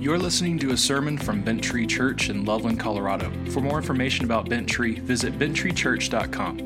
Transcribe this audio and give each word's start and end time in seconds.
You're 0.00 0.18
listening 0.18 0.58
to 0.60 0.70
a 0.70 0.78
sermon 0.78 1.18
from 1.18 1.42
Bent 1.42 1.62
Tree 1.62 1.86
Church 1.86 2.30
in 2.30 2.46
Loveland, 2.46 2.80
Colorado. 2.80 3.30
For 3.50 3.60
more 3.60 3.76
information 3.76 4.24
about 4.24 4.48
Bent 4.48 4.66
Tree, 4.66 4.98
visit 4.98 5.38
benttreechurch.com. 5.38 6.58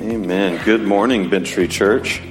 Amen. 0.00 0.64
Good 0.64 0.82
morning, 0.82 1.28
Bent 1.28 1.46
Tree 1.46 1.68
Church. 1.68 2.22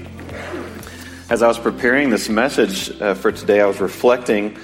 As 1.30 1.44
I 1.44 1.48
was 1.48 1.60
preparing 1.60 2.10
this 2.10 2.30
message 2.30 2.90
uh, 3.00 3.14
for 3.14 3.32
today, 3.32 3.62
I 3.62 3.68
was 3.68 3.80
reflecting 3.80 4.58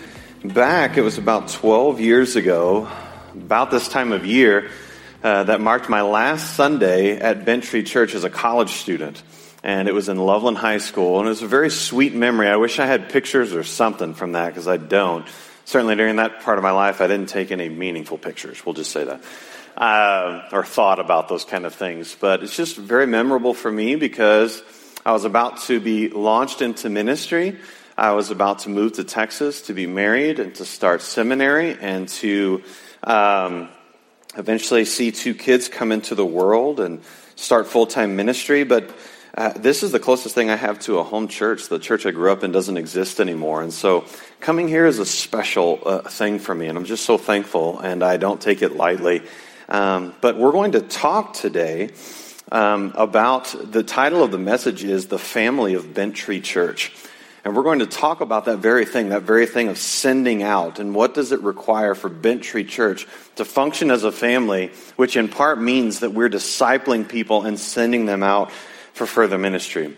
back. 0.43 0.97
It 0.97 1.01
was 1.01 1.19
about 1.19 1.49
12 1.49 1.99
years 1.99 2.35
ago, 2.35 2.89
about 3.35 3.69
this 3.69 3.87
time 3.87 4.11
of 4.11 4.25
year, 4.25 4.71
uh, 5.23 5.43
that 5.43 5.61
marked 5.61 5.87
my 5.87 6.01
last 6.01 6.55
Sunday 6.55 7.19
at 7.19 7.45
Bent 7.45 7.63
Tree 7.63 7.83
Church 7.83 8.15
as 8.15 8.23
a 8.23 8.29
college 8.31 8.71
student 8.71 9.21
and 9.65 9.87
it 9.87 9.95
was 9.95 10.09
in 10.09 10.17
Loveland 10.17 10.59
High 10.59 10.77
School, 10.77 11.17
and 11.17 11.25
it 11.25 11.29
was 11.29 11.41
a 11.41 11.47
very 11.47 11.71
sweet 11.71 12.13
memory. 12.13 12.47
I 12.47 12.55
wish 12.55 12.77
I 12.77 12.85
had 12.85 13.09
pictures 13.09 13.51
or 13.51 13.63
something 13.63 14.13
from 14.13 14.33
that 14.33 14.49
because 14.49 14.67
I 14.67 14.77
don't. 14.77 15.27
Certainly 15.65 15.95
during 15.95 16.17
that 16.17 16.43
part 16.43 16.59
of 16.59 16.63
my 16.63 16.69
life, 16.69 17.01
I 17.01 17.07
didn't 17.07 17.29
take 17.29 17.49
any 17.49 17.67
meaningful 17.67 18.19
pictures. 18.19 18.63
We'll 18.63 18.75
just 18.75 18.91
say 18.91 19.05
that. 19.05 19.23
Uh, 19.75 20.47
or 20.51 20.63
thought 20.63 20.99
about 20.99 21.29
those 21.29 21.45
kind 21.45 21.65
of 21.65 21.73
things. 21.73 22.15
But 22.17 22.43
it's 22.43 22.55
just 22.55 22.77
very 22.77 23.07
memorable 23.07 23.55
for 23.55 23.71
me 23.71 23.95
because 23.95 24.61
I 25.03 25.13
was 25.13 25.25
about 25.25 25.63
to 25.63 25.79
be 25.79 26.09
launched 26.09 26.61
into 26.61 26.87
ministry. 26.91 27.57
I 27.97 28.11
was 28.11 28.29
about 28.29 28.59
to 28.59 28.69
move 28.69 28.93
to 28.93 29.03
Texas 29.03 29.63
to 29.63 29.73
be 29.73 29.87
married 29.87 30.39
and 30.39 30.53
to 30.55 30.65
start 30.65 31.01
seminary 31.01 31.75
and 31.81 32.07
to 32.09 32.61
um, 33.03 33.69
eventually 34.37 34.85
see 34.85 35.11
two 35.11 35.33
kids 35.33 35.69
come 35.69 35.91
into 35.91 36.13
the 36.13 36.25
world 36.25 36.79
and 36.79 37.01
start 37.35 37.65
full 37.65 37.87
time 37.87 38.15
ministry. 38.15 38.63
But 38.63 38.91
uh, 39.35 39.51
this 39.57 39.83
is 39.83 39.91
the 39.91 39.99
closest 39.99 40.33
thing 40.33 40.49
I 40.49 40.55
have 40.55 40.79
to 40.81 40.99
a 40.99 41.03
home 41.03 41.27
church. 41.27 41.67
The 41.67 41.77
church 41.77 42.05
I 42.05 42.11
grew 42.11 42.31
up 42.31 42.45
in 42.45 42.53
doesn't 42.53 42.77
exist 42.77 43.19
anymore. 43.19 43.61
And 43.61 43.73
so 43.73 44.05
coming 44.39 44.69
here 44.69 44.85
is 44.85 44.97
a 44.97 45.05
special 45.05 45.81
uh, 45.85 45.99
thing 46.03 46.39
for 46.39 46.55
me, 46.55 46.67
and 46.67 46.77
I'm 46.77 46.85
just 46.85 47.05
so 47.05 47.17
thankful, 47.17 47.79
and 47.79 48.01
I 48.01 48.15
don't 48.15 48.39
take 48.39 48.61
it 48.61 48.77
lightly. 48.77 49.23
Um, 49.67 50.15
but 50.21 50.37
we're 50.37 50.53
going 50.53 50.71
to 50.73 50.81
talk 50.81 51.33
today 51.33 51.89
um, 52.49 52.93
about 52.95 53.53
the 53.61 53.83
title 53.83 54.23
of 54.23 54.31
the 54.31 54.37
message 54.37 54.85
is 54.85 55.07
The 55.07 55.19
Family 55.19 55.73
of 55.73 55.93
Bent 55.93 56.15
Tree 56.15 56.39
Church. 56.39 56.93
And 57.43 57.55
we're 57.55 57.63
going 57.63 57.79
to 57.79 57.87
talk 57.87 58.21
about 58.21 58.45
that 58.45 58.57
very 58.57 58.85
thing, 58.85 59.09
that 59.09 59.23
very 59.23 59.47
thing 59.47 59.67
of 59.67 59.77
sending 59.77 60.43
out, 60.43 60.79
and 60.79 60.95
what 60.95 61.13
does 61.13 61.33
it 61.33 61.41
require 61.41 61.93
for 61.93 62.07
Bent 62.09 62.41
Tree 62.41 62.63
Church 62.63 63.05
to 63.35 63.43
function 63.43 63.91
as 63.91 64.05
a 64.05 64.13
family, 64.13 64.71
which 64.95 65.17
in 65.17 65.27
part 65.27 65.59
means 65.59 65.99
that 65.99 66.13
we're 66.13 66.29
discipling 66.29 67.07
people 67.07 67.43
and 67.43 67.59
sending 67.59 68.05
them 68.05 68.23
out 68.23 68.49
for 68.95 69.05
further 69.05 69.37
ministry. 69.37 69.95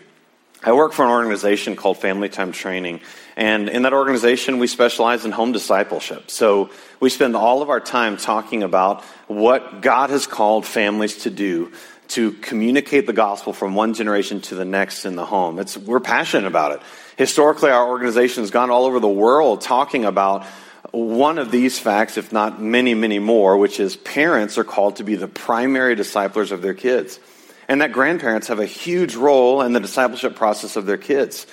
I 0.62 0.72
work 0.72 0.92
for 0.92 1.04
an 1.04 1.10
organization 1.10 1.76
called 1.76 1.98
Family 1.98 2.28
Time 2.28 2.50
Training, 2.50 3.00
and 3.36 3.68
in 3.68 3.82
that 3.82 3.92
organization, 3.92 4.58
we 4.58 4.66
specialize 4.66 5.24
in 5.24 5.30
home 5.30 5.52
discipleship. 5.52 6.32
So 6.32 6.70
we 6.98 7.08
spend 7.08 7.36
all 7.36 7.62
of 7.62 7.70
our 7.70 7.78
time 7.78 8.16
talking 8.16 8.64
about 8.64 9.04
what 9.28 9.82
God 9.82 10.10
has 10.10 10.26
called 10.26 10.66
families 10.66 11.18
to 11.18 11.30
do 11.30 11.70
to 12.08 12.32
communicate 12.32 13.06
the 13.06 13.12
gospel 13.12 13.52
from 13.52 13.76
one 13.76 13.94
generation 13.94 14.40
to 14.40 14.56
the 14.56 14.64
next 14.64 15.04
in 15.04 15.14
the 15.14 15.26
home. 15.26 15.60
It's, 15.60 15.78
we're 15.78 16.00
passionate 16.00 16.48
about 16.48 16.72
it. 16.72 16.80
Historically, 17.16 17.70
our 17.70 17.86
organization 17.86 18.42
has 18.42 18.50
gone 18.50 18.70
all 18.70 18.84
over 18.84 18.98
the 18.98 19.06
world 19.06 19.60
talking 19.60 20.04
about 20.04 20.44
one 20.90 21.38
of 21.38 21.52
these 21.52 21.78
facts, 21.78 22.16
if 22.16 22.32
not 22.32 22.60
many, 22.60 22.94
many 22.94 23.20
more, 23.20 23.56
which 23.58 23.78
is 23.78 23.94
parents 23.94 24.58
are 24.58 24.64
called 24.64 24.96
to 24.96 25.04
be 25.04 25.14
the 25.14 25.28
primary 25.28 25.94
disciplers 25.94 26.50
of 26.50 26.62
their 26.62 26.74
kids 26.74 27.20
and 27.68 27.82
that 27.82 27.92
grandparents 27.92 28.48
have 28.48 28.60
a 28.60 28.66
huge 28.66 29.14
role 29.14 29.62
in 29.62 29.72
the 29.72 29.80
discipleship 29.80 30.34
process 30.34 30.76
of 30.76 30.86
their 30.86 30.96
kids. 30.96 31.46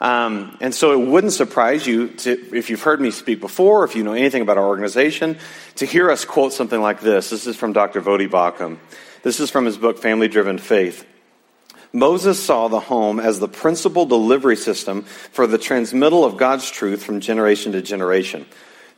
Um, 0.00 0.58
and 0.60 0.74
so 0.74 1.00
it 1.00 1.06
wouldn't 1.06 1.32
surprise 1.32 1.86
you 1.86 2.08
to, 2.08 2.56
if 2.56 2.70
you've 2.70 2.82
heard 2.82 3.00
me 3.00 3.12
speak 3.12 3.40
before, 3.40 3.84
if 3.84 3.94
you 3.94 4.02
know 4.02 4.14
anything 4.14 4.42
about 4.42 4.58
our 4.58 4.66
organization, 4.66 5.38
to 5.76 5.86
hear 5.86 6.10
us 6.10 6.24
quote 6.24 6.52
something 6.52 6.80
like 6.80 7.00
this. 7.00 7.30
This 7.30 7.46
is 7.46 7.56
from 7.56 7.72
Dr. 7.72 8.02
Voddie 8.02 8.28
Baucham. 8.28 8.78
This 9.22 9.38
is 9.38 9.50
from 9.50 9.64
his 9.64 9.78
book, 9.78 9.98
Family 9.98 10.26
Driven 10.26 10.58
Faith. 10.58 11.06
Moses 11.92 12.42
saw 12.42 12.68
the 12.68 12.80
home 12.80 13.20
as 13.20 13.38
the 13.38 13.48
principal 13.48 14.06
delivery 14.06 14.56
system 14.56 15.02
for 15.02 15.46
the 15.46 15.58
transmittal 15.58 16.24
of 16.24 16.36
God's 16.36 16.68
truth 16.70 17.04
from 17.04 17.20
generation 17.20 17.72
to 17.72 17.82
generation. 17.82 18.46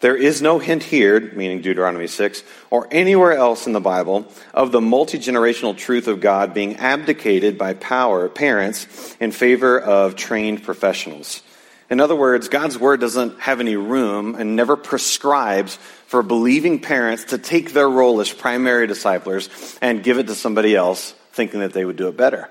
There 0.04 0.14
is 0.14 0.42
no 0.42 0.58
hint 0.58 0.82
here, 0.82 1.18
meaning 1.34 1.62
Deuteronomy 1.62 2.08
6, 2.08 2.42
or 2.68 2.86
anywhere 2.90 3.32
else 3.32 3.66
in 3.66 3.72
the 3.72 3.80
Bible 3.80 4.26
of 4.52 4.70
the 4.70 4.82
multi 4.82 5.18
generational 5.18 5.74
truth 5.74 6.08
of 6.08 6.20
God 6.20 6.52
being 6.52 6.76
abdicated 6.76 7.56
by 7.56 7.72
power 7.72 8.28
parents 8.28 9.16
in 9.18 9.32
favor 9.32 9.80
of 9.80 10.14
trained 10.14 10.62
professionals. 10.62 11.42
In 11.88 12.00
other 12.00 12.14
words, 12.14 12.50
God's 12.50 12.78
word 12.78 13.00
doesn't 13.00 13.40
have 13.40 13.60
any 13.60 13.76
room 13.76 14.34
and 14.34 14.56
never 14.56 14.76
prescribes 14.76 15.76
for 16.06 16.22
believing 16.22 16.80
parents 16.80 17.24
to 17.30 17.38
take 17.38 17.72
their 17.72 17.88
role 17.88 18.20
as 18.20 18.30
primary 18.30 18.86
disciplers 18.86 19.48
and 19.80 20.04
give 20.04 20.18
it 20.18 20.26
to 20.26 20.34
somebody 20.34 20.76
else, 20.76 21.12
thinking 21.32 21.60
that 21.60 21.72
they 21.72 21.86
would 21.86 21.96
do 21.96 22.08
it 22.08 22.16
better. 22.18 22.50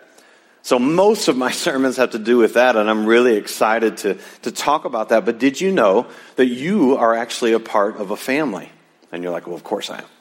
So 0.63 0.79
most 0.79 1.27
of 1.27 1.37
my 1.37 1.51
sermons 1.65 1.97
have 1.97 2.11
to 2.11 2.19
do 2.19 2.37
with 2.37 2.55
that, 2.55 2.75
and 2.75 2.89
I'm 2.89 3.05
really 3.05 3.35
excited 3.35 3.97
to, 3.97 4.17
to 4.41 4.51
talk 4.51 4.85
about 4.85 5.09
that. 5.09 5.25
But 5.25 5.37
did 5.37 5.61
you 5.61 5.71
know 5.71 6.07
that 6.37 6.47
you 6.47 6.97
are 6.97 7.13
actually 7.13 7.53
a 7.53 7.59
part 7.59 7.97
of 7.97 8.09
a 8.09 8.17
family? 8.17 8.69
And 9.11 9.21
you're 9.21 9.31
like, 9.31 9.45
well, 9.45 9.55
of 9.55 9.63
course 9.63 9.91
I 9.91 9.99
am. 9.99 10.05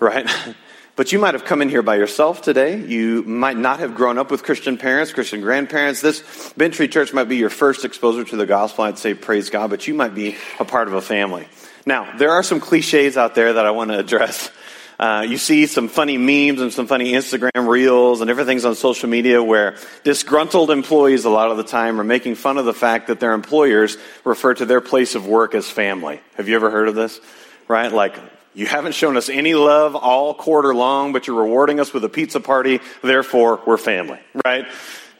Right? 0.00 0.30
But 0.96 1.10
you 1.10 1.18
might 1.18 1.34
have 1.34 1.44
come 1.44 1.60
in 1.60 1.68
here 1.68 1.82
by 1.82 1.96
yourself 1.96 2.40
today. 2.40 2.80
You 2.80 3.24
might 3.24 3.56
not 3.56 3.80
have 3.80 3.96
grown 3.96 4.16
up 4.16 4.30
with 4.30 4.44
Christian 4.44 4.78
parents, 4.78 5.12
Christian 5.12 5.40
grandparents. 5.40 6.00
This 6.00 6.52
Bent 6.56 6.74
Tree 6.74 6.86
Church 6.86 7.12
might 7.12 7.24
be 7.24 7.36
your 7.36 7.50
first 7.50 7.84
exposure 7.84 8.22
to 8.22 8.36
the 8.36 8.46
gospel. 8.46 8.84
I'd 8.84 8.98
say 8.98 9.12
praise 9.12 9.50
God, 9.50 9.70
but 9.70 9.88
you 9.88 9.94
might 9.94 10.14
be 10.14 10.36
a 10.60 10.64
part 10.64 10.86
of 10.86 10.94
a 10.94 11.00
family. 11.00 11.48
Now, 11.84 12.16
there 12.16 12.30
are 12.30 12.44
some 12.44 12.60
cliches 12.60 13.16
out 13.16 13.34
there 13.34 13.54
that 13.54 13.66
I 13.66 13.72
want 13.72 13.90
to 13.90 13.98
address. 13.98 14.52
Uh, 14.98 15.26
you 15.28 15.38
see 15.38 15.66
some 15.66 15.88
funny 15.88 16.16
memes 16.16 16.60
and 16.60 16.72
some 16.72 16.86
funny 16.86 17.12
Instagram 17.12 17.68
reels 17.68 18.20
and 18.20 18.30
everything's 18.30 18.64
on 18.64 18.74
social 18.74 19.08
media 19.08 19.42
where 19.42 19.76
disgruntled 20.04 20.70
employees 20.70 21.24
a 21.24 21.30
lot 21.30 21.50
of 21.50 21.56
the 21.56 21.64
time 21.64 22.00
are 22.00 22.04
making 22.04 22.36
fun 22.36 22.58
of 22.58 22.64
the 22.64 22.74
fact 22.74 23.08
that 23.08 23.18
their 23.18 23.32
employers 23.32 23.96
refer 24.24 24.54
to 24.54 24.64
their 24.64 24.80
place 24.80 25.14
of 25.14 25.26
work 25.26 25.54
as 25.54 25.68
family. 25.68 26.20
Have 26.36 26.48
you 26.48 26.54
ever 26.54 26.70
heard 26.70 26.88
of 26.88 26.94
this? 26.94 27.20
Right? 27.66 27.92
Like, 27.92 28.14
you 28.54 28.66
haven't 28.66 28.92
shown 28.92 29.16
us 29.16 29.28
any 29.28 29.54
love 29.54 29.96
all 29.96 30.32
quarter 30.32 30.74
long, 30.74 31.12
but 31.12 31.26
you're 31.26 31.42
rewarding 31.42 31.80
us 31.80 31.92
with 31.92 32.04
a 32.04 32.08
pizza 32.08 32.38
party, 32.38 32.80
therefore 33.02 33.60
we're 33.66 33.76
family, 33.76 34.20
right? 34.44 34.66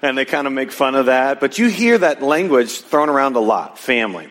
And 0.02 0.16
they 0.16 0.24
kind 0.24 0.46
of 0.46 0.52
make 0.52 0.70
fun 0.70 0.94
of 0.94 1.06
that. 1.06 1.40
But 1.40 1.58
you 1.58 1.68
hear 1.68 1.98
that 1.98 2.22
language 2.22 2.82
thrown 2.82 3.08
around 3.08 3.34
a 3.34 3.40
lot, 3.40 3.78
family. 3.78 4.30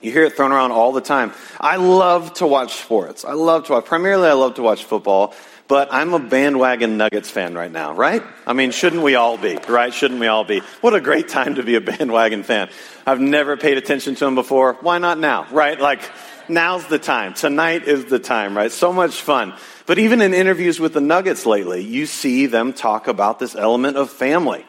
You 0.00 0.10
hear 0.12 0.24
it 0.24 0.34
thrown 0.34 0.50
around 0.50 0.72
all 0.72 0.92
the 0.92 1.02
time. 1.02 1.32
I 1.60 1.76
love 1.76 2.32
to 2.34 2.46
watch 2.46 2.76
sports. 2.76 3.24
I 3.24 3.32
love 3.32 3.66
to 3.66 3.72
watch, 3.72 3.84
primarily 3.84 4.28
I 4.28 4.32
love 4.32 4.54
to 4.54 4.62
watch 4.62 4.84
football, 4.84 5.34
but 5.68 5.92
I'm 5.92 6.14
a 6.14 6.18
bandwagon 6.18 6.96
Nuggets 6.96 7.28
fan 7.30 7.54
right 7.54 7.70
now, 7.70 7.92
right? 7.92 8.22
I 8.46 8.54
mean, 8.54 8.70
shouldn't 8.70 9.02
we 9.02 9.14
all 9.14 9.36
be, 9.36 9.58
right? 9.68 9.92
Shouldn't 9.92 10.18
we 10.18 10.26
all 10.26 10.44
be? 10.44 10.60
What 10.80 10.94
a 10.94 11.00
great 11.02 11.28
time 11.28 11.56
to 11.56 11.62
be 11.62 11.74
a 11.74 11.80
bandwagon 11.82 12.44
fan. 12.44 12.70
I've 13.06 13.20
never 13.20 13.58
paid 13.58 13.76
attention 13.76 14.14
to 14.14 14.24
them 14.24 14.34
before. 14.34 14.78
Why 14.80 14.96
not 14.96 15.18
now, 15.18 15.46
right? 15.50 15.78
Like, 15.78 16.00
now's 16.48 16.86
the 16.86 16.98
time. 16.98 17.34
Tonight 17.34 17.84
is 17.84 18.06
the 18.06 18.18
time, 18.18 18.56
right? 18.56 18.72
So 18.72 18.94
much 18.94 19.20
fun. 19.20 19.52
But 19.84 19.98
even 19.98 20.22
in 20.22 20.32
interviews 20.32 20.80
with 20.80 20.94
the 20.94 21.00
Nuggets 21.00 21.44
lately, 21.44 21.82
you 21.82 22.06
see 22.06 22.46
them 22.46 22.72
talk 22.72 23.06
about 23.06 23.38
this 23.38 23.54
element 23.54 23.98
of 23.98 24.08
family. 24.08 24.64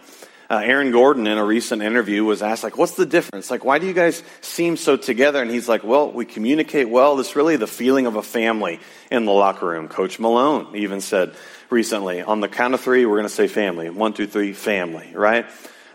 Uh, 0.52 0.60
Aaron 0.66 0.92
Gordon, 0.92 1.28
in 1.28 1.38
a 1.38 1.46
recent 1.46 1.82
interview, 1.82 2.26
was 2.26 2.42
asked, 2.42 2.62
like, 2.62 2.78
what's 2.78 2.96
the 2.96 3.06
difference? 3.06 3.50
Like, 3.50 3.64
why 3.64 3.80
do 3.80 3.88
you 3.88 3.94
guys 3.94 4.22
seem 4.42 4.76
so 4.76 4.98
together? 4.98 5.42
And 5.42 5.50
he's 5.50 5.70
like, 5.70 5.82
well, 5.82 6.12
we 6.12 6.26
communicate 6.26 6.90
well. 6.90 7.18
It's 7.22 7.38
really 7.38 7.56
the 7.56 7.68
feeling 7.68 8.06
of 8.06 8.18
a 8.18 8.22
family 8.22 8.82
in 9.10 9.24
the 9.24 9.32
locker 9.32 9.66
room. 9.66 9.88
Coach 9.88 10.20
Malone 10.20 10.76
even 10.76 11.00
said 11.00 11.36
recently, 11.70 12.22
on 12.22 12.42
the 12.42 12.50
count 12.50 12.74
of 12.74 12.82
three, 12.82 13.06
we're 13.06 13.16
going 13.16 13.30
to 13.30 13.34
say 13.34 13.48
family. 13.48 13.90
One, 13.90 14.12
two, 14.12 14.28
three, 14.28 14.52
family, 14.52 15.14
right? 15.16 15.46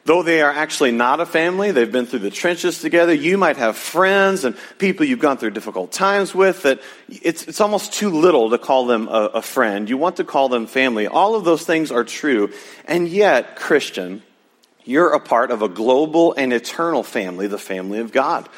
Though 0.06 0.22
they 0.22 0.40
are 0.40 0.52
actually 0.52 0.92
not 0.92 1.20
a 1.20 1.26
family, 1.26 1.72
they've 1.72 1.92
been 1.92 2.06
through 2.06 2.20
the 2.20 2.30
trenches 2.30 2.80
together. 2.80 3.12
You 3.12 3.36
might 3.36 3.58
have 3.58 3.76
friends 3.76 4.44
and 4.44 4.56
people 4.78 5.04
you've 5.04 5.18
gone 5.18 5.36
through 5.36 5.50
difficult 5.50 5.92
times 5.92 6.34
with 6.34 6.62
that 6.62 6.80
it's, 7.10 7.46
it's 7.46 7.60
almost 7.60 7.92
too 7.92 8.08
little 8.08 8.48
to 8.48 8.56
call 8.56 8.86
them 8.86 9.08
a, 9.08 9.32
a 9.34 9.42
friend. 9.42 9.90
You 9.90 9.98
want 9.98 10.16
to 10.16 10.24
call 10.24 10.48
them 10.48 10.66
family. 10.66 11.08
All 11.08 11.34
of 11.34 11.44
those 11.44 11.66
things 11.66 11.92
are 11.92 12.04
true. 12.04 12.54
And 12.86 13.06
yet, 13.06 13.56
Christian, 13.56 14.22
you're 14.86 15.12
a 15.12 15.20
part 15.20 15.50
of 15.50 15.62
a 15.62 15.68
global 15.68 16.32
and 16.32 16.52
eternal 16.52 17.02
family, 17.02 17.48
the 17.48 17.58
family 17.58 17.98
of 17.98 18.12
God. 18.12 18.48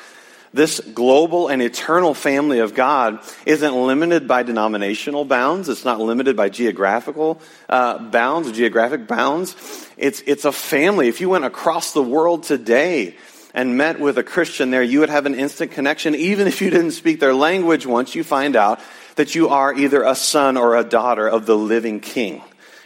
This 0.52 0.80
global 0.80 1.48
and 1.48 1.60
eternal 1.60 2.14
family 2.14 2.60
of 2.60 2.75
God 2.75 3.20
isn't 3.44 3.75
limited 3.75 4.28
by 4.28 4.42
denominational 4.42 5.25
bounds. 5.25 5.69
It's 5.69 5.84
not 5.84 6.00
limited 6.00 6.36
by 6.36 6.48
geographical 6.48 7.40
uh, 7.69 7.98
bounds, 7.98 8.52
geographic 8.52 9.06
bounds. 9.06 9.56
It's, 9.96 10.22
it's 10.26 10.44
a 10.44 10.52
family. 10.52 11.08
If 11.08 11.20
you 11.20 11.28
went 11.28 11.44
across 11.44 11.92
the 11.92 12.02
world 12.02 12.44
today 12.44 13.16
and 13.52 13.76
met 13.76 14.00
with 14.00 14.16
a 14.16 14.22
Christian 14.22 14.70
there, 14.70 14.82
you 14.82 15.00
would 15.00 15.10
have 15.10 15.26
an 15.26 15.34
instant 15.34 15.72
connection. 15.72 16.14
Even 16.14 16.46
if 16.46 16.62
you 16.62 16.70
didn't 16.70 16.92
speak 16.92 17.20
their 17.20 17.34
language 17.34 17.84
once 17.84 18.14
you 18.14 18.25
find 18.25 18.56
out 18.56 18.80
that 19.16 19.34
you 19.34 19.48
are 19.48 19.75
either 19.75 20.02
a 20.02 20.14
son 20.14 20.56
or 20.56 20.76
a 20.76 20.84
daughter 20.84 21.28
of 21.28 21.44
the 21.44 21.56
living 21.56 22.00
king 22.00 22.42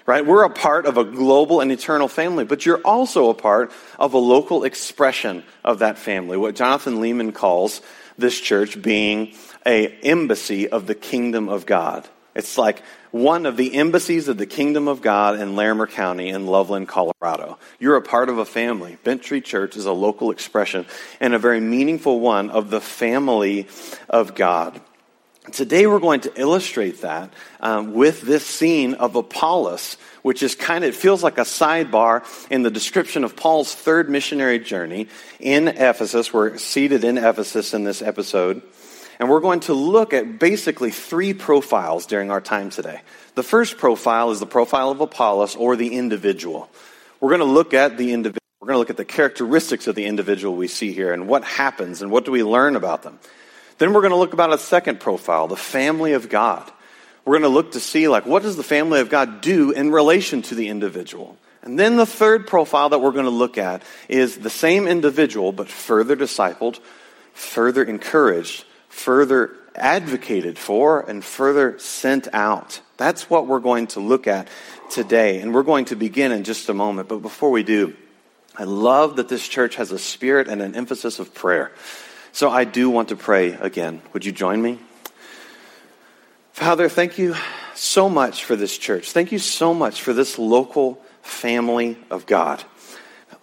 right? 0.07 0.25
We're 0.25 0.45
a 0.45 0.51
part 0.51 0.87
of 0.87 0.97
a 0.97 1.05
global 1.05 1.61
and 1.61 1.71
eternal 1.71 2.09
family, 2.09 2.45
but 2.45 2.67
you're 2.67 2.81
also 2.85 3.31
a 3.31 3.35
part 3.35 3.73
of 3.99 4.15
a 4.15 4.19
local 4.19 4.65
expression 4.65 5.45
of 5.65 5.81
that 5.81 5.99
family. 5.99 6.37
What 6.37 6.55
Jonathan 6.55 6.97
Leeman 6.97 7.35
calls 7.35 7.81
this 8.19 8.39
church 8.41 8.81
being 8.81 9.35
a 9.67 9.89
embassy 10.03 10.69
of 10.69 10.87
the 10.87 10.95
kingdom 10.95 11.49
of 11.49 11.67
God. 11.67 12.09
It's 12.35 12.57
like 12.57 12.83
one 13.11 13.45
of 13.45 13.59
the 13.59 13.75
embassies 13.75 14.29
of 14.29 14.39
the 14.39 14.47
kingdom 14.47 14.89
of 14.89 15.03
God 15.03 15.39
in 15.39 15.55
Larimer 15.55 15.87
County 15.87 16.31
in 16.31 16.47
Loveland, 16.47 16.89
Colorado. 16.89 17.59
You're 17.79 17.97
a 17.97 18.03
part 18.03 18.31
of 18.31 18.39
a 18.39 18.45
family. 18.45 18.97
Bent 19.05 19.23
Tree 19.23 19.43
Church 19.43 19.77
is 19.77 19.85
a 19.85 19.93
local 19.93 20.31
expression 20.31 20.87
and 21.21 21.35
a 21.35 21.39
very 21.39 21.61
meaningful 21.61 22.21
one 22.21 22.49
of 22.49 22.71
the 22.71 22.81
family 22.81 23.69
of 24.09 24.35
God. 24.35 24.81
Today 25.51 25.89
we're 25.89 25.99
going 25.99 26.21
to 26.21 26.41
illustrate 26.41 27.01
that 27.01 27.33
um, 27.59 27.95
with 27.95 28.21
this 28.21 28.47
scene 28.47 28.95
of 28.95 29.17
Apollos, 29.17 29.97
which 30.23 30.41
is 30.41 30.55
kind 30.55 30.85
of, 30.85 30.91
it 30.91 30.97
feels 30.97 31.25
like 31.25 31.37
a 31.37 31.43
sidebar 31.43 32.23
in 32.49 32.63
the 32.63 32.71
description 32.71 33.25
of 33.25 33.35
Paul's 33.35 33.75
third 33.75 34.09
missionary 34.09 34.61
journey 34.61 35.09
in 35.41 35.67
Ephesus. 35.67 36.33
We're 36.33 36.59
seated 36.59 37.03
in 37.03 37.19
Ephesus 37.19 37.75
in 37.75 37.83
this 37.83 38.03
episode. 38.03 38.63
And 39.19 39.29
we're 39.29 39.41
going 39.41 39.61
to 39.61 39.75
look 39.75 40.13
at 40.13 40.39
basically 40.39 40.93
three 40.93 41.35
profiles 41.35 42.07
during 42.07 42.31
our 42.31 42.41
time 42.41 42.71
today. 42.71 43.01
The 43.35 43.43
first 43.43 43.79
profile 43.79 44.31
is 44.31 44.39
the 44.39 44.47
profile 44.47 44.91
of 44.91 45.01
Apollos 45.01 45.57
or 45.57 45.75
the 45.75 45.97
individual. 45.97 46.71
We're 47.19 47.31
going 47.31 47.41
to 47.41 47.45
look 47.47 47.75
at 47.75 47.97
the 47.97 48.13
individual. 48.13 48.39
We're 48.61 48.69
going 48.69 48.77
to 48.77 48.79
look 48.79 48.91
at 48.91 48.97
the 48.97 49.05
characteristics 49.05 49.89
of 49.89 49.97
the 49.97 50.05
individual 50.05 50.55
we 50.55 50.69
see 50.69 50.93
here 50.93 51.13
and 51.13 51.27
what 51.27 51.43
happens 51.43 52.01
and 52.01 52.13
what 52.13 52.25
do 52.25 52.31
we 52.31 52.45
learn 52.45 52.77
about 52.77 53.03
them. 53.03 53.19
Then 53.83 53.95
we're 53.95 54.01
going 54.03 54.13
to 54.13 54.17
look 54.17 54.33
about 54.33 54.53
a 54.53 54.59
second 54.59 55.01
profile, 55.01 55.49
the 55.49 55.57
family 55.57 56.13
of 56.13 56.29
God. 56.29 56.71
We're 57.25 57.41
going 57.41 57.43
to 57.43 57.49
look 57.49 57.73
to 57.73 57.81
see, 57.81 58.07
like, 58.07 58.25
what 58.27 58.45
does 58.45 58.55
the 58.55 58.63
family 58.63 59.01
of 59.01 59.11
God 59.11 59.41
do 59.41 59.73
in 59.73 59.91
relation 59.91 60.41
to 60.43 60.55
the 60.55 60.69
individual? 60.69 61.37
And 61.63 61.77
then 61.77 61.97
the 61.97 62.07
third 62.07 62.47
profile 62.47 62.91
that 62.91 63.01
we're 63.01 63.11
going 63.11 63.25
to 63.25 63.33
look 63.33 63.59
at 63.59 63.83
is 64.09 64.39
the 64.39 64.51
same 64.51 64.87
individual, 64.87 65.51
but 65.51 65.69
further 65.69 66.15
discipled, 66.15 66.79
further 67.33 67.83
encouraged, 67.83 68.67
further 68.89 69.51
advocated 69.75 70.59
for, 70.59 71.01
and 71.01 71.25
further 71.25 71.77
sent 71.81 72.33
out. 72.33 72.81
That's 72.99 73.29
what 73.29 73.49
we're 73.49 73.59
going 73.59 73.89
to 73.89 73.99
look 73.99 74.29
at 74.29 74.47
today. 74.91 75.41
And 75.41 75.53
we're 75.53 75.65
going 75.65 75.87
to 75.87 75.97
begin 75.97 76.31
in 76.31 76.45
just 76.45 76.69
a 76.69 76.75
moment. 76.75 77.09
But 77.09 77.19
before 77.19 77.51
we 77.51 77.65
do, 77.65 77.97
I 78.57 78.63
love 78.63 79.17
that 79.17 79.29
this 79.29 79.49
church 79.49 79.75
has 79.75 79.91
a 79.91 79.99
spirit 79.99 80.47
and 80.47 80.63
an 80.63 80.77
emphasis 80.77 81.19
of 81.19 81.35
prayer. 81.35 81.73
So 82.33 82.51
I 82.51 82.65
do 82.65 82.89
want 82.89 83.11
to 83.11 83.17
pray 83.17 83.53
again. 83.53 84.01
Would 84.15 84.25
you 84.25 84.33
join 84.33 84.61
me? 84.61 84.79
Father, 86.53 86.89
thank 86.89 87.19
you 87.19 87.35
so 87.75 88.09
much 88.09 88.45
for 88.45 88.57
this 88.57 88.77
church. 88.77 89.13
Thank 89.13 89.33
you 89.33 89.39
so 89.39 89.75
much 89.75 90.03
for 90.03 90.13
this 90.13 90.39
local 90.39 91.03
family 91.23 91.99
of 92.11 92.27
God. 92.27 92.65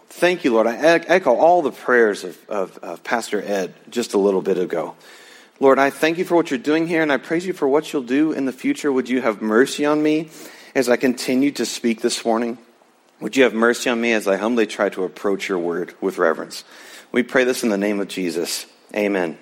Thank 0.10 0.44
you, 0.44 0.54
Lord. 0.54 0.68
I 0.68 0.76
echo 0.76 1.36
all 1.36 1.62
the 1.62 1.72
prayers 1.72 2.24
of, 2.24 2.50
of, 2.50 2.78
of, 2.80 3.04
Pastor 3.04 3.42
Ed 3.42 3.74
just 3.90 4.14
a 4.14 4.18
little 4.18 4.42
bit 4.42 4.58
ago. 4.58 4.96
Lord, 5.60 5.78
I 5.78 5.92
thank 5.92 6.18
you 6.18 6.26
for 6.26 6.36
what 6.36 6.50
you're 6.52 6.58
doing 6.58 6.88
here, 6.88 7.02
and 7.02 7.12
I 7.12 7.18
praise 7.18 7.46
you 7.46 7.54
for 7.54 7.68
what 7.68 7.94
you'll 7.94 8.04
do 8.04 8.32
in 8.32 8.46
the 8.46 8.52
future. 8.52 8.92
Would 8.92 9.08
you 9.08 9.22
have 9.22 9.42
mercy 9.42 9.86
on 9.86 10.02
me 10.02 10.30
as 10.74 10.90
I 10.90 10.98
continue 10.98 11.52
to 11.52 11.66
speak 11.66 12.02
this 12.02 12.26
morning? 12.26 12.58
Would 13.22 13.38
you 13.38 13.44
have 13.44 13.54
mercy 13.54 13.90
on 13.90 14.02
me 14.02 14.14
as 14.14 14.28
I 14.28 14.38
humbly 14.38 14.66
try 14.66 14.90
to 14.90 15.04
approach 15.04 15.48
your 15.48 15.60
word 15.60 15.94
with 16.02 16.18
reverence? 16.18 16.64
We 17.12 17.24
pray 17.24 17.44
this 17.44 17.64
in 17.64 17.70
the 17.70 17.78
name 17.78 18.00
of 18.00 18.08
Jesus. 18.08 18.66
Amen. 18.96 19.38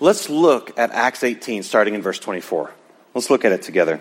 Let's 0.00 0.28
look 0.28 0.78
at 0.78 0.90
Acts 0.90 1.22
18, 1.22 1.62
starting 1.62 1.94
in 1.94 2.02
verse 2.02 2.18
24. 2.18 2.72
Let's 3.14 3.30
look 3.30 3.44
at 3.44 3.52
it 3.52 3.62
together. 3.62 4.00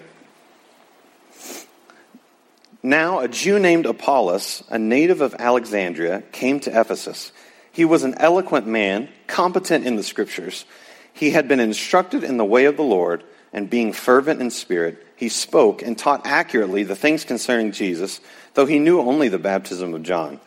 Now, 2.84 3.20
a 3.20 3.28
Jew 3.28 3.60
named 3.60 3.86
Apollos, 3.86 4.64
a 4.70 4.80
native 4.80 5.22
of 5.22 5.36
Alexandria, 5.38 6.24
came 6.32 6.60
to 6.62 6.80
Ephesus. 6.80 7.32
He 7.72 7.86
was 7.86 8.04
an 8.04 8.16
eloquent 8.18 8.66
man, 8.66 9.10
competent 9.28 9.86
in 9.86 9.96
the 9.96 10.04
scriptures. 10.04 10.66
He 11.14 11.30
had 11.30 11.48
been 11.48 11.60
instructed 11.60 12.24
in 12.24 12.38
the 12.38 12.46
way 12.46 12.66
of 12.66 12.78
the 12.78 12.84
Lord, 12.84 13.24
and 13.54 13.70
being 13.70 13.94
fervent 13.94 14.42
in 14.42 14.50
spirit, 14.50 15.06
he 15.16 15.30
spoke 15.30 15.84
and 15.84 15.96
taught 15.96 16.26
accurately 16.26 16.84
the 16.84 16.96
things 16.96 17.26
concerning 17.26 17.72
Jesus, 17.72 18.20
though 18.56 18.66
he 18.66 18.80
knew 18.80 19.00
only 19.00 19.28
the 19.28 19.38
baptism 19.38 19.94
of 19.94 20.02
John. 20.02 20.40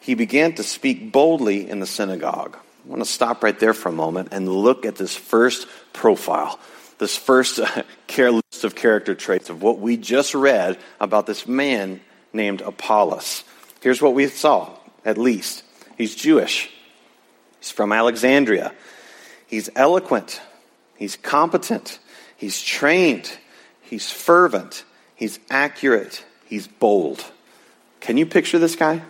He 0.00 0.14
began 0.14 0.54
to 0.54 0.62
speak 0.62 1.12
boldly 1.12 1.68
in 1.68 1.80
the 1.80 1.86
synagogue. 1.86 2.56
I 2.84 2.88
want 2.88 3.00
to 3.00 3.08
stop 3.08 3.44
right 3.44 3.58
there 3.58 3.74
for 3.74 3.88
a 3.88 3.92
moment 3.92 4.28
and 4.32 4.48
look 4.48 4.84
at 4.84 4.96
this 4.96 5.14
first 5.14 5.68
profile, 5.92 6.58
this 6.98 7.16
first 7.16 7.60
uh, 7.60 7.82
list 8.18 8.64
of 8.64 8.74
character 8.74 9.14
traits 9.14 9.50
of 9.50 9.62
what 9.62 9.78
we 9.78 9.96
just 9.96 10.34
read 10.34 10.78
about 10.98 11.26
this 11.26 11.46
man 11.46 12.00
named 12.32 12.60
Apollos. 12.60 13.44
Here's 13.80 14.02
what 14.02 14.14
we 14.14 14.26
saw, 14.28 14.70
at 15.04 15.16
least. 15.16 15.62
He's 15.96 16.14
Jewish, 16.14 16.70
he's 17.60 17.70
from 17.70 17.92
Alexandria, 17.92 18.72
he's 19.46 19.70
eloquent, 19.76 20.40
he's 20.96 21.14
competent, 21.16 22.00
he's 22.36 22.60
trained, 22.60 23.30
he's 23.82 24.10
fervent, 24.10 24.84
he's 25.14 25.38
accurate, 25.50 26.24
he's 26.46 26.66
bold. 26.66 27.24
Can 28.00 28.16
you 28.16 28.26
picture 28.26 28.58
this 28.58 28.74
guy? 28.74 29.02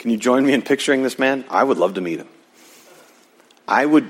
Can 0.00 0.10
you 0.10 0.16
join 0.16 0.44
me 0.44 0.52
in 0.52 0.62
picturing 0.62 1.04
this 1.04 1.18
man? 1.18 1.44
I 1.48 1.62
would 1.62 1.78
love 1.78 1.94
to 1.94 2.00
meet 2.00 2.18
him. 2.18 2.28
I 3.68 3.84
would. 3.84 4.06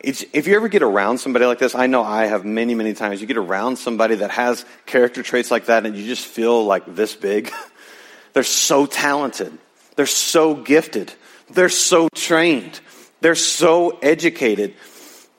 if 0.00 0.46
you 0.46 0.56
ever 0.56 0.68
get 0.68 0.82
around 0.82 1.18
somebody 1.18 1.44
like 1.46 1.58
this, 1.58 1.74
I 1.74 1.86
know 1.86 2.02
I 2.02 2.26
have 2.26 2.44
many, 2.44 2.74
many 2.74 2.94
times. 2.94 3.20
You 3.20 3.26
get 3.26 3.36
around 3.36 3.76
somebody 3.76 4.16
that 4.16 4.30
has 4.30 4.64
character 4.86 5.22
traits 5.22 5.50
like 5.50 5.66
that, 5.66 5.86
and 5.86 5.96
you 5.96 6.06
just 6.06 6.26
feel 6.26 6.64
like 6.64 6.94
this 6.94 7.14
big. 7.14 7.52
They're 8.32 8.42
so 8.42 8.86
talented. 8.86 9.56
They're 9.96 10.06
so 10.06 10.54
gifted. 10.54 11.12
They're 11.50 11.68
so 11.68 12.08
trained. 12.14 12.80
They're 13.20 13.34
so 13.34 13.98
educated. 14.02 14.74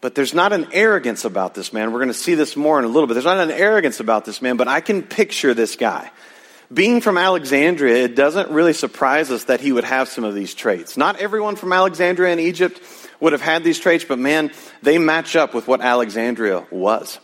But 0.02 0.16
there's 0.16 0.34
not 0.34 0.54
an 0.54 0.68
arrogance 0.72 1.26
about 1.26 1.54
this 1.54 1.74
man. 1.74 1.92
We're 1.92 2.00
going 2.00 2.10
to 2.10 2.14
see 2.14 2.36
this 2.36 2.56
more 2.56 2.80
in 2.80 2.86
a 2.86 2.88
little 2.88 3.08
bit. 3.08 3.14
There's 3.14 3.26
not 3.26 3.38
an 3.38 3.52
arrogance 3.52 4.00
about 4.00 4.26
this 4.26 4.42
man, 4.42 4.58
but 4.58 4.68
I 4.68 4.82
can 4.82 5.04
picture 5.04 5.54
this 5.54 5.76
guy. 5.76 6.10
Being 6.72 7.02
from 7.02 7.18
Alexandria, 7.18 8.04
it 8.04 8.16
doesn't 8.16 8.52
really 8.52 8.74
surprise 8.74 9.32
us 9.32 9.46
that 9.46 9.60
he 9.60 9.72
would 9.72 9.86
have 9.86 10.08
some 10.08 10.24
of 10.24 10.36
these 10.36 10.54
traits. 10.54 10.98
Not 10.98 11.20
everyone 11.20 11.56
from 11.56 11.74
Alexandria 11.74 12.32
and 12.32 12.40
Egypt 12.40 12.80
would 13.20 13.34
have 13.34 13.42
had 13.42 13.64
these 13.64 13.80
traits, 13.80 14.06
but 14.06 14.20
man, 14.20 14.52
they 14.84 15.00
match 15.00 15.36
up 15.36 15.56
with 15.56 15.68
what 15.68 15.82
Alexandria 15.82 16.68
was. 16.70 17.20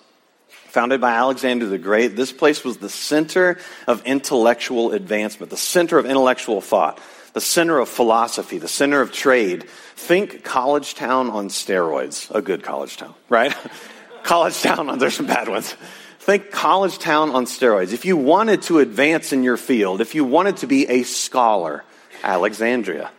Founded 0.69 0.99
by 0.99 1.13
Alexander 1.13 1.67
the 1.67 1.77
Great, 1.77 2.15
this 2.15 2.33
place 2.33 2.63
was 2.63 2.77
the 2.77 2.89
center 2.89 3.59
of 3.87 4.03
intellectual 4.05 4.91
advancement, 4.91 5.51
the 5.51 5.57
center 5.57 5.99
of 5.99 6.05
intellectual 6.05 6.59
thought, 6.59 6.99
the 7.33 7.39
center 7.39 7.77
of 7.77 7.87
philosophy, 7.87 8.57
the 8.57 8.67
center 8.67 8.99
of 8.99 9.11
trade. 9.11 9.63
Think 9.95 10.43
college 10.43 10.95
town 10.95 11.29
on 11.29 11.49
steroids. 11.49 12.33
A 12.33 12.41
good 12.41 12.63
college 12.63 12.97
town, 12.97 13.13
right? 13.29 13.55
college 14.23 14.59
town, 14.61 14.97
there's 14.97 15.15
some 15.15 15.27
bad 15.27 15.47
ones. 15.47 15.75
Think 16.25 16.49
college 16.49 16.97
town 16.97 17.29
on 17.29 17.45
steroids. 17.45 17.93
If 17.93 18.03
you 18.03 18.17
wanted 18.17 18.63
to 18.63 18.79
advance 18.79 19.31
in 19.31 19.43
your 19.43 19.57
field, 19.57 20.01
if 20.01 20.15
you 20.15 20.23
wanted 20.23 20.57
to 20.57 20.65
be 20.65 20.87
a 20.87 21.03
scholar, 21.03 21.83
Alexandria. 22.23 23.11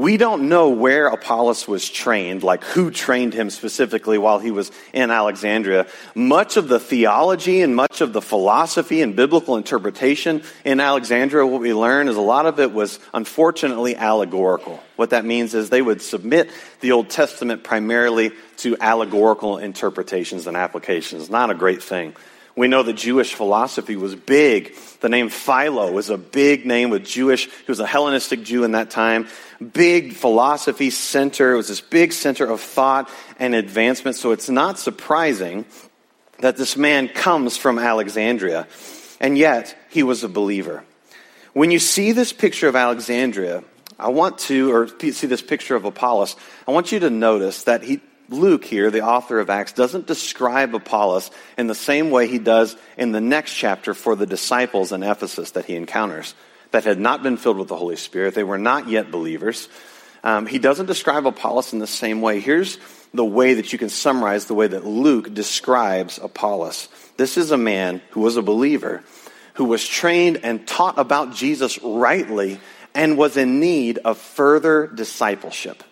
We 0.00 0.16
don't 0.16 0.48
know 0.48 0.70
where 0.70 1.08
Apollos 1.08 1.68
was 1.68 1.86
trained, 1.86 2.42
like 2.42 2.64
who 2.64 2.90
trained 2.90 3.34
him 3.34 3.50
specifically 3.50 4.16
while 4.16 4.38
he 4.38 4.50
was 4.50 4.72
in 4.94 5.10
Alexandria. 5.10 5.88
Much 6.14 6.56
of 6.56 6.68
the 6.68 6.80
theology 6.80 7.60
and 7.60 7.76
much 7.76 8.00
of 8.00 8.14
the 8.14 8.22
philosophy 8.22 9.02
and 9.02 9.14
biblical 9.14 9.58
interpretation 9.58 10.42
in 10.64 10.80
Alexandria, 10.80 11.46
what 11.46 11.60
we 11.60 11.74
learn 11.74 12.08
is 12.08 12.16
a 12.16 12.22
lot 12.22 12.46
of 12.46 12.58
it 12.60 12.72
was 12.72 12.98
unfortunately 13.12 13.94
allegorical. 13.94 14.82
What 14.96 15.10
that 15.10 15.26
means 15.26 15.52
is 15.52 15.68
they 15.68 15.82
would 15.82 16.00
submit 16.00 16.50
the 16.80 16.92
Old 16.92 17.10
Testament 17.10 17.62
primarily 17.62 18.32
to 18.56 18.78
allegorical 18.80 19.58
interpretations 19.58 20.46
and 20.46 20.56
applications. 20.56 21.28
Not 21.28 21.50
a 21.50 21.54
great 21.54 21.82
thing. 21.82 22.16
We 22.60 22.68
know 22.68 22.82
that 22.82 22.92
Jewish 22.92 23.32
philosophy 23.32 23.96
was 23.96 24.14
big. 24.14 24.76
The 25.00 25.08
name 25.08 25.30
Philo 25.30 25.90
was 25.92 26.10
a 26.10 26.18
big 26.18 26.66
name 26.66 26.90
with 26.90 27.06
Jewish. 27.06 27.46
He 27.46 27.64
was 27.66 27.80
a 27.80 27.86
Hellenistic 27.86 28.42
Jew 28.42 28.64
in 28.64 28.72
that 28.72 28.90
time. 28.90 29.28
Big 29.72 30.12
philosophy 30.12 30.90
center. 30.90 31.54
It 31.54 31.56
was 31.56 31.68
this 31.68 31.80
big 31.80 32.12
center 32.12 32.44
of 32.44 32.60
thought 32.60 33.08
and 33.38 33.54
advancement. 33.54 34.18
So 34.18 34.32
it's 34.32 34.50
not 34.50 34.78
surprising 34.78 35.64
that 36.40 36.58
this 36.58 36.76
man 36.76 37.08
comes 37.08 37.56
from 37.56 37.78
Alexandria. 37.78 38.68
And 39.20 39.38
yet, 39.38 39.74
he 39.88 40.02
was 40.02 40.22
a 40.22 40.28
believer. 40.28 40.84
When 41.54 41.70
you 41.70 41.78
see 41.78 42.12
this 42.12 42.34
picture 42.34 42.68
of 42.68 42.76
Alexandria, 42.76 43.64
I 43.98 44.10
want 44.10 44.36
to, 44.50 44.70
or 44.70 44.86
see 44.98 45.26
this 45.26 45.40
picture 45.40 45.76
of 45.76 45.86
Apollos, 45.86 46.36
I 46.68 46.72
want 46.72 46.92
you 46.92 46.98
to 46.98 47.08
notice 47.08 47.62
that 47.62 47.84
he, 47.84 48.02
Luke 48.30 48.64
here, 48.64 48.90
the 48.90 49.02
author 49.02 49.40
of 49.40 49.50
Acts, 49.50 49.72
doesn't 49.72 50.06
describe 50.06 50.74
Apollos 50.74 51.30
in 51.58 51.66
the 51.66 51.74
same 51.74 52.10
way 52.10 52.28
he 52.28 52.38
does 52.38 52.76
in 52.96 53.12
the 53.12 53.20
next 53.20 53.54
chapter 53.54 53.92
for 53.92 54.14
the 54.14 54.26
disciples 54.26 54.92
in 54.92 55.02
Ephesus 55.02 55.52
that 55.52 55.64
he 55.64 55.74
encounters 55.74 56.34
that 56.70 56.84
had 56.84 57.00
not 57.00 57.22
been 57.22 57.36
filled 57.36 57.58
with 57.58 57.68
the 57.68 57.76
Holy 57.76 57.96
Spirit. 57.96 58.34
They 58.34 58.44
were 58.44 58.58
not 58.58 58.88
yet 58.88 59.10
believers. 59.10 59.68
Um, 60.22 60.46
he 60.46 60.58
doesn't 60.58 60.86
describe 60.86 61.26
Apollos 61.26 61.72
in 61.72 61.78
the 61.78 61.86
same 61.86 62.20
way. 62.20 62.40
Here's 62.40 62.78
the 63.12 63.24
way 63.24 63.54
that 63.54 63.72
you 63.72 63.78
can 63.78 63.88
summarize 63.88 64.46
the 64.46 64.54
way 64.54 64.68
that 64.68 64.86
Luke 64.86 65.34
describes 65.34 66.18
Apollos. 66.18 66.88
This 67.16 67.36
is 67.36 67.50
a 67.50 67.58
man 67.58 68.00
who 68.10 68.20
was 68.20 68.36
a 68.36 68.42
believer, 68.42 69.02
who 69.54 69.64
was 69.64 69.86
trained 69.86 70.40
and 70.44 70.66
taught 70.66 70.98
about 70.98 71.34
Jesus 71.34 71.82
rightly 71.82 72.60
and 72.94 73.18
was 73.18 73.36
in 73.36 73.60
need 73.60 73.98
of 73.98 74.18
further 74.18 74.86
discipleship. 74.86 75.82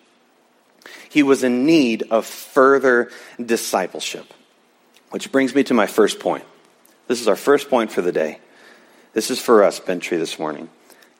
He 1.09 1.23
was 1.23 1.43
in 1.43 1.65
need 1.65 2.03
of 2.11 2.25
further 2.25 3.11
discipleship. 3.43 4.33
Which 5.09 5.31
brings 5.31 5.55
me 5.55 5.63
to 5.63 5.73
my 5.73 5.87
first 5.87 6.19
point. 6.19 6.43
This 7.07 7.19
is 7.19 7.27
our 7.27 7.35
first 7.35 7.69
point 7.69 7.91
for 7.91 8.01
the 8.01 8.11
day. 8.11 8.39
This 9.13 9.31
is 9.31 9.41
for 9.41 9.63
us, 9.63 9.79
Bent 9.79 10.03
Tree, 10.03 10.19
this 10.19 10.37
morning. 10.37 10.69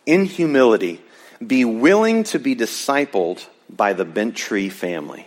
In 0.05 0.25
humility, 0.25 1.01
be 1.45 1.65
willing 1.65 2.23
to 2.25 2.39
be 2.39 2.55
discipled 2.55 3.45
by 3.69 3.93
the 3.93 4.05
Bent 4.05 4.35
Tree 4.35 4.69
family. 4.69 5.25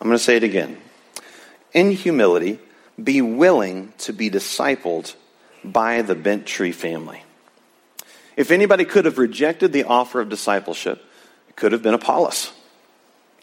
I'm 0.00 0.06
going 0.06 0.18
to 0.18 0.22
say 0.22 0.36
it 0.36 0.44
again. 0.44 0.76
In 1.72 1.90
humility, 1.90 2.60
be 3.02 3.22
willing 3.22 3.92
to 3.98 4.12
be 4.12 4.30
discipled 4.30 5.14
by 5.64 6.02
the 6.02 6.14
Bent 6.14 6.46
Tree 6.46 6.72
family. 6.72 7.22
If 8.36 8.50
anybody 8.50 8.84
could 8.84 9.06
have 9.06 9.18
rejected 9.18 9.72
the 9.72 9.84
offer 9.84 10.20
of 10.20 10.28
discipleship, 10.28 11.02
it 11.48 11.56
could 11.56 11.72
have 11.72 11.82
been 11.82 11.94
Apollos. 11.94 12.52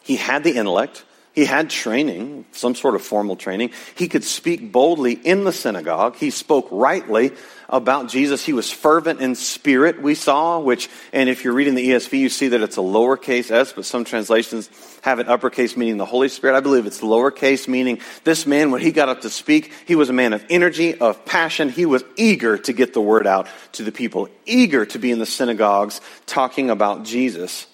He 0.04 0.16
had 0.16 0.44
the 0.44 0.56
intellect, 0.56 1.04
he 1.34 1.46
had 1.46 1.68
training, 1.68 2.44
some 2.52 2.76
sort 2.76 2.94
of 2.94 3.02
formal 3.02 3.34
training. 3.34 3.72
He 3.96 4.06
could 4.06 4.22
speak 4.22 4.70
boldly 4.70 5.14
in 5.14 5.42
the 5.42 5.52
synagogue. 5.52 6.14
He 6.14 6.30
spoke 6.30 6.68
rightly 6.70 7.32
about 7.68 8.08
Jesus. 8.08 8.44
He 8.44 8.52
was 8.52 8.70
fervent 8.70 9.20
in 9.20 9.34
spirit, 9.34 10.00
we 10.00 10.14
saw, 10.14 10.60
which, 10.60 10.88
and 11.12 11.28
if 11.28 11.42
you're 11.42 11.52
reading 11.52 11.74
the 11.74 11.90
ESV, 11.90 12.16
you 12.20 12.28
see 12.28 12.48
that 12.48 12.60
it's 12.60 12.76
a 12.76 12.82
lowercase 12.82 13.50
s, 13.50 13.72
but 13.72 13.84
some 13.84 14.04
translations 14.04 14.70
have 15.02 15.18
it 15.18 15.26
uppercase, 15.26 15.76
meaning 15.76 15.96
the 15.96 16.04
Holy 16.04 16.28
Spirit. 16.28 16.56
I 16.56 16.60
believe 16.60 16.86
it's 16.86 17.00
lowercase, 17.00 17.66
meaning 17.66 17.98
this 18.22 18.46
man, 18.46 18.70
when 18.70 18.80
he 18.80 18.92
got 18.92 19.08
up 19.08 19.22
to 19.22 19.30
speak, 19.30 19.72
he 19.86 19.96
was 19.96 20.10
a 20.10 20.12
man 20.12 20.34
of 20.34 20.44
energy, 20.48 20.94
of 20.94 21.24
passion. 21.24 21.68
He 21.68 21.84
was 21.84 22.04
eager 22.14 22.58
to 22.58 22.72
get 22.72 22.94
the 22.94 23.00
word 23.00 23.26
out 23.26 23.48
to 23.72 23.82
the 23.82 23.90
people, 23.90 24.28
eager 24.46 24.86
to 24.86 25.00
be 25.00 25.10
in 25.10 25.18
the 25.18 25.26
synagogues 25.26 26.00
talking 26.26 26.70
about 26.70 27.04
Jesus. 27.04 27.66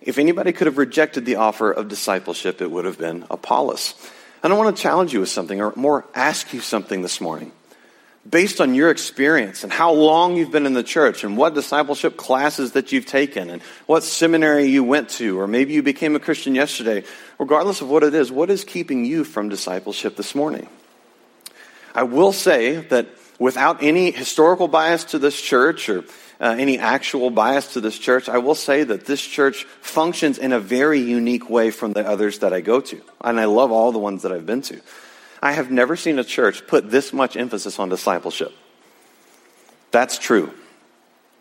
If 0.00 0.18
anybody 0.18 0.52
could 0.52 0.66
have 0.66 0.78
rejected 0.78 1.24
the 1.24 1.36
offer 1.36 1.70
of 1.70 1.88
discipleship, 1.88 2.60
it 2.60 2.70
would 2.70 2.84
have 2.84 2.98
been 2.98 3.24
Apollos. 3.30 3.94
And 4.42 4.52
I 4.52 4.56
want 4.56 4.76
to 4.76 4.82
challenge 4.82 5.12
you 5.12 5.20
with 5.20 5.28
something, 5.28 5.60
or 5.60 5.72
more 5.74 6.04
ask 6.14 6.52
you 6.52 6.60
something 6.60 7.02
this 7.02 7.20
morning. 7.20 7.52
Based 8.28 8.60
on 8.60 8.74
your 8.74 8.90
experience 8.90 9.64
and 9.64 9.72
how 9.72 9.92
long 9.92 10.36
you've 10.36 10.50
been 10.50 10.66
in 10.66 10.74
the 10.74 10.82
church 10.82 11.24
and 11.24 11.36
what 11.36 11.54
discipleship 11.54 12.16
classes 12.16 12.72
that 12.72 12.92
you've 12.92 13.06
taken 13.06 13.48
and 13.48 13.62
what 13.86 14.02
seminary 14.02 14.66
you 14.66 14.84
went 14.84 15.08
to, 15.10 15.40
or 15.40 15.46
maybe 15.46 15.72
you 15.72 15.82
became 15.82 16.14
a 16.14 16.20
Christian 16.20 16.54
yesterday, 16.54 17.04
regardless 17.38 17.80
of 17.80 17.88
what 17.88 18.02
it 18.02 18.14
is, 18.14 18.30
what 18.30 18.50
is 18.50 18.64
keeping 18.64 19.04
you 19.04 19.24
from 19.24 19.48
discipleship 19.48 20.16
this 20.16 20.34
morning? 20.34 20.68
I 21.94 22.02
will 22.02 22.32
say 22.32 22.76
that 22.76 23.17
without 23.38 23.82
any 23.82 24.10
historical 24.10 24.68
bias 24.68 25.04
to 25.04 25.18
this 25.18 25.40
church 25.40 25.88
or 25.88 26.04
uh, 26.40 26.54
any 26.58 26.78
actual 26.78 27.30
bias 27.30 27.74
to 27.74 27.80
this 27.80 27.98
church, 27.98 28.28
I 28.28 28.38
will 28.38 28.54
say 28.54 28.84
that 28.84 29.06
this 29.06 29.20
church 29.20 29.64
functions 29.80 30.38
in 30.38 30.52
a 30.52 30.60
very 30.60 31.00
unique 31.00 31.50
way 31.50 31.70
from 31.70 31.92
the 31.92 32.06
others 32.06 32.40
that 32.40 32.52
I 32.52 32.60
go 32.60 32.80
to. 32.80 33.00
And 33.20 33.40
I 33.40 33.46
love 33.46 33.72
all 33.72 33.92
the 33.92 33.98
ones 33.98 34.22
that 34.22 34.32
I've 34.32 34.46
been 34.46 34.62
to. 34.62 34.80
I 35.42 35.52
have 35.52 35.70
never 35.70 35.96
seen 35.96 36.18
a 36.18 36.24
church 36.24 36.66
put 36.66 36.90
this 36.90 37.12
much 37.12 37.36
emphasis 37.36 37.78
on 37.78 37.88
discipleship. 37.88 38.52
That's 39.90 40.18
true. 40.18 40.52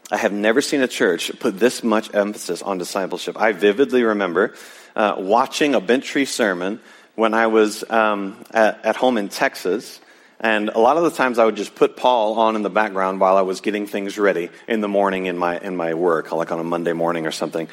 I 0.09 0.17
have 0.17 0.31
never 0.31 0.61
seen 0.61 0.81
a 0.81 0.87
church 0.87 1.31
put 1.39 1.59
this 1.59 1.83
much 1.83 2.13
emphasis 2.15 2.61
on 2.61 2.77
discipleship. 2.77 3.39
I 3.39 3.51
vividly 3.51 4.03
remember 4.03 4.53
uh, 4.95 5.15
watching 5.17 5.75
a 5.75 5.81
Bent 5.81 6.03
Tree 6.03 6.25
sermon 6.25 6.79
when 7.15 7.33
I 7.33 7.47
was 7.47 7.83
um, 7.89 8.43
at, 8.51 8.85
at 8.85 8.95
home 8.95 9.17
in 9.17 9.27
Texas 9.27 9.99
and 10.39 10.69
a 10.69 10.79
lot 10.79 10.97
of 10.97 11.03
the 11.03 11.11
times 11.11 11.39
I 11.39 11.45
would 11.45 11.55
just 11.55 11.73
put 11.73 11.97
Paul 11.97 12.39
on 12.39 12.55
in 12.55 12.61
the 12.61 12.69
background 12.69 13.19
while 13.19 13.37
I 13.37 13.41
was 13.41 13.61
getting 13.61 13.87
things 13.87 14.19
ready 14.19 14.49
in 14.67 14.81
the 14.81 14.87
morning 14.87 15.25
in 15.25 15.37
my, 15.37 15.59
in 15.59 15.75
my 15.75 15.95
work, 15.95 16.31
like 16.31 16.51
on 16.51 16.59
a 16.59 16.63
Monday 16.63 16.93
morning 16.93 17.25
or 17.25 17.31
something. 17.31 17.67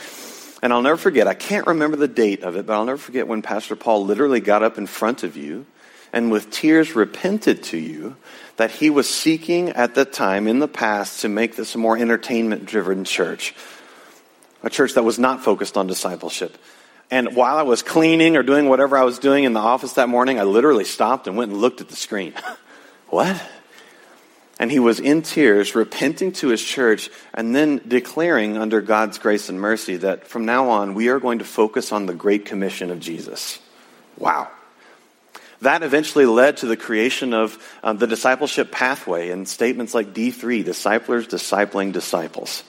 And 0.62 0.72
I'll 0.72 0.80
never 0.80 0.96
forget, 0.96 1.28
I 1.28 1.34
can't 1.34 1.66
remember 1.66 1.98
the 1.98 2.08
date 2.08 2.42
of 2.42 2.56
it, 2.56 2.64
but 2.64 2.72
I'll 2.72 2.86
never 2.86 2.98
forget 2.98 3.28
when 3.28 3.42
Pastor 3.42 3.76
Paul 3.76 4.06
literally 4.06 4.40
got 4.40 4.62
up 4.62 4.78
in 4.78 4.86
front 4.86 5.22
of 5.22 5.36
you 5.36 5.66
and 6.10 6.30
with 6.30 6.50
tears 6.50 6.94
repented 6.94 7.62
to 7.64 7.76
you 7.76 8.16
that 8.56 8.70
he 8.70 8.88
was 8.88 9.10
seeking 9.10 9.70
at 9.70 9.94
the 9.94 10.06
time 10.06 10.48
in 10.48 10.60
the 10.60 10.68
past 10.68 11.20
to 11.20 11.28
make 11.28 11.56
this 11.56 11.74
a 11.74 11.78
more 11.78 11.98
entertainment 11.98 12.64
driven 12.64 13.04
church, 13.04 13.54
a 14.62 14.70
church 14.70 14.94
that 14.94 15.02
was 15.02 15.18
not 15.18 15.44
focused 15.44 15.76
on 15.76 15.86
discipleship. 15.86 16.56
And 17.10 17.36
while 17.36 17.56
I 17.56 17.62
was 17.62 17.82
cleaning 17.82 18.36
or 18.36 18.42
doing 18.42 18.68
whatever 18.68 18.96
I 18.96 19.04
was 19.04 19.18
doing 19.18 19.44
in 19.44 19.52
the 19.52 19.60
office 19.60 19.94
that 19.94 20.08
morning, 20.08 20.40
I 20.40 20.44
literally 20.44 20.84
stopped 20.84 21.26
and 21.26 21.36
went 21.36 21.52
and 21.52 21.60
looked 21.60 21.80
at 21.80 21.88
the 21.88 21.96
screen. 21.96 22.34
what? 23.08 23.40
And 24.58 24.70
he 24.70 24.78
was 24.78 25.00
in 25.00 25.22
tears, 25.22 25.74
repenting 25.74 26.32
to 26.34 26.48
his 26.48 26.62
church, 26.62 27.10
and 27.32 27.54
then 27.54 27.80
declaring 27.86 28.56
under 28.56 28.80
God's 28.80 29.18
grace 29.18 29.48
and 29.48 29.60
mercy 29.60 29.96
that 29.96 30.26
from 30.26 30.44
now 30.44 30.70
on 30.70 30.94
we 30.94 31.08
are 31.08 31.18
going 31.18 31.40
to 31.40 31.44
focus 31.44 31.92
on 31.92 32.06
the 32.06 32.14
Great 32.14 32.46
Commission 32.46 32.90
of 32.90 33.00
Jesus. 33.00 33.58
Wow. 34.16 34.48
That 35.60 35.82
eventually 35.82 36.26
led 36.26 36.58
to 36.58 36.66
the 36.66 36.76
creation 36.76 37.34
of 37.34 37.58
uh, 37.82 37.94
the 37.94 38.06
discipleship 38.06 38.70
pathway 38.70 39.30
and 39.30 39.48
statements 39.48 39.94
like 39.94 40.14
D3, 40.14 40.64
disciplers 40.64 41.26
discipling 41.26 41.92
disciples. 41.92 42.62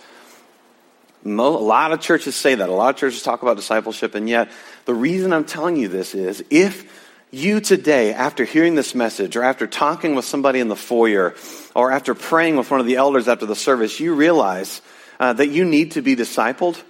A 1.25 1.29
lot 1.29 1.91
of 1.91 2.01
churches 2.01 2.35
say 2.35 2.53
that. 2.55 2.69
A 2.69 2.71
lot 2.71 2.93
of 2.93 2.99
churches 2.99 3.23
talk 3.23 3.41
about 3.41 3.57
discipleship, 3.57 4.13
and 4.13 4.29
yet 4.29 4.51
the 4.85 4.93
reason 4.93 5.33
I'm 5.33 5.45
telling 5.45 5.75
you 5.75 5.87
this 5.87 6.13
is 6.13 6.43
if 6.51 7.03
you 7.31 7.59
today, 7.59 8.13
after 8.13 8.45
hearing 8.45 8.75
this 8.75 8.93
message, 8.93 9.35
or 9.35 9.43
after 9.43 9.65
talking 9.65 10.15
with 10.15 10.23
somebody 10.23 10.59
in 10.59 10.67
the 10.67 10.75
foyer, 10.75 11.35
or 11.75 11.91
after 11.91 12.13
praying 12.13 12.57
with 12.57 12.69
one 12.69 12.79
of 12.79 12.85
the 12.85 12.95
elders 12.95 13.27
after 13.27 13.45
the 13.45 13.55
service, 13.55 13.99
you 13.99 14.13
realize 14.13 14.81
uh, 15.19 15.33
that 15.33 15.47
you 15.47 15.65
need 15.65 15.91
to 15.91 16.01
be 16.01 16.15
discipled, 16.15 16.81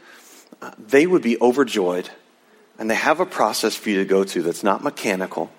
uh, 0.61 0.71
they 0.77 1.07
would 1.07 1.21
be 1.21 1.39
overjoyed. 1.39 2.09
And 2.77 2.91
they 2.91 2.95
have 2.95 3.21
a 3.21 3.25
process 3.25 3.75
for 3.75 3.89
you 3.89 3.99
to 3.99 4.05
go 4.05 4.25
to 4.25 4.41
that's 4.41 4.63
not 4.63 4.83
mechanical, 4.83 5.49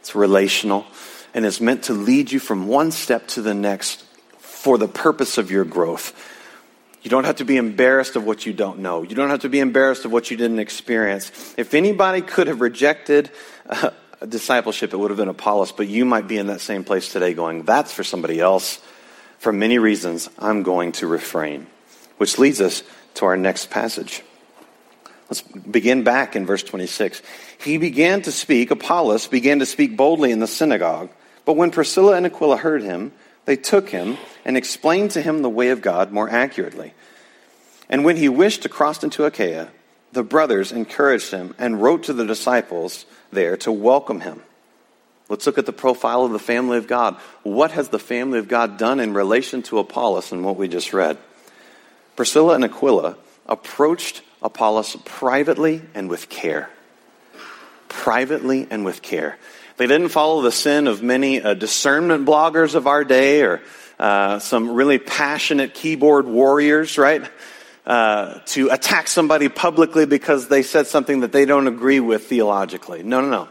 it's 0.00 0.14
relational, 0.14 0.86
and 1.34 1.44
is 1.44 1.60
meant 1.60 1.84
to 1.84 1.92
lead 1.92 2.32
you 2.32 2.40
from 2.40 2.66
one 2.66 2.92
step 2.92 3.26
to 3.28 3.42
the 3.42 3.54
next 3.54 4.04
for 4.38 4.78
the 4.78 4.88
purpose 4.88 5.38
of 5.38 5.50
your 5.50 5.64
growth. 5.64 6.14
You 7.02 7.10
don't 7.10 7.24
have 7.24 7.36
to 7.36 7.44
be 7.44 7.56
embarrassed 7.56 8.14
of 8.14 8.24
what 8.24 8.46
you 8.46 8.52
don't 8.52 8.78
know. 8.78 9.02
You 9.02 9.14
don't 9.16 9.30
have 9.30 9.40
to 9.40 9.48
be 9.48 9.58
embarrassed 9.58 10.04
of 10.04 10.12
what 10.12 10.30
you 10.30 10.36
didn't 10.36 10.60
experience. 10.60 11.32
If 11.56 11.74
anybody 11.74 12.22
could 12.22 12.46
have 12.46 12.60
rejected 12.60 13.30
uh, 13.68 13.90
discipleship, 14.28 14.92
it 14.92 14.96
would 14.96 15.10
have 15.10 15.18
been 15.18 15.28
Apollos, 15.28 15.72
but 15.72 15.88
you 15.88 16.04
might 16.04 16.28
be 16.28 16.38
in 16.38 16.46
that 16.46 16.60
same 16.60 16.84
place 16.84 17.12
today 17.12 17.34
going, 17.34 17.64
that's 17.64 17.92
for 17.92 18.04
somebody 18.04 18.38
else. 18.38 18.80
For 19.38 19.52
many 19.52 19.78
reasons, 19.78 20.30
I'm 20.38 20.62
going 20.62 20.92
to 20.92 21.08
refrain. 21.08 21.66
Which 22.18 22.38
leads 22.38 22.60
us 22.60 22.84
to 23.14 23.24
our 23.24 23.36
next 23.36 23.70
passage. 23.70 24.22
Let's 25.28 25.42
begin 25.42 26.04
back 26.04 26.36
in 26.36 26.46
verse 26.46 26.62
26. 26.62 27.20
He 27.58 27.78
began 27.78 28.22
to 28.22 28.30
speak, 28.30 28.70
Apollos 28.70 29.26
began 29.26 29.58
to 29.58 29.66
speak 29.66 29.96
boldly 29.96 30.30
in 30.30 30.38
the 30.38 30.46
synagogue. 30.46 31.10
But 31.44 31.54
when 31.54 31.72
Priscilla 31.72 32.14
and 32.14 32.26
Aquila 32.26 32.58
heard 32.58 32.82
him, 32.82 33.12
they 33.44 33.56
took 33.56 33.90
him 33.90 34.18
and 34.44 34.56
explained 34.56 35.12
to 35.12 35.22
him 35.22 35.42
the 35.42 35.50
way 35.50 35.68
of 35.68 35.82
God 35.82 36.12
more 36.12 36.28
accurately. 36.28 36.94
And 37.88 38.04
when 38.04 38.16
he 38.16 38.28
wished 38.28 38.62
to 38.62 38.68
cross 38.68 39.02
into 39.02 39.24
Achaia, 39.24 39.70
the 40.12 40.22
brothers 40.22 40.72
encouraged 40.72 41.30
him 41.30 41.54
and 41.58 41.82
wrote 41.82 42.04
to 42.04 42.12
the 42.12 42.26
disciples 42.26 43.06
there 43.32 43.56
to 43.58 43.72
welcome 43.72 44.20
him. 44.20 44.42
Let's 45.28 45.46
look 45.46 45.58
at 45.58 45.66
the 45.66 45.72
profile 45.72 46.24
of 46.24 46.32
the 46.32 46.38
family 46.38 46.76
of 46.76 46.86
God. 46.86 47.16
What 47.42 47.70
has 47.70 47.88
the 47.88 47.98
family 47.98 48.38
of 48.38 48.48
God 48.48 48.76
done 48.76 49.00
in 49.00 49.14
relation 49.14 49.62
to 49.64 49.78
Apollos 49.78 50.32
and 50.32 50.44
what 50.44 50.56
we 50.56 50.68
just 50.68 50.92
read? 50.92 51.16
Priscilla 52.16 52.54
and 52.54 52.64
Aquila 52.64 53.16
approached 53.46 54.22
Apollos 54.42 54.96
privately 55.04 55.82
and 55.94 56.10
with 56.10 56.28
care. 56.28 56.68
Privately 57.88 58.66
and 58.70 58.84
with 58.84 59.00
care. 59.00 59.38
They 59.76 59.86
didn't 59.86 60.08
follow 60.08 60.42
the 60.42 60.52
sin 60.52 60.86
of 60.86 61.02
many 61.02 61.40
uh, 61.40 61.54
discernment 61.54 62.26
bloggers 62.26 62.74
of 62.74 62.86
our 62.86 63.04
day 63.04 63.42
or 63.42 63.60
uh, 63.98 64.38
some 64.38 64.72
really 64.72 64.98
passionate 64.98 65.74
keyboard 65.74 66.26
warriors, 66.26 66.98
right? 66.98 67.22
Uh, 67.86 68.38
to 68.46 68.68
attack 68.70 69.08
somebody 69.08 69.48
publicly 69.48 70.06
because 70.06 70.48
they 70.48 70.62
said 70.62 70.86
something 70.86 71.20
that 71.20 71.32
they 71.32 71.44
don't 71.44 71.66
agree 71.66 72.00
with 72.00 72.26
theologically. 72.26 73.02
No, 73.02 73.20
no, 73.20 73.28
no. 73.28 73.48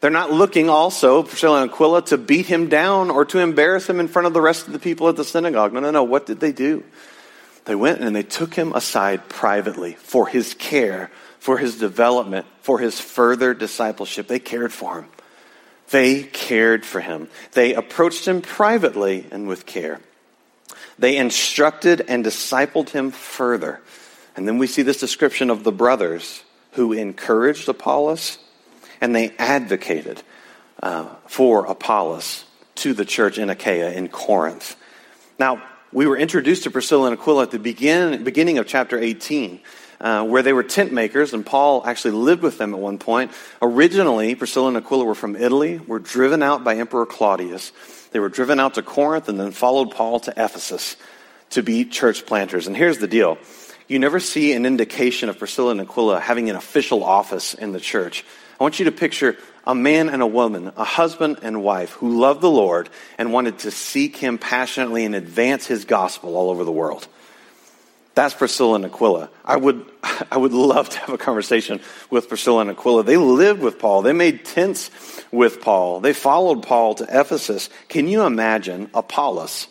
They're 0.00 0.10
not 0.10 0.30
looking 0.30 0.68
also, 0.68 1.22
Priscilla 1.22 1.62
and 1.62 1.70
Aquila, 1.70 2.02
to 2.06 2.18
beat 2.18 2.46
him 2.46 2.68
down 2.68 3.10
or 3.10 3.24
to 3.24 3.38
embarrass 3.38 3.88
him 3.88 3.98
in 3.98 4.08
front 4.08 4.26
of 4.26 4.34
the 4.34 4.40
rest 4.40 4.66
of 4.66 4.72
the 4.72 4.78
people 4.78 5.08
at 5.08 5.16
the 5.16 5.24
synagogue. 5.24 5.72
No, 5.72 5.80
no, 5.80 5.90
no. 5.90 6.04
What 6.04 6.26
did 6.26 6.38
they 6.38 6.52
do? 6.52 6.84
They 7.64 7.74
went 7.74 8.02
and 8.02 8.14
they 8.14 8.22
took 8.22 8.54
him 8.54 8.72
aside 8.74 9.28
privately 9.28 9.94
for 9.94 10.28
his 10.28 10.54
care, 10.54 11.10
for 11.40 11.58
his 11.58 11.78
development, 11.78 12.46
for 12.60 12.78
his 12.78 13.00
further 13.00 13.54
discipleship. 13.54 14.28
They 14.28 14.38
cared 14.38 14.72
for 14.72 15.00
him. 15.00 15.08
They 15.90 16.22
cared 16.24 16.84
for 16.84 17.00
him. 17.00 17.28
They 17.52 17.74
approached 17.74 18.26
him 18.26 18.42
privately 18.42 19.26
and 19.30 19.46
with 19.46 19.66
care. 19.66 20.00
They 20.98 21.16
instructed 21.16 22.04
and 22.08 22.24
discipled 22.24 22.90
him 22.90 23.10
further. 23.10 23.80
And 24.36 24.48
then 24.48 24.58
we 24.58 24.66
see 24.66 24.82
this 24.82 24.98
description 24.98 25.50
of 25.50 25.64
the 25.64 25.72
brothers 25.72 26.42
who 26.72 26.92
encouraged 26.92 27.68
Apollos 27.68 28.38
and 29.00 29.14
they 29.14 29.30
advocated 29.38 30.22
uh, 30.82 31.06
for 31.26 31.66
Apollos 31.66 32.44
to 32.76 32.92
the 32.92 33.04
church 33.04 33.38
in 33.38 33.50
Achaia 33.50 33.92
in 33.92 34.08
Corinth. 34.08 34.76
Now, 35.38 35.62
we 35.92 36.06
were 36.06 36.16
introduced 36.16 36.64
to 36.64 36.70
Priscilla 36.70 37.10
and 37.10 37.18
Aquila 37.18 37.44
at 37.44 37.50
the 37.50 37.58
begin, 37.58 38.24
beginning 38.24 38.58
of 38.58 38.66
chapter 38.66 38.98
18. 38.98 39.60
Uh, 39.98 40.24
where 40.24 40.42
they 40.42 40.52
were 40.52 40.62
tent 40.62 40.92
makers, 40.92 41.32
and 41.32 41.46
Paul 41.46 41.82
actually 41.86 42.10
lived 42.10 42.42
with 42.42 42.58
them 42.58 42.74
at 42.74 42.80
one 42.80 42.98
point. 42.98 43.32
Originally, 43.62 44.34
Priscilla 44.34 44.68
and 44.68 44.76
Aquila 44.76 45.06
were 45.06 45.14
from 45.14 45.36
Italy, 45.36 45.78
were 45.78 45.98
driven 45.98 46.42
out 46.42 46.64
by 46.64 46.76
Emperor 46.76 47.06
Claudius. 47.06 47.72
They 48.10 48.20
were 48.20 48.28
driven 48.28 48.60
out 48.60 48.74
to 48.74 48.82
Corinth 48.82 49.28
and 49.30 49.40
then 49.40 49.52
followed 49.52 49.90
Paul 49.90 50.20
to 50.20 50.32
Ephesus 50.32 50.96
to 51.50 51.62
be 51.62 51.84
church 51.84 52.26
planters. 52.26 52.66
And 52.66 52.76
here's 52.76 52.98
the 52.98 53.08
deal 53.08 53.38
you 53.88 53.98
never 53.98 54.18
see 54.18 54.52
an 54.52 54.66
indication 54.66 55.28
of 55.28 55.38
Priscilla 55.38 55.70
and 55.70 55.80
Aquila 55.80 56.20
having 56.20 56.50
an 56.50 56.56
official 56.56 57.04
office 57.04 57.54
in 57.54 57.72
the 57.72 57.80
church. 57.80 58.24
I 58.58 58.64
want 58.64 58.78
you 58.78 58.86
to 58.86 58.92
picture 58.92 59.36
a 59.66 59.74
man 59.74 60.08
and 60.08 60.22
a 60.22 60.26
woman, 60.26 60.72
a 60.76 60.84
husband 60.84 61.38
and 61.42 61.62
wife, 61.62 61.90
who 61.92 62.18
loved 62.18 62.40
the 62.40 62.50
Lord 62.50 62.88
and 63.18 63.32
wanted 63.32 63.60
to 63.60 63.70
seek 63.70 64.16
him 64.16 64.38
passionately 64.38 65.04
and 65.04 65.14
advance 65.14 65.66
his 65.66 65.84
gospel 65.84 66.36
all 66.36 66.50
over 66.50 66.64
the 66.64 66.72
world. 66.72 67.06
That's 68.16 68.32
Priscilla 68.32 68.76
and 68.76 68.86
Aquila. 68.86 69.28
I 69.44 69.56
would, 69.56 69.84
I 70.32 70.38
would 70.38 70.54
love 70.54 70.88
to 70.88 70.98
have 71.00 71.10
a 71.10 71.18
conversation 71.18 71.80
with 72.10 72.28
Priscilla 72.28 72.62
and 72.62 72.70
Aquila. 72.70 73.04
They 73.04 73.18
lived 73.18 73.60
with 73.60 73.78
Paul. 73.78 74.02
They 74.02 74.14
made 74.14 74.44
tents 74.44 74.90
with 75.30 75.60
Paul. 75.60 76.00
They 76.00 76.14
followed 76.14 76.62
Paul 76.62 76.94
to 76.96 77.04
Ephesus. 77.04 77.68
Can 77.88 78.08
you 78.08 78.22
imagine 78.24 78.90
Apollos 78.94 79.68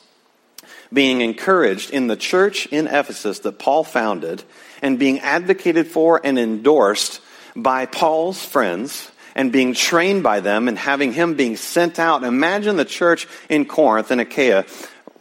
being 0.93 1.21
encouraged 1.21 1.89
in 1.89 2.05
the 2.05 2.15
church 2.15 2.67
in 2.67 2.85
Ephesus 2.85 3.39
that 3.39 3.57
Paul 3.57 3.83
founded 3.83 4.43
and 4.83 4.99
being 4.99 5.19
advocated 5.21 5.87
for 5.87 6.21
and 6.23 6.37
endorsed 6.37 7.21
by 7.55 7.87
Paul's 7.87 8.45
friends 8.45 9.11
and 9.33 9.51
being 9.51 9.73
trained 9.73 10.21
by 10.21 10.39
them 10.39 10.67
and 10.67 10.77
having 10.77 11.13
him 11.13 11.33
being 11.33 11.57
sent 11.57 11.97
out? 11.97 12.23
Imagine 12.23 12.77
the 12.77 12.85
church 12.85 13.27
in 13.49 13.65
Corinth 13.65 14.11
and 14.11 14.21
Achaia 14.21 14.65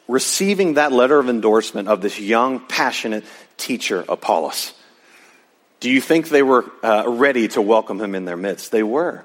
receiving 0.08 0.74
that 0.74 0.92
letter 0.92 1.18
of 1.18 1.28
endorsement 1.28 1.88
of 1.88 2.00
this 2.00 2.18
young, 2.18 2.60
passionate 2.60 3.24
teacher, 3.56 4.04
Apollos. 4.08 4.72
Do 5.80 5.90
you 5.90 6.00
think 6.00 6.28
they 6.28 6.42
were 6.42 6.64
uh, 6.82 7.04
ready 7.06 7.48
to 7.48 7.62
welcome 7.62 8.00
him 8.00 8.14
in 8.14 8.24
their 8.24 8.36
midst? 8.36 8.72
They 8.72 8.82
were. 8.82 9.24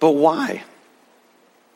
But 0.00 0.12
why? 0.12 0.64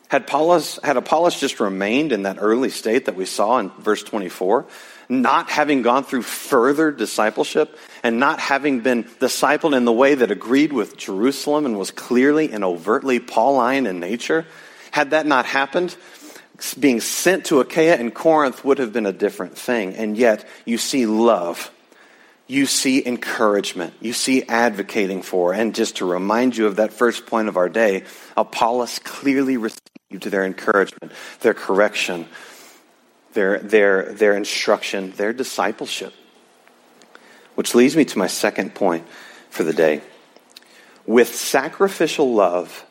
Had 0.08 0.22
Apollos, 0.22 0.80
had 0.82 0.96
Apollos 0.96 1.38
just 1.38 1.60
remained 1.60 2.12
in 2.12 2.22
that 2.22 2.38
early 2.40 2.70
state 2.70 3.04
that 3.04 3.14
we 3.14 3.26
saw 3.26 3.58
in 3.58 3.68
verse 3.70 4.02
24, 4.02 4.66
not 5.08 5.50
having 5.50 5.82
gone 5.82 6.02
through 6.02 6.22
further 6.22 6.90
discipleship 6.90 7.78
and 8.02 8.18
not 8.18 8.40
having 8.40 8.80
been 8.80 9.04
discipled 9.04 9.76
in 9.76 9.84
the 9.84 9.92
way 9.92 10.14
that 10.14 10.30
agreed 10.30 10.72
with 10.72 10.96
Jerusalem 10.96 11.66
and 11.66 11.78
was 11.78 11.90
clearly 11.90 12.52
and 12.52 12.64
overtly 12.64 13.20
Pauline 13.20 13.86
in 13.86 14.00
nature, 14.00 14.46
had 14.90 15.10
that 15.10 15.26
not 15.26 15.44
happened, 15.44 15.94
being 16.78 17.00
sent 17.00 17.46
to 17.46 17.60
Achaia 17.60 17.96
and 17.96 18.14
Corinth 18.14 18.64
would 18.64 18.78
have 18.78 18.92
been 18.92 19.06
a 19.06 19.12
different 19.12 19.56
thing. 19.56 19.94
And 19.94 20.16
yet, 20.16 20.46
you 20.64 20.78
see 20.78 21.06
love. 21.06 21.70
You 22.46 22.66
see 22.66 23.06
encouragement. 23.06 23.94
You 24.00 24.12
see 24.12 24.42
advocating 24.44 25.22
for. 25.22 25.52
And 25.52 25.74
just 25.74 25.96
to 25.98 26.04
remind 26.04 26.56
you 26.56 26.66
of 26.66 26.76
that 26.76 26.92
first 26.92 27.26
point 27.26 27.48
of 27.48 27.56
our 27.56 27.68
day, 27.68 28.04
Apollos 28.36 28.98
clearly 28.98 29.56
received 29.56 29.82
their 30.10 30.44
encouragement, 30.44 31.12
their 31.40 31.54
correction, 31.54 32.26
their, 33.34 33.58
their, 33.58 34.12
their 34.12 34.34
instruction, 34.34 35.12
their 35.12 35.32
discipleship. 35.32 36.14
Which 37.54 37.74
leads 37.74 37.96
me 37.96 38.04
to 38.06 38.18
my 38.18 38.28
second 38.28 38.74
point 38.74 39.06
for 39.50 39.62
the 39.62 39.72
day. 39.72 40.00
With 41.06 41.34
sacrificial 41.34 42.32
love, 42.34 42.84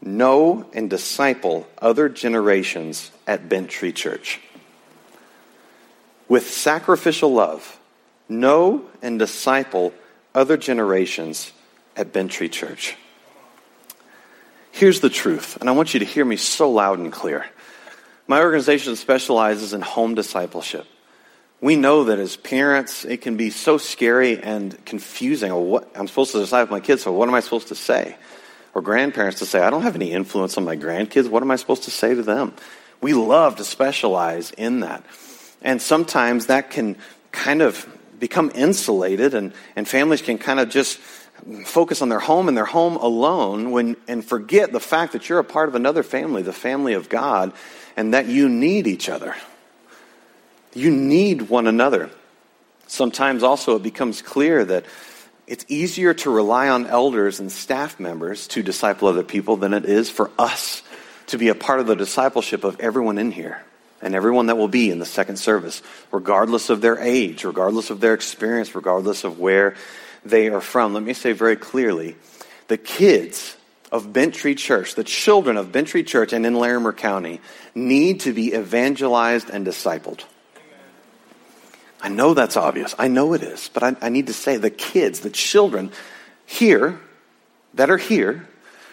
know 0.00 0.66
and 0.72 0.90
disciple 0.90 1.66
other 1.78 2.08
generations 2.08 3.10
at 3.26 3.48
Bent 3.48 3.70
Tree 3.70 3.92
Church. 3.92 4.40
With 6.28 6.48
sacrificial 6.50 7.32
love, 7.32 7.78
know 8.28 8.84
and 9.02 9.18
disciple 9.18 9.92
other 10.34 10.56
generations 10.56 11.52
at 11.96 12.12
Bent 12.12 12.30
Tree 12.30 12.48
Church. 12.48 12.96
Here's 14.72 15.00
the 15.00 15.08
truth, 15.08 15.56
and 15.60 15.70
I 15.70 15.72
want 15.72 15.94
you 15.94 16.00
to 16.00 16.06
hear 16.06 16.24
me 16.24 16.36
so 16.36 16.70
loud 16.70 16.98
and 16.98 17.10
clear. 17.10 17.46
My 18.26 18.42
organization 18.42 18.96
specializes 18.96 19.72
in 19.72 19.80
home 19.80 20.14
discipleship. 20.14 20.86
We 21.60 21.76
know 21.76 22.04
that 22.04 22.18
as 22.18 22.36
parents, 22.36 23.04
it 23.04 23.22
can 23.22 23.38
be 23.38 23.48
so 23.48 23.78
scary 23.78 24.42
and 24.42 24.84
confusing. 24.84 25.52
what, 25.54 25.88
I'm 25.94 26.06
supposed 26.08 26.32
to 26.32 26.38
disciple 26.38 26.76
my 26.76 26.80
kids, 26.80 27.02
so 27.02 27.12
what 27.12 27.28
am 27.28 27.34
I 27.34 27.40
supposed 27.40 27.68
to 27.68 27.74
say? 27.74 28.16
Or 28.76 28.82
grandparents 28.82 29.38
to 29.38 29.46
say, 29.46 29.62
I 29.62 29.70
don't 29.70 29.84
have 29.84 29.94
any 29.94 30.12
influence 30.12 30.58
on 30.58 30.64
my 30.64 30.76
grandkids. 30.76 31.30
What 31.30 31.42
am 31.42 31.50
I 31.50 31.56
supposed 31.56 31.84
to 31.84 31.90
say 31.90 32.14
to 32.14 32.22
them? 32.22 32.52
We 33.00 33.14
love 33.14 33.56
to 33.56 33.64
specialize 33.64 34.50
in 34.50 34.80
that. 34.80 35.02
And 35.62 35.80
sometimes 35.80 36.48
that 36.48 36.68
can 36.68 36.98
kind 37.32 37.62
of 37.62 37.88
become 38.20 38.52
insulated, 38.54 39.32
and, 39.32 39.54
and 39.76 39.88
families 39.88 40.20
can 40.20 40.36
kind 40.36 40.60
of 40.60 40.68
just 40.68 40.98
focus 41.64 42.02
on 42.02 42.10
their 42.10 42.20
home 42.20 42.48
and 42.48 42.56
their 42.56 42.66
home 42.66 42.96
alone 42.96 43.70
when, 43.70 43.96
and 44.08 44.22
forget 44.22 44.72
the 44.72 44.80
fact 44.80 45.14
that 45.14 45.26
you're 45.30 45.38
a 45.38 45.44
part 45.44 45.70
of 45.70 45.74
another 45.74 46.02
family, 46.02 46.42
the 46.42 46.52
family 46.52 46.92
of 46.92 47.08
God, 47.08 47.54
and 47.96 48.12
that 48.12 48.26
you 48.26 48.46
need 48.46 48.86
each 48.86 49.08
other. 49.08 49.34
You 50.74 50.90
need 50.90 51.48
one 51.48 51.66
another. 51.66 52.10
Sometimes 52.88 53.42
also 53.42 53.76
it 53.76 53.82
becomes 53.82 54.20
clear 54.20 54.66
that 54.66 54.84
it's 55.46 55.64
easier 55.68 56.12
to 56.14 56.30
rely 56.30 56.68
on 56.68 56.86
elders 56.86 57.40
and 57.40 57.50
staff 57.50 58.00
members 58.00 58.48
to 58.48 58.62
disciple 58.62 59.08
other 59.08 59.22
people 59.22 59.56
than 59.56 59.74
it 59.74 59.84
is 59.84 60.10
for 60.10 60.30
us 60.38 60.82
to 61.28 61.38
be 61.38 61.48
a 61.48 61.54
part 61.54 61.80
of 61.80 61.86
the 61.86 61.94
discipleship 61.94 62.64
of 62.64 62.80
everyone 62.80 63.18
in 63.18 63.30
here 63.30 63.62
and 64.02 64.14
everyone 64.14 64.46
that 64.46 64.58
will 64.58 64.68
be 64.68 64.90
in 64.90 64.98
the 64.98 65.06
second 65.06 65.36
service, 65.36 65.82
regardless 66.12 66.68
of 66.68 66.80
their 66.80 66.98
age, 66.98 67.44
regardless 67.44 67.90
of 67.90 68.00
their 68.00 68.14
experience, 68.14 68.74
regardless 68.74 69.24
of 69.24 69.38
where 69.38 69.74
they 70.24 70.48
are 70.48 70.60
from. 70.60 70.94
Let 70.94 71.02
me 71.02 71.14
say 71.14 71.32
very 71.32 71.56
clearly 71.56 72.16
the 72.68 72.76
kids 72.76 73.56
of 73.92 74.12
Bent 74.12 74.34
Tree 74.34 74.54
Church, 74.54 74.94
the 74.94 75.04
children 75.04 75.56
of 75.56 75.72
Bent 75.72 75.88
Tree 75.88 76.02
Church 76.02 76.32
and 76.32 76.44
in 76.44 76.54
Larimer 76.54 76.92
County, 76.92 77.40
need 77.74 78.20
to 78.20 78.32
be 78.32 78.54
evangelized 78.54 79.48
and 79.48 79.66
discipled. 79.66 80.24
I 82.06 82.08
know 82.08 82.34
that's 82.34 82.56
obvious. 82.56 82.94
I 83.00 83.08
know 83.08 83.32
it 83.32 83.42
is. 83.42 83.68
But 83.74 83.82
I, 83.82 83.96
I 84.00 84.08
need 84.10 84.28
to 84.28 84.32
say 84.32 84.58
the 84.58 84.70
kids, 84.70 85.20
the 85.20 85.28
children 85.28 85.90
here 86.46 87.00
that 87.74 87.90
are 87.90 87.96
here, 87.96 88.46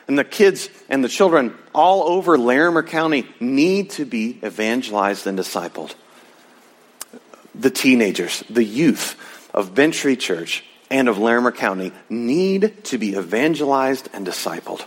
and 0.08 0.18
the 0.18 0.24
kids 0.24 0.68
and 0.90 1.04
the 1.04 1.10
children 1.10 1.56
all 1.76 2.10
over 2.10 2.40
Larimer 2.40 2.82
County 2.82 3.28
need 3.40 3.92
to 3.92 4.06
be 4.06 4.40
evangelized 4.44 5.28
and 5.28 5.38
discipled. 5.38 5.94
The 7.54 7.70
teenagers, 7.70 8.44
the 8.50 8.64
youth 8.64 9.16
of 9.54 9.76
Bent 9.76 9.94
Tree 9.94 10.16
Church 10.16 10.64
and 10.90 11.08
of 11.08 11.20
Larimer 11.20 11.52
County 11.52 11.92
need 12.10 12.84
to 12.86 12.98
be 12.98 13.16
evangelized 13.16 14.10
and 14.12 14.26
discipled. 14.26 14.84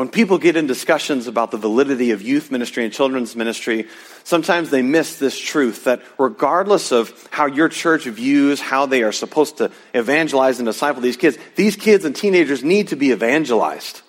When 0.00 0.08
people 0.08 0.38
get 0.38 0.56
in 0.56 0.66
discussions 0.66 1.26
about 1.26 1.50
the 1.50 1.58
validity 1.58 2.12
of 2.12 2.22
youth 2.22 2.50
ministry 2.50 2.84
and 2.84 2.90
children's 2.90 3.36
ministry, 3.36 3.86
sometimes 4.24 4.70
they 4.70 4.80
miss 4.80 5.18
this 5.18 5.38
truth 5.38 5.84
that 5.84 6.00
regardless 6.16 6.90
of 6.90 7.28
how 7.30 7.44
your 7.44 7.68
church 7.68 8.04
views 8.04 8.62
how 8.62 8.86
they 8.86 9.02
are 9.02 9.12
supposed 9.12 9.58
to 9.58 9.70
evangelize 9.92 10.58
and 10.58 10.64
disciple 10.64 11.02
these 11.02 11.18
kids, 11.18 11.36
these 11.54 11.76
kids 11.76 12.06
and 12.06 12.16
teenagers 12.16 12.64
need 12.64 12.88
to 12.88 12.96
be 12.96 13.10
evangelized. 13.10 14.00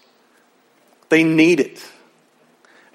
They 1.10 1.26
need 1.26 1.60
it. 1.60 1.86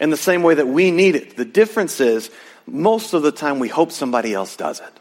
In 0.01 0.09
the 0.09 0.17
same 0.17 0.43
way 0.43 0.55
that 0.55 0.67
we 0.67 0.91
need 0.91 1.17
it. 1.17 1.37
The 1.37 1.45
difference 1.45 2.01
is, 2.01 2.31
most 2.67 3.13
of 3.13 3.21
the 3.21 3.31
time 3.31 3.59
we 3.59 3.69
hope 3.69 3.93
somebody 3.93 4.33
else 4.33 4.57
does 4.57 4.81
it. 4.81 5.01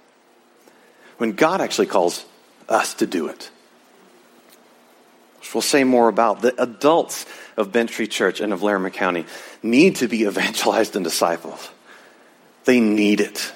When 1.16 1.32
God 1.32 1.62
actually 1.62 1.88
calls 1.88 2.26
us 2.68 2.94
to 2.96 3.08
do 3.08 3.28
it. 3.28 3.50
Which 5.40 5.54
we'll 5.54 5.62
say 5.62 5.86
more 5.86 6.10
about. 6.10 6.42
The 6.42 6.62
adults 6.62 7.26
of 7.58 7.72
Bent 7.72 7.90
Tree 7.90 8.08
Church 8.08 8.40
and 8.40 8.54
of 8.54 8.64
Larimer 8.64 8.90
County 8.90 9.26
need 9.64 9.98
to 9.98 10.08
be 10.08 10.24
evangelized 10.28 10.96
and 10.96 11.06
discipled. 11.06 11.70
They 12.66 12.80
need 12.80 13.22
it 13.22 13.52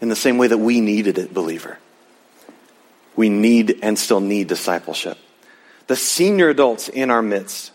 in 0.00 0.08
the 0.08 0.16
same 0.16 0.38
way 0.38 0.48
that 0.48 0.58
we 0.58 0.80
needed 0.80 1.18
it, 1.18 1.32
believer. 1.32 1.78
We 3.16 3.28
need 3.28 3.78
and 3.82 3.98
still 3.98 4.20
need 4.20 4.48
discipleship. 4.48 5.18
The 5.86 5.96
senior 5.96 6.48
adults 6.48 6.88
in 6.88 7.10
our 7.10 7.22
midst 7.22 7.72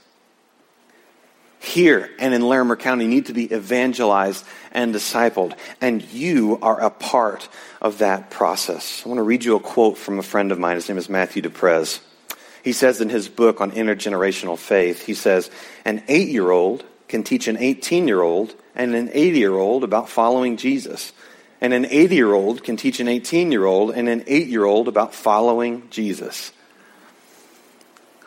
here 1.60 2.10
and 2.20 2.34
in 2.34 2.48
Larimer 2.48 2.76
County 2.76 3.08
need 3.08 3.26
to 3.26 3.34
be 3.34 3.54
evangelized 3.54 4.46
and 4.72 4.94
discipled, 4.94 5.58
and 5.82 6.02
you 6.14 6.60
are 6.62 6.80
a 6.80 6.90
part 6.90 7.50
of 7.82 7.98
that 8.00 8.30
process. 8.30 9.04
I 9.06 9.10
want 9.10 9.20
to 9.20 9.24
read 9.24 9.44
you 9.44 9.56
a 9.56 9.60
quote 9.60 9.98
from 9.98 10.20
a 10.20 10.24
friend 10.24 10.52
of 10.52 10.60
mine. 10.60 10.76
His 10.76 10.88
name 10.88 10.98
is 10.98 11.10
Matthew 11.10 11.42
Deprez. 11.42 12.00
He 12.66 12.74
says 12.74 13.00
in 13.00 13.08
his 13.08 13.30
book 13.30 13.62
on 13.62 13.72
intergenerational 13.72 14.58
faith, 14.58 15.06
he 15.06 15.14
says, 15.14 15.50
an 15.86 16.04
eight 16.10 16.28
year 16.28 16.52
old 16.52 16.84
can 17.08 17.24
teach 17.24 17.48
an 17.48 17.56
18 17.58 18.08
year 18.08 18.22
old 18.22 18.54
and 18.76 18.94
an 18.94 19.10
80 19.14 19.38
year 19.38 19.54
old 19.54 19.86
about 19.86 20.10
following 20.10 20.58
Jesus. 20.58 21.14
And 21.62 21.74
an 21.74 21.86
80 21.86 22.16
year 22.16 22.34
old 22.34 22.64
can 22.64 22.76
teach 22.76 23.00
an 23.00 23.08
18 23.08 23.54
year 23.54 23.66
old 23.66 23.92
and 23.92 24.10
an 24.10 24.24
8 24.28 24.48
year 24.48 24.66
old 24.66 24.88
about 24.88 25.14
following 25.14 25.88
Jesus. 25.90 26.52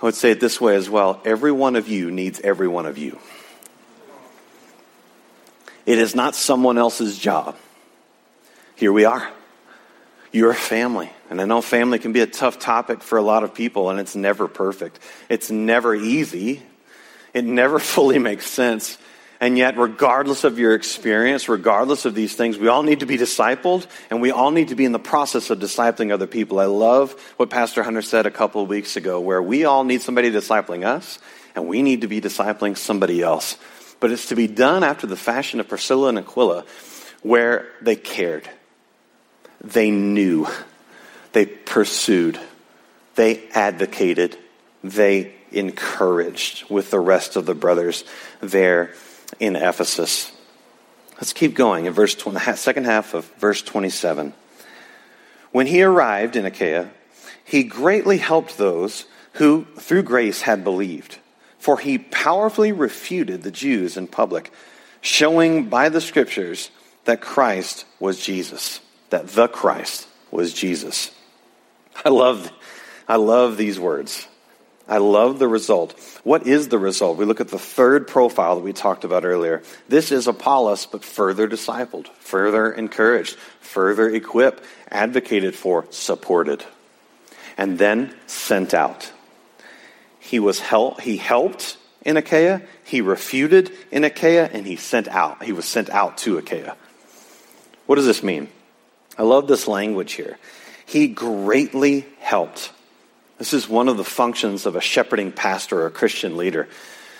I 0.00 0.06
would 0.06 0.14
say 0.14 0.30
it 0.30 0.40
this 0.40 0.60
way 0.60 0.76
as 0.76 0.88
well 0.88 1.20
every 1.24 1.52
one 1.52 1.76
of 1.76 1.88
you 1.88 2.10
needs 2.10 2.40
every 2.40 2.68
one 2.68 2.86
of 2.86 2.96
you. 2.96 3.18
It 5.84 5.98
is 5.98 6.14
not 6.14 6.34
someone 6.34 6.78
else's 6.78 7.18
job 7.18 7.56
here 8.78 8.92
we 8.92 9.04
are. 9.04 9.28
You're 10.30 10.52
a 10.52 10.54
family. 10.54 11.10
And 11.30 11.40
I 11.40 11.44
know 11.44 11.60
family 11.60 11.98
can 11.98 12.12
be 12.12 12.20
a 12.20 12.26
tough 12.26 12.58
topic 12.58 13.02
for 13.02 13.18
a 13.18 13.22
lot 13.22 13.44
of 13.44 13.54
people, 13.54 13.90
and 13.90 14.00
it's 14.00 14.16
never 14.16 14.48
perfect. 14.48 14.98
It's 15.28 15.50
never 15.50 15.94
easy. 15.94 16.62
It 17.34 17.44
never 17.44 17.78
fully 17.78 18.18
makes 18.18 18.46
sense. 18.46 18.98
And 19.40 19.56
yet, 19.56 19.78
regardless 19.78 20.42
of 20.42 20.58
your 20.58 20.74
experience, 20.74 21.48
regardless 21.48 22.04
of 22.04 22.14
these 22.14 22.34
things, 22.34 22.58
we 22.58 22.66
all 22.66 22.82
need 22.82 23.00
to 23.00 23.06
be 23.06 23.16
discipled 23.16 23.86
and 24.10 24.20
we 24.20 24.32
all 24.32 24.50
need 24.50 24.68
to 24.68 24.74
be 24.74 24.84
in 24.84 24.90
the 24.90 24.98
process 24.98 25.50
of 25.50 25.60
discipling 25.60 26.12
other 26.12 26.26
people. 26.26 26.58
I 26.58 26.64
love 26.64 27.12
what 27.36 27.48
Pastor 27.48 27.84
Hunter 27.84 28.02
said 28.02 28.26
a 28.26 28.32
couple 28.32 28.62
of 28.62 28.68
weeks 28.68 28.96
ago, 28.96 29.20
where 29.20 29.40
we 29.40 29.64
all 29.64 29.84
need 29.84 30.02
somebody 30.02 30.32
discipling 30.32 30.84
us 30.84 31.20
and 31.54 31.68
we 31.68 31.82
need 31.82 32.00
to 32.00 32.08
be 32.08 32.20
discipling 32.20 32.76
somebody 32.76 33.22
else. 33.22 33.58
But 34.00 34.10
it's 34.10 34.26
to 34.28 34.34
be 34.34 34.48
done 34.48 34.82
after 34.82 35.06
the 35.06 35.16
fashion 35.16 35.60
of 35.60 35.68
Priscilla 35.68 36.08
and 36.08 36.18
Aquila, 36.18 36.64
where 37.22 37.68
they 37.80 37.96
cared, 37.96 38.48
they 39.60 39.90
knew, 39.92 40.48
they 41.38 41.46
pursued, 41.46 42.36
they 43.14 43.48
advocated, 43.50 44.36
they 44.82 45.32
encouraged 45.52 46.68
with 46.68 46.90
the 46.90 46.98
rest 46.98 47.36
of 47.36 47.46
the 47.46 47.54
brothers 47.54 48.02
there 48.40 48.92
in 49.38 49.54
Ephesus. 49.54 50.32
Let's 51.14 51.32
keep 51.32 51.54
going 51.54 51.84
in 51.84 51.92
verse 51.92 52.16
20, 52.16 52.56
second 52.56 52.86
half 52.86 53.14
of 53.14 53.24
verse 53.36 53.62
27. 53.62 54.34
When 55.52 55.68
he 55.68 55.80
arrived 55.80 56.34
in 56.34 56.44
Achaia, 56.44 56.90
he 57.44 57.62
greatly 57.62 58.18
helped 58.18 58.58
those 58.58 59.04
who 59.34 59.64
through 59.78 60.02
grace 60.02 60.42
had 60.42 60.64
believed, 60.64 61.18
for 61.60 61.78
he 61.78 61.98
powerfully 61.98 62.72
refuted 62.72 63.44
the 63.44 63.52
Jews 63.52 63.96
in 63.96 64.08
public, 64.08 64.50
showing 65.02 65.68
by 65.68 65.88
the 65.88 66.00
scriptures 66.00 66.72
that 67.04 67.20
Christ 67.20 67.84
was 68.00 68.18
Jesus, 68.18 68.80
that 69.10 69.28
the 69.28 69.46
Christ 69.46 70.08
was 70.32 70.52
Jesus. 70.52 71.12
I 72.04 72.10
love 72.10 72.52
I 73.06 73.16
love 73.16 73.56
these 73.56 73.80
words. 73.80 74.28
I 74.86 74.98
love 74.98 75.38
the 75.38 75.48
result. 75.48 75.98
What 76.24 76.46
is 76.46 76.68
the 76.68 76.78
result? 76.78 77.18
We 77.18 77.26
look 77.26 77.40
at 77.40 77.48
the 77.48 77.58
third 77.58 78.06
profile 78.06 78.56
that 78.56 78.62
we 78.62 78.72
talked 78.72 79.04
about 79.04 79.24
earlier. 79.24 79.62
This 79.88 80.12
is 80.12 80.26
Apollos, 80.26 80.86
but 80.86 81.04
further 81.04 81.46
discipled, 81.46 82.08
further 82.20 82.72
encouraged, 82.72 83.36
further 83.60 84.08
equipped, 84.08 84.62
advocated 84.90 85.54
for, 85.54 85.86
supported, 85.90 86.64
and 87.58 87.78
then 87.78 88.14
sent 88.26 88.72
out. 88.72 89.12
He 90.20 90.38
was 90.38 90.58
help, 90.58 91.02
he 91.02 91.18
helped 91.18 91.76
in 92.02 92.16
Achaia, 92.16 92.62
he 92.84 93.02
refuted 93.02 93.70
in 93.90 94.04
Achaia, 94.04 94.48
and 94.50 94.66
he 94.66 94.76
sent 94.76 95.08
out. 95.08 95.42
He 95.42 95.52
was 95.52 95.66
sent 95.66 95.90
out 95.90 96.16
to 96.18 96.38
Achaia. 96.38 96.76
What 97.84 97.96
does 97.96 98.06
this 98.06 98.22
mean? 98.22 98.48
I 99.18 99.22
love 99.22 99.48
this 99.48 99.68
language 99.68 100.12
here. 100.12 100.38
He 100.88 101.06
greatly 101.06 102.06
helped. 102.18 102.72
This 103.36 103.52
is 103.52 103.68
one 103.68 103.88
of 103.88 103.98
the 103.98 104.04
functions 104.04 104.64
of 104.64 104.74
a 104.74 104.80
shepherding 104.80 105.32
pastor 105.32 105.82
or 105.82 105.86
a 105.86 105.90
Christian 105.90 106.38
leader. 106.38 106.66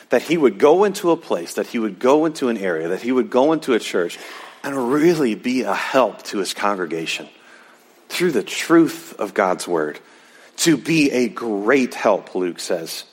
That 0.09 0.23
he 0.23 0.39
would 0.39 0.59
go 0.59 0.85
into 0.85 1.11
a 1.11 1.19
place, 1.19 1.53
that 1.55 1.67
he 1.67 1.79
would 1.79 1.99
go 1.99 2.25
into 2.25 2.49
an 2.49 2.57
area, 2.57 2.89
that 2.89 3.03
he 3.03 3.13
would 3.13 3.29
go 3.29 3.53
into 3.53 3.75
a 3.75 3.79
church 3.79 4.19
and 4.65 4.91
really 4.91 5.35
be 5.35 5.63
a 5.63 5.75
help 5.75 6.23
to 6.23 6.39
his 6.39 6.55
congregation 6.55 7.29
through 8.09 8.33
the 8.33 8.43
truth 8.43 9.15
of 9.19 9.35
God's 9.35 9.69
word. 9.69 10.01
To 10.59 10.79
be 10.79 11.11
a 11.11 11.29
great 11.29 11.93
help, 11.93 12.35
Luke 12.35 12.61
says. 12.61 13.05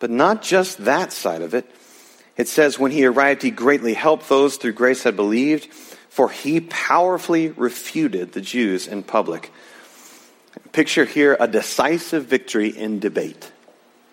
But 0.00 0.10
not 0.10 0.42
just 0.42 0.84
that 0.84 1.14
side 1.14 1.40
of 1.40 1.54
it. 1.54 1.64
It 2.36 2.48
says, 2.48 2.78
when 2.78 2.90
he 2.90 3.06
arrived, 3.06 3.40
he 3.40 3.50
greatly 3.50 3.94
helped 3.94 4.28
those 4.28 4.56
through 4.56 4.72
grace 4.72 5.02
had 5.02 5.16
believed, 5.16 5.72
for 6.10 6.28
he 6.28 6.60
powerfully 6.60 7.48
refuted 7.48 8.32
the 8.32 8.42
Jews 8.42 8.86
in 8.86 9.02
public 9.02 9.50
Picture 10.72 11.04
here 11.04 11.36
a 11.38 11.48
decisive 11.48 12.26
victory 12.26 12.68
in 12.68 13.00
debate. 13.00 13.50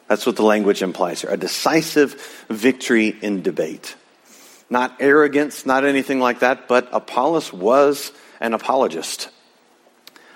That's 0.08 0.26
what 0.26 0.36
the 0.36 0.44
language 0.44 0.82
implies 0.82 1.22
here 1.22 1.32
a 1.32 1.38
decisive 1.38 2.44
victory 2.50 3.16
in 3.22 3.44
debate. 3.44 3.96
Not 4.70 4.98
arrogance, 5.00 5.66
not 5.66 5.86
anything 5.86 6.20
like 6.20 6.40
that, 6.40 6.68
but 6.68 6.90
Apollos 6.92 7.54
was 7.54 8.12
an 8.40 8.54
apologist, 8.54 9.30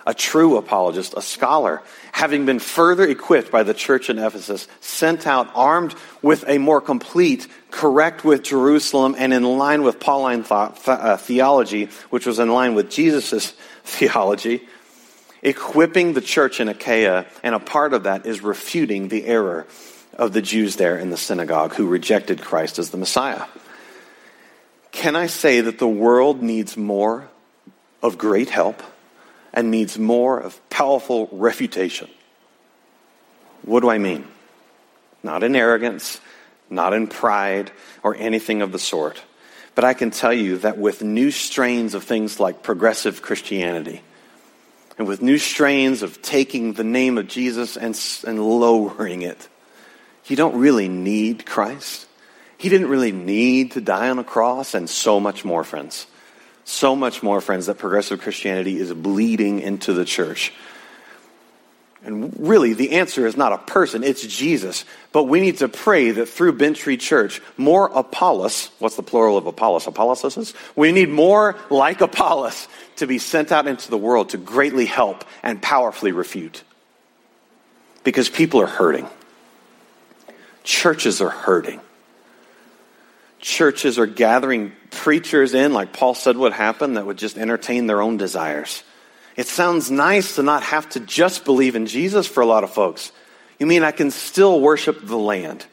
a 0.06 0.14
true 0.14 0.58
apologist, 0.58 1.14
a 1.18 1.22
scholar, 1.22 1.82
having 2.12 2.46
been 2.46 2.60
further 2.60 3.04
equipped 3.04 3.52
by 3.52 3.64
the 3.64 3.74
church 3.74 4.10
in 4.10 4.20
Ephesus, 4.20 4.68
sent 4.82 5.26
out 5.26 5.50
armed 5.56 5.96
with 6.22 6.44
a 6.48 6.58
more 6.58 6.82
complete, 6.82 7.48
correct 7.72 8.24
with 8.24 8.44
Jerusalem, 8.44 9.16
and 9.18 9.34
in 9.34 9.44
line 9.44 9.84
with 9.84 10.00
Pauline 10.00 10.44
thought, 10.44 10.88
uh, 10.88 11.18
theology, 11.18 11.90
which 12.12 12.26
was 12.26 12.40
in 12.40 12.50
line 12.50 12.76
with 12.76 12.90
Jesus' 12.90 13.52
theology 13.84 14.68
equipping 15.42 16.14
the 16.14 16.22
church 16.22 16.60
in 16.60 16.70
Achaia, 16.70 17.26
and 17.44 17.56
a 17.56 17.60
part 17.60 17.94
of 17.94 18.04
that 18.04 18.26
is 18.26 18.42
refuting 18.42 19.08
the 19.08 19.26
error 19.26 19.68
of 20.18 20.34
the 20.34 20.42
Jews 20.42 20.78
there 20.78 20.98
in 20.98 21.10
the 21.10 21.18
synagogue 21.18 21.74
who 21.74 21.88
rejected 21.88 22.42
Christ 22.42 22.80
as 22.80 22.90
the 22.90 22.98
Messiah. 22.98 23.44
Can 24.92 25.16
I 25.16 25.28
say 25.28 25.62
that 25.62 25.78
the 25.78 25.88
world 25.88 26.42
needs 26.42 26.78
more 26.78 27.28
of 28.02 28.18
great 28.18 28.50
help 28.50 28.82
and 29.54 29.70
needs 29.72 30.00
more 30.00 30.40
of 30.40 30.70
powerful 30.70 31.28
refutation? 31.32 32.10
What 33.64 33.82
do 33.82 33.90
I 33.90 33.98
mean? 33.98 34.26
Not 35.22 35.44
in 35.44 35.56
arrogance, 35.56 36.22
not 36.70 36.94
in 36.94 37.08
pride, 37.08 37.72
or 38.04 38.16
anything 38.16 38.62
of 38.62 38.72
the 38.72 38.80
sort. 38.80 39.22
But 39.74 39.84
I 39.84 39.94
can 39.94 40.12
tell 40.12 40.34
you 40.34 40.60
that 40.60 40.78
with 40.78 41.04
new 41.04 41.32
strains 41.32 41.94
of 41.94 42.04
things 42.04 42.40
like 42.40 42.64
progressive 42.64 43.22
Christianity, 43.22 44.02
and 44.98 45.08
with 45.08 45.22
new 45.22 45.38
strains 45.38 46.02
of 46.02 46.22
taking 46.22 46.74
the 46.74 46.84
name 46.84 47.18
of 47.18 47.28
Jesus 47.28 47.78
and, 47.78 48.00
and 48.26 48.44
lowering 48.44 49.22
it. 49.22 49.48
You 50.26 50.36
don't 50.36 50.58
really 50.58 50.88
need 50.88 51.46
Christ. 51.46 52.08
He 52.58 52.70
didn't 52.70 52.88
really 52.88 53.12
need 53.12 53.72
to 53.72 53.82
die 53.82 54.10
on 54.10 54.20
a 54.20 54.24
cross, 54.24 54.74
and 54.74 54.90
so 54.90 55.20
much 55.20 55.44
more, 55.46 55.64
friends. 55.64 56.08
So 56.64 56.96
much 56.96 57.22
more, 57.22 57.42
friends, 57.42 57.68
that 57.68 57.78
progressive 57.78 58.22
Christianity 58.22 58.80
is 58.80 58.92
bleeding 58.94 59.60
into 59.60 59.94
the 59.94 60.06
church. 60.06 60.52
And 62.06 62.48
really, 62.48 62.74
the 62.74 62.92
answer 62.92 63.26
is 63.26 63.36
not 63.36 63.52
a 63.52 63.58
person, 63.58 64.04
it's 64.04 64.22
Jesus. 64.22 64.86
But 65.12 65.24
we 65.24 65.42
need 65.42 65.58
to 65.58 65.68
pray 65.68 66.12
that 66.12 66.28
through 66.28 66.54
Bent 66.54 66.78
Tree 66.78 66.98
Church, 66.98 67.42
more 67.58 67.90
Apollos, 67.92 68.70
what's 68.78 68.96
the 68.96 69.02
plural 69.02 69.38
of 69.38 69.48
Apollos? 69.48 69.88
Apollos? 69.88 70.54
We 70.76 70.92
need 70.92 71.10
more 71.10 71.56
like 71.72 72.02
Apollos 72.02 72.68
to 72.98 73.08
be 73.08 73.18
sent 73.18 73.52
out 73.52 73.68
into 73.68 73.90
the 73.90 73.98
world 73.98 74.30
to 74.30 74.38
greatly 74.38 74.86
help 74.86 75.26
and 75.42 75.60
powerfully 75.60 76.12
refute. 76.12 76.64
Because 78.04 78.30
people 78.30 78.62
are 78.62 78.68
hurting. 78.68 79.08
Churches 80.64 81.22
are 81.22 81.30
hurting. 81.30 81.82
Churches 83.40 83.98
are 83.98 84.06
gathering 84.06 84.74
preachers 84.92 85.56
in, 85.56 85.74
like 85.74 85.92
Paul 85.92 86.14
said 86.14 86.38
would 86.38 86.54
happen, 86.54 86.94
that 86.94 87.06
would 87.08 87.18
just 87.18 87.36
entertain 87.36 87.88
their 87.88 88.02
own 88.02 88.18
desires. 88.18 88.84
It 89.36 89.48
sounds 89.48 89.92
nice 89.92 90.36
to 90.36 90.44
not 90.44 90.64
have 90.64 90.90
to 90.90 91.00
just 91.00 91.44
believe 91.44 91.76
in 91.76 91.88
Jesus 91.88 92.26
for 92.26 92.42
a 92.42 92.46
lot 92.46 92.64
of 92.64 92.74
folks. 92.74 93.12
You 93.60 93.66
mean 93.66 93.84
I 93.84 93.92
can 93.92 94.12
still 94.12 94.60
worship 94.62 95.06
the 95.06 95.18
land? 95.18 95.66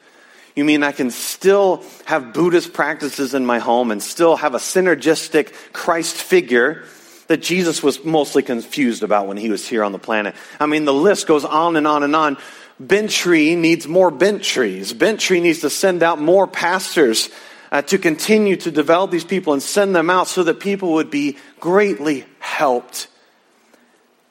You 0.54 0.64
mean 0.64 0.82
I 0.82 0.92
can 0.92 1.10
still 1.10 1.84
have 2.04 2.32
Buddhist 2.32 2.72
practices 2.72 3.34
in 3.34 3.46
my 3.46 3.58
home 3.58 3.90
and 3.90 4.02
still 4.02 4.36
have 4.36 4.54
a 4.54 4.58
synergistic 4.58 5.54
Christ 5.72 6.16
figure 6.16 6.84
that 7.28 7.40
Jesus 7.40 7.82
was 7.82 8.04
mostly 8.04 8.42
confused 8.42 9.02
about 9.02 9.26
when 9.26 9.36
he 9.36 9.48
was 9.48 9.66
here 9.66 9.82
on 9.82 9.92
the 9.92 9.98
planet? 9.98 10.34
I 10.60 10.66
mean, 10.66 10.84
the 10.84 10.92
list 10.92 11.26
goes 11.26 11.44
on 11.44 11.76
and 11.76 11.86
on 11.86 12.02
and 12.02 12.14
on. 12.14 12.36
Bent 12.78 13.10
Tree 13.10 13.54
needs 13.54 13.86
more 13.86 14.10
bent 14.10 14.42
trees. 14.42 14.92
Bent 14.92 15.20
Tree 15.20 15.40
needs 15.40 15.60
to 15.60 15.70
send 15.70 16.02
out 16.02 16.20
more 16.20 16.46
pastors 16.46 17.30
uh, 17.70 17.80
to 17.82 17.96
continue 17.96 18.56
to 18.56 18.70
develop 18.70 19.10
these 19.10 19.24
people 19.24 19.52
and 19.52 19.62
send 19.62 19.94
them 19.94 20.10
out 20.10 20.28
so 20.28 20.42
that 20.42 20.60
people 20.60 20.94
would 20.94 21.10
be 21.10 21.38
greatly 21.60 22.26
helped 22.40 23.08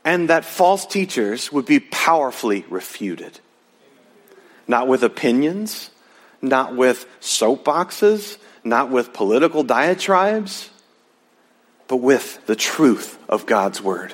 and 0.04 0.30
that 0.30 0.46
false 0.46 0.86
teachers 0.86 1.52
would 1.52 1.66
be 1.66 1.80
powerfully 1.80 2.66
refuted. 2.70 3.40
Not 4.68 4.88
with 4.88 5.04
opinions, 5.04 5.92
not 6.42 6.76
with 6.76 7.06
soapboxes, 7.20 8.38
not 8.64 8.90
with 8.90 9.14
political 9.14 9.64
diatribes, 9.64 10.70
but 11.88 11.98
with 11.98 12.46
the 12.46 12.56
truth 12.56 13.18
of 13.30 13.46
God's 13.46 13.82
Word. 13.82 14.14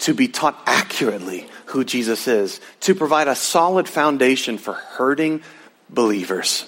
To 0.00 0.14
be 0.14 0.28
taught 0.28 0.60
accurately 0.66 1.48
who 1.66 1.84
Jesus 1.84 2.28
is, 2.28 2.60
to 2.80 2.94
provide 2.94 3.28
a 3.28 3.34
solid 3.34 3.88
foundation 3.88 4.58
for 4.58 4.74
hurting 4.74 5.42
believers. 5.88 6.66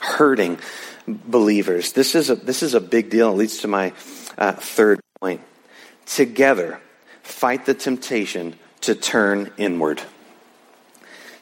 Hurting 0.00 0.58
believers. 1.06 1.92
This 1.92 2.14
is 2.14 2.30
a, 2.30 2.36
this 2.36 2.62
is 2.62 2.74
a 2.74 2.80
big 2.80 3.10
deal. 3.10 3.30
It 3.30 3.36
leads 3.36 3.58
to 3.58 3.68
my 3.68 3.92
uh, 4.38 4.52
third 4.52 5.00
point. 5.20 5.40
Together, 6.06 6.80
fight 7.30 7.66
the 7.66 7.74
temptation 7.74 8.56
to 8.82 8.94
turn 8.94 9.52
inward. 9.56 10.02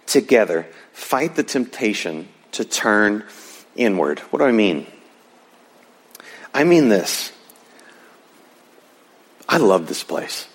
Together, 0.07 0.67
fight 0.93 1.35
the 1.35 1.43
temptation 1.43 2.29
to 2.53 2.65
turn 2.65 3.25
inward. 3.75 4.21
What 4.31 4.41
do 4.41 4.45
I 4.45 4.53
mean? 4.53 4.87
I 6.55 6.65
mean 6.65 6.89
this. 6.89 7.33
I 9.49 9.59
love 9.59 9.89
this 9.89 10.05
place. 10.05 10.47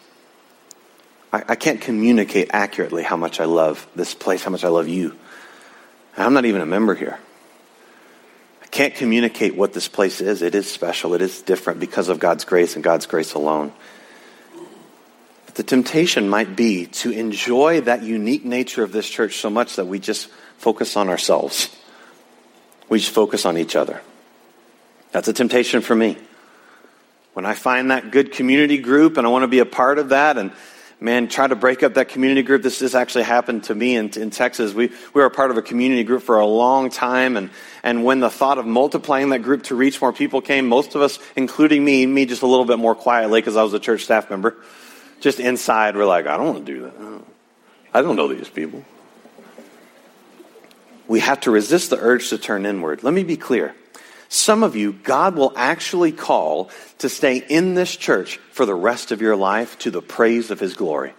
I, 1.32 1.44
I 1.50 1.56
can't 1.56 1.82
communicate 1.82 2.50
accurately 2.54 3.04
how 3.04 3.18
much 3.18 3.40
I 3.40 3.46
love 3.46 3.88
this 3.96 4.14
place, 4.14 4.44
how 4.44 4.52
much 4.52 4.64
I 4.64 4.70
love 4.70 4.88
you. 4.88 5.18
I'm 6.16 6.34
not 6.34 6.46
even 6.46 6.62
a 6.62 6.66
member 6.66 6.94
here. 6.94 7.18
I 8.62 8.68
can't 8.68 8.94
communicate 8.94 9.56
what 9.56 9.74
this 9.74 9.88
place 9.88 10.22
is. 10.22 10.42
It 10.42 10.54
is 10.54 10.70
special, 10.70 11.16
it 11.16 11.22
is 11.22 11.42
different 11.42 11.80
because 11.80 12.10
of 12.10 12.20
God's 12.20 12.46
grace 12.46 12.76
and 12.76 12.84
God's 12.84 13.08
grace 13.08 13.34
alone. 13.34 13.74
The 15.56 15.64
temptation 15.64 16.30
might 16.30 16.56
be 16.56 16.88
to 16.88 17.12
enjoy 17.12 17.82
that 17.82 18.04
unique 18.04 18.44
nature 18.44 18.84
of 18.84 18.92
this 18.92 19.08
church 19.08 19.38
so 19.38 19.50
much 19.50 19.76
that 19.76 19.86
we 19.86 20.00
just 20.00 20.28
focus 20.58 20.98
on 20.98 21.10
ourselves. 21.10 21.76
We 22.90 23.00
just 23.00 23.12
focus 23.12 23.46
on 23.46 23.58
each 23.58 23.76
other. 23.76 24.02
That's 25.12 25.28
a 25.28 25.34
temptation 25.34 25.82
for 25.82 25.96
me. 25.96 26.18
When 27.34 27.46
I 27.46 27.54
find 27.54 27.92
that 27.92 28.12
good 28.12 28.32
community 28.32 28.78
group 28.78 29.18
and 29.18 29.28
I 29.28 29.30
want 29.30 29.44
to 29.44 29.48
be 29.48 29.60
a 29.60 29.66
part 29.66 30.00
of 30.00 30.10
that 30.10 30.38
and 30.38 30.52
man, 31.00 31.28
try 31.28 31.46
to 31.46 31.56
break 31.56 31.84
up 31.84 31.96
that 31.96 32.08
community 32.08 32.44
group. 32.44 32.64
This, 32.64 32.80
this 32.80 32.96
actually 32.96 33.26
happened 33.26 33.66
to 33.66 33.76
me 33.76 33.96
in, 33.96 34.10
in 34.12 34.30
Texas. 34.30 34.74
We, 34.74 34.88
we 34.88 35.22
were 35.22 35.26
a 35.26 35.32
part 35.32 35.52
of 35.52 35.58
a 35.58 35.62
community 35.62 36.04
group 36.04 36.24
for 36.24 36.40
a 36.40 36.46
long 36.46 36.90
time. 36.90 37.36
And, 37.36 37.50
and 37.84 38.06
when 38.06 38.22
the 38.22 38.30
thought 38.30 38.58
of 38.58 38.66
multiplying 38.66 39.30
that 39.30 39.40
group 39.40 39.64
to 39.64 39.76
reach 39.76 40.00
more 40.00 40.14
people 40.14 40.40
came, 40.40 40.68
most 40.68 40.96
of 40.96 41.02
us, 41.02 41.20
including 41.36 41.84
me, 41.84 42.06
me 42.06 42.26
just 42.26 42.42
a 42.42 42.48
little 42.48 42.66
bit 42.66 42.80
more 42.80 42.96
quietly 42.96 43.42
because 43.42 43.58
I 43.58 43.64
was 43.64 43.74
a 43.74 43.80
church 43.80 44.06
staff 44.06 44.30
member, 44.30 44.56
just 45.24 45.40
inside, 45.40 45.96
we're 45.96 46.06
like, 46.06 46.28
I 46.28 46.36
don't 46.36 46.48
want 46.48 46.66
to 46.66 46.74
do 46.74 46.82
that. 46.82 47.24
I 47.94 48.02
don't 48.02 48.18
know 48.18 48.28
these 48.28 48.50
people. 48.50 48.84
We 51.08 51.22
have 51.22 51.40
to 51.42 51.52
resist 51.52 51.92
the 51.92 51.98
urge 51.98 52.30
to 52.30 52.38
turn 52.38 52.66
inward. 52.66 53.04
Let 53.04 53.14
me 53.14 53.24
be 53.24 53.38
clear. 53.38 53.74
Some 54.28 54.64
of 54.64 54.76
you, 54.76 54.92
God 54.92 55.36
will 55.36 55.54
actually 55.56 56.12
call 56.12 56.70
to 56.98 57.08
stay 57.08 57.38
in 57.38 57.74
this 57.74 57.96
church 57.96 58.38
for 58.52 58.66
the 58.66 58.76
rest 58.76 59.14
of 59.14 59.22
your 59.22 59.38
life 59.38 59.80
to 59.80 59.92
the 59.92 60.02
praise 60.02 60.52
of 60.52 60.60
His 60.60 60.74
glory. 60.74 61.14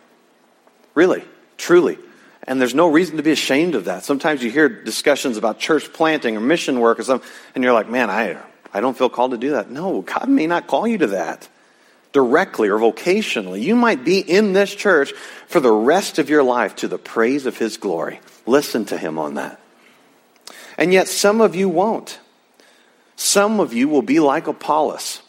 Really, 0.95 1.25
truly. 1.57 1.97
And 2.43 2.61
there's 2.61 2.75
no 2.75 2.89
reason 2.89 3.17
to 3.17 3.23
be 3.23 3.31
ashamed 3.31 3.75
of 3.75 3.87
that. 3.87 4.05
Sometimes 4.05 4.43
you 4.43 4.51
hear 4.51 4.69
discussions 4.69 5.39
about 5.39 5.59
church 5.59 5.91
planting 5.95 6.37
or 6.37 6.41
mission 6.41 6.79
work 6.79 6.99
or 6.99 7.05
something, 7.05 7.29
and 7.55 7.65
you're 7.65 7.73
like, 7.73 7.89
man, 7.89 8.11
I, 8.11 8.37
I 8.71 8.81
don't 8.81 8.99
feel 8.99 9.09
called 9.09 9.31
to 9.31 9.39
do 9.39 9.53
that. 9.53 9.71
No, 9.71 10.03
God 10.03 10.29
may 10.29 10.47
not 10.47 10.67
call 10.67 10.87
you 10.87 10.99
to 10.99 11.07
that 11.07 11.49
directly 12.15 12.69
or 12.71 12.79
vocationally. 12.79 13.61
You 13.61 13.77
might 13.77 14.05
be 14.05 14.21
in 14.21 14.55
this 14.55 14.75
church 14.75 15.13
for 15.47 15.61
the 15.61 15.73
rest 15.73 16.19
of 16.19 16.31
your 16.31 16.43
life 16.43 16.77
to 16.77 16.89
the 16.89 16.97
praise 16.97 17.45
of 17.45 17.59
His 17.59 17.77
glory. 17.77 18.21
Listen 18.47 18.87
to 18.87 18.97
Him 18.97 19.19
on 19.19 19.35
that. 19.35 19.61
And 20.79 20.93
yet, 20.93 21.09
some 21.09 21.43
of 21.43 21.55
you 21.55 21.69
won't. 21.69 22.19
Some 23.17 23.61
of 23.61 23.75
you 23.75 23.89
will 23.89 24.03
be 24.03 24.21
like 24.21 24.47
Apollos. 24.47 25.21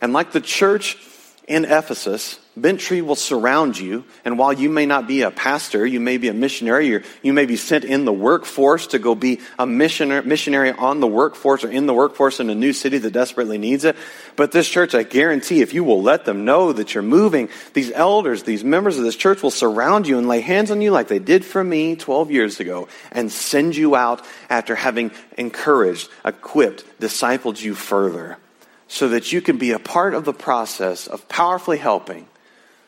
And 0.00 0.12
like 0.12 0.32
the 0.32 0.40
church 0.40 0.98
in 1.46 1.64
Ephesus, 1.64 2.38
Bent 2.56 2.88
will 2.88 3.16
surround 3.16 3.76
you, 3.76 4.04
and 4.24 4.38
while 4.38 4.52
you 4.52 4.68
may 4.68 4.86
not 4.86 5.08
be 5.08 5.22
a 5.22 5.32
pastor, 5.32 5.84
you 5.84 5.98
may 5.98 6.18
be 6.18 6.28
a 6.28 6.32
missionary, 6.32 7.02
you 7.20 7.32
may 7.32 7.46
be 7.46 7.56
sent 7.56 7.84
in 7.84 8.04
the 8.04 8.12
workforce 8.12 8.86
to 8.88 9.00
go 9.00 9.16
be 9.16 9.40
a 9.58 9.66
missionary 9.66 10.70
on 10.70 11.00
the 11.00 11.06
workforce 11.08 11.64
or 11.64 11.68
in 11.68 11.86
the 11.86 11.92
workforce 11.94 12.38
in 12.38 12.50
a 12.50 12.54
new 12.54 12.72
city 12.72 12.98
that 12.98 13.12
desperately 13.12 13.58
needs 13.58 13.84
it. 13.84 13.96
But 14.36 14.52
this 14.52 14.68
church, 14.68 14.94
I 14.94 15.02
guarantee, 15.02 15.62
if 15.62 15.74
you 15.74 15.82
will 15.82 16.00
let 16.00 16.26
them 16.26 16.44
know 16.44 16.72
that 16.72 16.94
you're 16.94 17.02
moving, 17.02 17.48
these 17.72 17.90
elders, 17.90 18.44
these 18.44 18.62
members 18.62 18.98
of 18.98 19.04
this 19.04 19.16
church 19.16 19.42
will 19.42 19.50
surround 19.50 20.06
you 20.06 20.16
and 20.16 20.28
lay 20.28 20.40
hands 20.40 20.70
on 20.70 20.80
you 20.80 20.92
like 20.92 21.08
they 21.08 21.18
did 21.18 21.44
for 21.44 21.64
me 21.64 21.96
12 21.96 22.30
years 22.30 22.60
ago 22.60 22.86
and 23.10 23.32
send 23.32 23.74
you 23.74 23.96
out 23.96 24.24
after 24.48 24.76
having 24.76 25.10
encouraged, 25.36 26.08
equipped, 26.24 26.84
discipled 27.00 27.60
you 27.60 27.74
further 27.74 28.38
so 28.86 29.08
that 29.08 29.32
you 29.32 29.40
can 29.40 29.58
be 29.58 29.72
a 29.72 29.80
part 29.80 30.14
of 30.14 30.24
the 30.24 30.32
process 30.32 31.08
of 31.08 31.28
powerfully 31.28 31.78
helping 31.78 32.28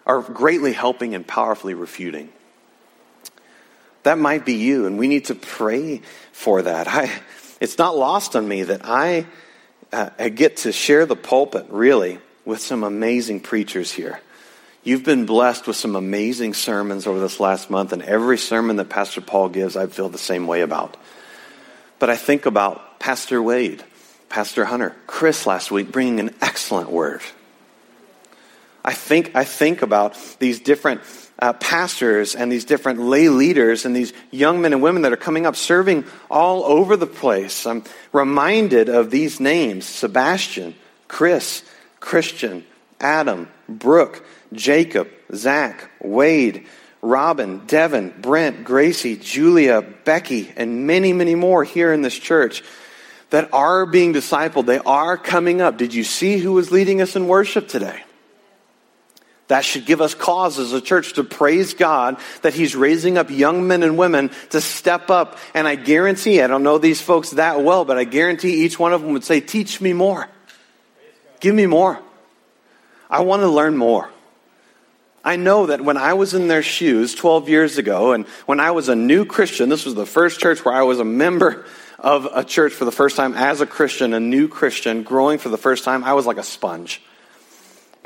are 0.07 0.23
greatly 0.23 0.73
helping 0.73 1.15
and 1.15 1.27
powerfully 1.27 1.75
refuting. 1.75 2.31
That 4.05 4.19
might 4.19 4.47
be 4.47 4.55
you, 4.55 4.87
and 4.87 4.99
we 4.99 5.09
need 5.09 5.27
to 5.27 5.35
pray 5.35 6.01
for 6.31 6.63
that. 6.63 6.87
I, 6.87 7.11
it's 7.61 7.77
not 7.77 7.97
lost 7.97 8.37
on 8.37 8.47
me 8.47 8.63
that 8.63 8.83
I, 8.85 9.27
uh, 9.93 10.11
I 10.19 10.29
get 10.29 10.59
to 10.59 10.73
share 10.73 11.07
the 11.07 11.17
pulpit, 11.17 11.67
really, 11.71 12.21
with 12.45 12.61
some 12.61 12.85
amazing 12.85 13.41
preachers 13.41 13.91
here. 13.91 14.21
You've 14.85 15.03
been 15.03 15.27
blessed 15.27 15.67
with 15.67 15.75
some 15.75 15.97
amazing 15.97 16.55
sermons 16.55 17.09
over 17.09 17.19
this 17.19 17.41
last 17.41 17.69
month, 17.69 17.93
and 17.93 18.03
every 18.03 18.39
sermon 18.39 18.77
that 18.77 18.89
Pastor 18.89 19.21
Paul 19.21 19.49
gives, 19.49 19.77
I 19.77 19.89
feel 19.89 20.09
the 20.09 20.19
same 20.19 20.47
way 20.47 20.61
about. 20.61 20.97
But 21.99 22.11
I 22.11 22.15
think 22.15 22.47
about 22.47 23.01
Pastor 23.01 23.43
Wade, 23.43 23.83
Pastor 24.29 24.65
Hunter, 24.65 24.95
Chris 25.09 25.47
last 25.47 25.73
week 25.73 25.91
bringing 25.91 26.21
an 26.21 26.35
excellent 26.41 26.91
word. 26.91 27.23
I 28.87 28.93
think, 28.93 29.33
I 29.35 29.43
think 29.43 29.83
about 29.83 30.17
these 30.39 30.61
different 30.61 31.01
uh, 31.41 31.55
pastors 31.55 32.37
and 32.37 32.51
these 32.53 32.65
different 32.65 33.01
lay 33.01 33.29
leaders 33.29 33.85
and 33.85 33.97
these 33.97 34.13
young 34.31 34.61
men 34.61 34.73
and 34.73 34.81
women 34.81 35.03
that 35.03 35.13
are 35.13 35.17
coming 35.17 35.45
up 35.45 35.57
serving 35.57 36.05
all 36.31 36.65
over 36.65 36.97
the 36.97 37.07
place. 37.07 37.67
I'm 37.67 37.83
reminded 38.13 38.89
of 38.89 39.11
these 39.11 39.41
names 39.41 39.87
Sebastian, 39.87 40.77
Chris, 41.09 41.65
Christian, 41.99 42.65
Adam, 43.01 43.49
Brooke, 43.69 44.25
Jacob, 44.53 45.09
Zach, 45.35 45.91
Wade, 46.01 46.65
Robin, 47.03 47.67
Devin, 47.67 48.15
Brent, 48.21 48.63
Gracie, 48.63 49.17
Julia, 49.17 49.83
Becky, 49.83 50.53
and 50.57 50.87
many, 50.87 51.13
many 51.13 51.35
more 51.35 51.65
here 51.65 51.93
in 51.93 52.03
this 52.03 52.17
church 52.17 52.63
that 53.31 53.53
are 53.53 53.85
being 53.85 54.15
discipled. 54.15 54.67
They 54.67 54.79
are 54.79 55.17
coming 55.19 55.61
up. 55.61 55.77
Did 55.77 55.93
you 55.93 56.05
see 56.05 56.39
who 56.39 56.53
was 56.53 56.71
leading 56.71 57.01
us 57.01 57.17
in 57.17 57.27
worship 57.27 57.67
today? 57.67 58.06
That 59.49 59.65
should 59.65 59.87
give 59.87 60.01
us 60.01 60.15
cause 60.15 60.59
as 60.59 60.73
a 60.73 60.81
church 60.81 61.15
to 61.15 61.25
praise 61.25 61.75
God 61.75 62.19
that 62.43 62.55
He's 62.55 62.75
raising 62.75 63.17
up 63.17 63.31
young 63.31 63.69
men 63.69 63.83
and 63.83 63.97
women 63.97 64.31
to 64.51 64.61
step 64.61 65.09
up. 65.09 65.39
And 65.55 65.69
I 65.69 65.77
guarantee, 65.77 66.43
I 66.43 66.49
don't 66.49 66.65
know 66.65 66.79
these 66.79 67.01
folks 67.01 67.31
that 67.31 67.63
well, 67.63 67.85
but 67.85 67.97
I 67.97 68.05
guarantee 68.05 68.65
each 68.65 68.79
one 68.79 68.93
of 68.93 69.03
them 69.03 69.13
would 69.13 69.25
say, 69.25 69.41
Teach 69.41 69.81
me 69.81 69.93
more. 69.93 70.29
Give 71.41 71.55
me 71.55 71.67
more. 71.67 72.01
I 73.09 73.21
want 73.21 73.43
to 73.43 73.49
learn 73.49 73.77
more. 73.77 74.11
I 75.25 75.37
know 75.37 75.67
that 75.67 75.81
when 75.81 75.97
I 75.97 76.15
was 76.15 76.35
in 76.35 76.49
their 76.49 76.63
shoes 76.63 77.15
12 77.15 77.49
years 77.49 77.79
ago, 77.79 78.13
and 78.13 78.27
when 78.47 78.61
I 78.61 78.71
was 78.71 78.89
a 78.89 78.95
new 78.95 79.25
Christian, 79.25 79.69
this 79.69 79.85
was 79.85 79.95
the 79.95 80.07
first 80.07 80.41
church 80.41 80.65
where 80.65 80.75
I 80.75 80.83
was 80.83 81.01
a 81.01 81.05
member 81.05 81.67
of 81.99 82.29
a 82.33 82.45
church 82.45 82.73
for 82.73 82.85
the 82.85 82.93
first 82.93 83.17
time 83.17 83.35
as 83.35 83.61
a 83.61 83.67
Christian, 83.67 84.13
a 84.13 84.21
new 84.21 84.49
Christian, 84.49 85.03
growing 85.03 85.39
for 85.39 85.49
the 85.49 85.59
first 85.59 85.83
time, 85.83 86.05
I 86.05 86.13
was 86.13 86.27
like 86.27 86.37
a 86.37 86.45
sponge. 86.45 87.03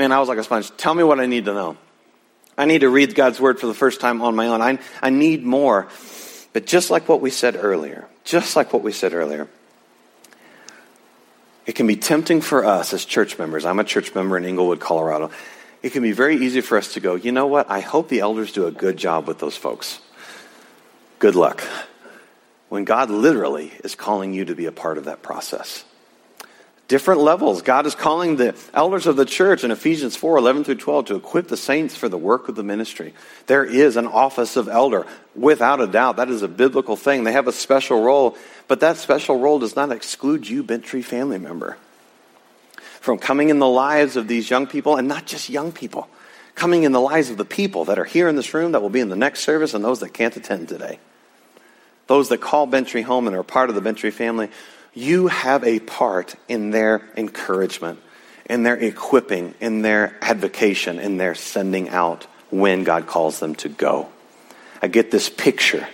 Man, 0.01 0.13
I 0.13 0.19
was 0.19 0.31
like 0.31 0.39
a 0.39 0.43
sponge. 0.43 0.75
Tell 0.79 0.95
me 0.95 1.03
what 1.03 1.21
I 1.21 1.27
need 1.27 1.45
to 1.45 1.53
know. 1.53 1.77
I 2.57 2.65
need 2.65 2.79
to 2.79 2.89
read 2.89 3.15
God's 3.15 3.39
word 3.39 3.61
for 3.61 3.67
the 3.67 3.75
first 3.75 4.01
time 4.01 4.23
on 4.23 4.35
my 4.35 4.47
own. 4.47 4.63
I, 4.63 4.79
I 5.03 5.11
need 5.11 5.45
more. 5.45 5.89
But 6.55 6.65
just 6.65 6.91
like 6.91 7.07
what 7.07 7.21
we 7.21 7.29
said 7.29 7.55
earlier, 7.55 8.09
just 8.25 8.57
like 8.57 8.73
what 8.73 8.83
we 8.83 8.93
said 8.93 9.13
earlier, 9.13 9.47
it 11.67 11.75
can 11.75 11.87
be 11.87 11.97
tempting 11.97 12.41
for 12.41 12.65
us 12.65 12.95
as 12.95 13.05
church 13.05 13.39
members. 13.39 13.67
I'm 13.67 13.79
a 13.79 13.85
church 13.85 14.15
member 14.15 14.39
in 14.39 14.47
Englewood, 14.47 14.81
Colorado. 14.81 15.33
It 15.83 15.91
can 15.91 16.03
be 16.03 16.13
very 16.13 16.37
easy 16.37 16.63
for 16.63 16.79
us 16.79 16.95
to 16.95 17.01
go, 17.01 17.15
you 17.15 17.31
know 17.31 17.47
what? 17.47 17.71
I 17.71 17.81
hope 17.81 18.09
the 18.09 18.21
elders 18.21 18.53
do 18.53 18.67
a 18.67 18.71
good 18.71 18.97
job 18.97 19.29
with 19.29 19.39
those 19.39 19.59
folks. 19.59 20.01
Good 21.19 21.35
luck. 21.35 21.63
When 22.71 22.85
God 22.85 23.11
literally 23.11 23.71
is 23.85 23.95
calling 23.95 24.33
you 24.33 24.47
to 24.47 24.55
be 24.55 24.65
a 24.65 24.73
part 24.73 24.97
of 24.97 25.05
that 25.05 25.21
process 25.21 25.85
different 26.91 27.21
levels. 27.21 27.63
God 27.63 27.87
is 27.87 27.95
calling 27.95 28.35
the 28.35 28.57
elders 28.75 29.07
of 29.07 29.15
the 29.15 29.25
church 29.25 29.63
in 29.63 29.71
Ephesians 29.71 30.17
4 30.17 30.37
11 30.39 30.65
through 30.65 30.75
12 30.75 31.05
to 31.07 31.15
equip 31.15 31.47
the 31.47 31.57
saints 31.57 31.95
for 31.95 32.09
the 32.09 32.19
work 32.19 32.49
of 32.49 32.57
the 32.57 32.65
ministry. 32.65 33.15
There 33.47 33.65
is 33.65 33.97
an 33.97 34.09
office 34.09 34.57
of 34.57 34.69
elder. 34.69 35.07
Without 35.37 35.81
a 35.81 35.87
doubt, 35.87 36.17
that 36.17 36.29
is 36.29 36.43
a 36.43 36.49
biblical 36.49 36.97
thing. 36.97 37.23
They 37.23 37.33
have 37.33 37.47
a 37.47 37.53
special 37.53 38.03
role, 38.03 38.37
but 38.67 38.81
that 38.81 38.97
special 38.97 39.39
role 39.39 39.61
does 39.61 39.77
not 39.77 39.93
exclude 39.93 40.49
you, 40.49 40.65
Bent 40.65 40.85
Tree 40.85 41.01
family 41.01 41.39
member, 41.39 41.79
from 43.01 43.19
coming 43.19 43.51
in 43.51 43.61
the 43.61 43.69
lives 43.69 44.17
of 44.17 44.27
these 44.27 44.51
young 44.51 44.67
people, 44.67 44.97
and 44.97 45.07
not 45.07 45.27
just 45.27 45.49
young 45.49 45.71
people, 45.71 46.09
coming 46.57 46.83
in 46.83 46.91
the 46.91 47.01
lives 47.01 47.31
of 47.31 47.37
the 47.37 47.45
people 47.45 47.85
that 47.85 48.01
are 48.01 48.05
here 48.05 48.29
in 48.29 48.35
this 48.35 48.53
room, 48.53 48.73
that 48.73 48.83
will 48.83 48.91
be 48.91 48.99
in 48.99 49.11
the 49.11 49.17
next 49.17 49.45
service, 49.45 49.75
and 49.75 49.85
those 49.85 50.01
that 50.01 50.13
can't 50.13 50.37
attend 50.37 50.69
today. 50.69 50.99
Those 52.09 52.31
that 52.31 52.41
call 52.41 52.67
Bent 52.67 52.89
Tree 52.89 53.03
home 53.03 53.29
and 53.29 53.37
are 53.37 53.45
part 53.45 53.69
of 53.69 53.77
the 53.77 53.81
Bent 53.81 53.99
Tree 53.99 54.11
family 54.11 54.51
you 54.95 55.29
have 55.29 55.65
a 55.65 55.79
part 55.81 56.35
in 56.49 56.71
their 56.71 57.03
encouragement, 57.17 58.01
in 58.47 58.63
their 58.63 58.77
equipping, 58.77 59.55
in 59.61 59.83
their 59.83 60.17
advocation, 60.21 60.99
in 60.99 61.17
their 61.17 61.35
sending 61.35 61.89
out 61.89 62.25
when 62.51 62.85
God 62.85 63.07
calls 63.07 63.39
them 63.39 63.55
to 63.57 63.69
go. 63.69 64.09
I 64.83 64.89
get 64.89 65.11
this 65.11 65.29
picture. 65.29 65.87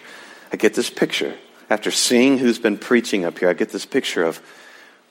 I 0.53 0.57
get 0.57 0.75
this 0.75 0.91
picture. 0.91 1.37
After 1.69 1.91
seeing 1.91 2.39
who's 2.39 2.59
been 2.59 2.79
preaching 2.79 3.25
up 3.25 3.39
here, 3.39 3.49
I 3.49 3.53
get 3.53 3.71
this 3.71 3.85
picture 3.85 4.23
of 4.23 4.41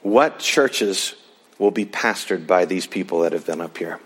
what 0.02 0.40
churches 0.40 1.16
will 1.60 1.72
be 1.72 1.86
pastored 1.86 2.48
by 2.48 2.66
these 2.66 2.88
people 2.88 3.22
that 3.22 3.34
have 3.34 3.46
been 3.46 3.62
up 3.62 3.78
here. 3.78 4.00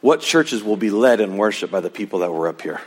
What 0.00 0.20
churches 0.20 0.62
will 0.62 0.76
be 0.76 0.90
led 0.90 1.20
in 1.20 1.36
worship 1.36 1.70
by 1.70 1.80
the 1.80 1.90
people 1.90 2.20
that 2.20 2.32
were 2.32 2.48
up 2.48 2.62
here? 2.62 2.80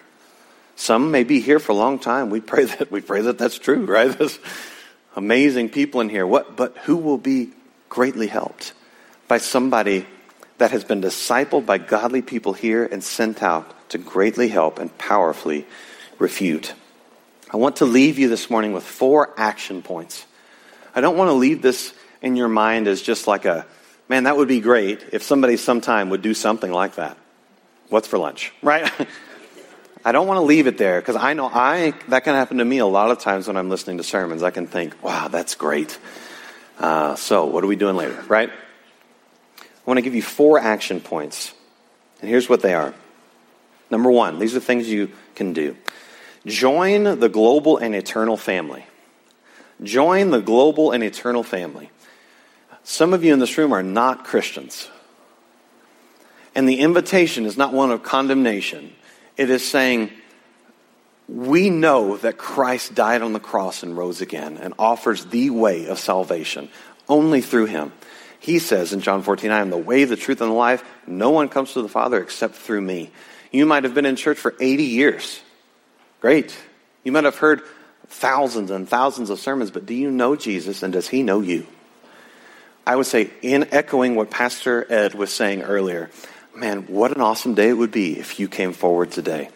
Some 0.76 1.12
may 1.12 1.24
be 1.24 1.42
here 1.42 1.60
for 1.60 1.74
a 1.74 1.76
long 1.76 2.00
time. 2.00 2.30
We 2.30 2.42
pray 2.42 2.66
that 2.66 2.92
we 2.92 3.02
pray 3.02 3.22
that 3.22 3.38
that's 3.38 3.60
true, 3.60 3.86
right? 3.86 4.16
amazing 5.16 5.70
people 5.70 6.02
in 6.02 6.10
here. 6.10 6.26
What, 6.26 6.56
but 6.56 6.78
who 6.80 6.98
will 6.98 7.18
be 7.18 7.52
greatly 7.90 8.28
helped 8.28 8.74
by 9.28 9.38
somebody 9.38 10.06
that 10.58 10.72
has 10.72 10.84
been 10.84 11.02
discipled 11.02 11.66
by 11.66 11.78
godly 11.78 12.22
people 12.22 12.54
here 12.54 12.86
and 12.86 13.04
sent 13.04 13.42
out 13.42 13.90
to 13.90 13.98
greatly 13.98 14.48
help 14.48 14.80
and 14.80 14.96
powerfully 14.98 15.66
refute. 16.20 16.74
I 17.50 17.58
want 17.58 17.78
to 17.78 17.86
leave 17.86 18.18
you 18.20 18.30
this 18.30 18.50
morning 18.50 18.72
with 18.72 18.84
four 18.84 19.34
action 19.38 19.82
points. 19.82 20.26
I 20.96 21.02
don't 21.02 21.18
want 21.18 21.30
to 21.30 21.34
leave 21.34 21.62
this 21.62 21.94
in 22.22 22.36
your 22.36 22.48
mind 22.48 22.88
as 22.88 23.02
just 23.02 23.28
like 23.28 23.46
a, 23.46 23.66
man, 24.08 24.24
that 24.24 24.38
would 24.38 24.48
be 24.48 24.62
great 24.62 25.04
if 25.12 25.24
somebody 25.24 25.58
sometime 25.58 26.10
would 26.10 26.22
do 26.22 26.34
something 26.34 26.72
like 26.72 26.96
that. 26.96 27.18
What's 27.90 28.08
for 28.08 28.18
lunch? 28.18 28.54
Right? 28.62 28.90
I 30.04 30.12
don't 30.12 30.28
want 30.28 30.38
to 30.38 30.42
leave 30.42 30.68
it 30.68 30.78
there 30.78 31.00
because 31.00 31.16
I 31.16 31.34
know 31.34 31.46
I 31.48 31.94
that 32.08 32.24
can 32.24 32.36
happen 32.36 32.58
to 32.58 32.66
me 32.66 32.80
a 32.80 32.86
lot 32.86 33.12
of 33.12 33.20
times 33.20 33.48
when 33.48 33.58
I'm 33.58 33.70
listening 33.70 33.98
to 33.98 34.04
sermons. 34.04 34.44
I 34.44 34.52
can 34.52 34.68
think, 34.68 35.02
"Wow, 35.04 35.28
that's 35.28 35.56
great." 35.56 35.98
Uh, 36.80 37.16
so, 37.16 37.46
what 37.46 37.64
are 37.64 37.68
we 37.68 37.76
doing 37.76 37.96
later? 37.96 38.24
Right? 38.28 38.50
I 38.50 39.64
want 39.86 39.98
to 39.98 40.02
give 40.02 40.16
you 40.16 40.24
four 40.24 40.60
action 40.60 41.02
points, 41.02 41.54
and 42.22 42.30
here's 42.30 42.50
what 42.50 42.62
they 42.62 42.74
are. 42.74 42.94
Number 43.90 44.10
one, 44.10 44.40
these 44.40 44.56
are 44.56 44.60
things 44.60 44.90
you 44.90 45.12
can 45.36 45.54
do. 45.54 45.76
Join 46.46 47.20
the 47.20 47.30
global 47.30 47.78
and 47.78 47.94
eternal 47.94 48.38
family. 48.38 48.86
Join 49.84 50.32
the 50.32 50.42
global 50.42 50.92
and 50.92 51.04
eternal 51.04 51.44
family. 51.44 51.92
Some 52.84 53.14
of 53.14 53.24
you 53.24 53.34
in 53.34 53.40
this 53.40 53.58
room 53.58 53.74
are 53.74 53.84
not 53.84 54.24
Christians. 54.24 54.90
And 56.56 56.68
the 56.68 56.80
invitation 56.80 57.46
is 57.46 57.58
not 57.58 57.74
one 57.74 57.92
of 57.92 58.04
condemnation. 58.04 58.94
It 59.38 59.50
is 59.50 59.68
saying, 59.68 60.12
we 61.28 61.70
know 61.70 62.18
that 62.18 62.38
Christ 62.38 62.94
died 62.94 63.22
on 63.22 63.34
the 63.34 63.40
cross 63.40 63.84
and 63.84 63.98
rose 63.98 64.22
again 64.22 64.58
and 64.58 64.74
offers 64.78 65.26
the 65.26 65.50
way 65.50 65.88
of 65.88 65.98
salvation 65.98 66.70
only 67.08 67.42
through 67.42 67.68
him. 67.68 67.94
He 68.40 68.60
says 68.60 68.92
in 68.92 69.02
John 69.02 69.22
14, 69.22 69.52
I 69.52 69.60
am 69.60 69.70
the 69.70 69.78
way, 69.78 70.04
the 70.04 70.16
truth, 70.16 70.42
and 70.42 70.52
the 70.52 70.56
life. 70.56 70.84
No 71.08 71.30
one 71.30 71.48
comes 71.48 71.74
to 71.74 71.82
the 71.82 71.88
Father 71.88 72.22
except 72.22 72.56
through 72.56 72.82
me. 72.82 73.12
You 73.52 73.66
might 73.66 73.84
have 73.84 73.94
been 73.94 74.06
in 74.06 74.16
church 74.16 74.38
for 74.38 74.56
80 74.60 74.84
years. 74.84 75.42
Great. 76.22 76.58
You 77.04 77.12
might 77.12 77.24
have 77.24 77.38
heard 77.38 77.62
thousands 78.08 78.72
and 78.72 78.90
thousands 78.90 79.30
of 79.30 79.40
sermons, 79.40 79.72
but 79.72 79.86
do 79.86 79.94
you 79.94 80.12
know 80.12 80.36
Jesus 80.36 80.84
and 80.84 80.92
does 80.92 81.08
he 81.08 81.24
know 81.24 81.42
you? 81.42 81.66
I 82.86 82.96
would 82.96 83.06
say, 83.06 83.30
in 83.42 83.70
echoing 83.72 84.16
what 84.16 84.32
Pastor 84.32 84.92
Ed 84.92 85.14
was 85.14 85.32
saying 85.32 85.62
earlier, 85.62 86.10
man, 86.56 86.84
what 86.88 87.16
an 87.16 87.22
awesome 87.22 87.54
day 87.54 87.70
it 87.70 87.78
would 87.78 87.92
be 87.92 88.20
if 88.20 88.40
you 88.40 88.48
came 88.48 88.74
forward 88.74 89.12
today 89.12 89.50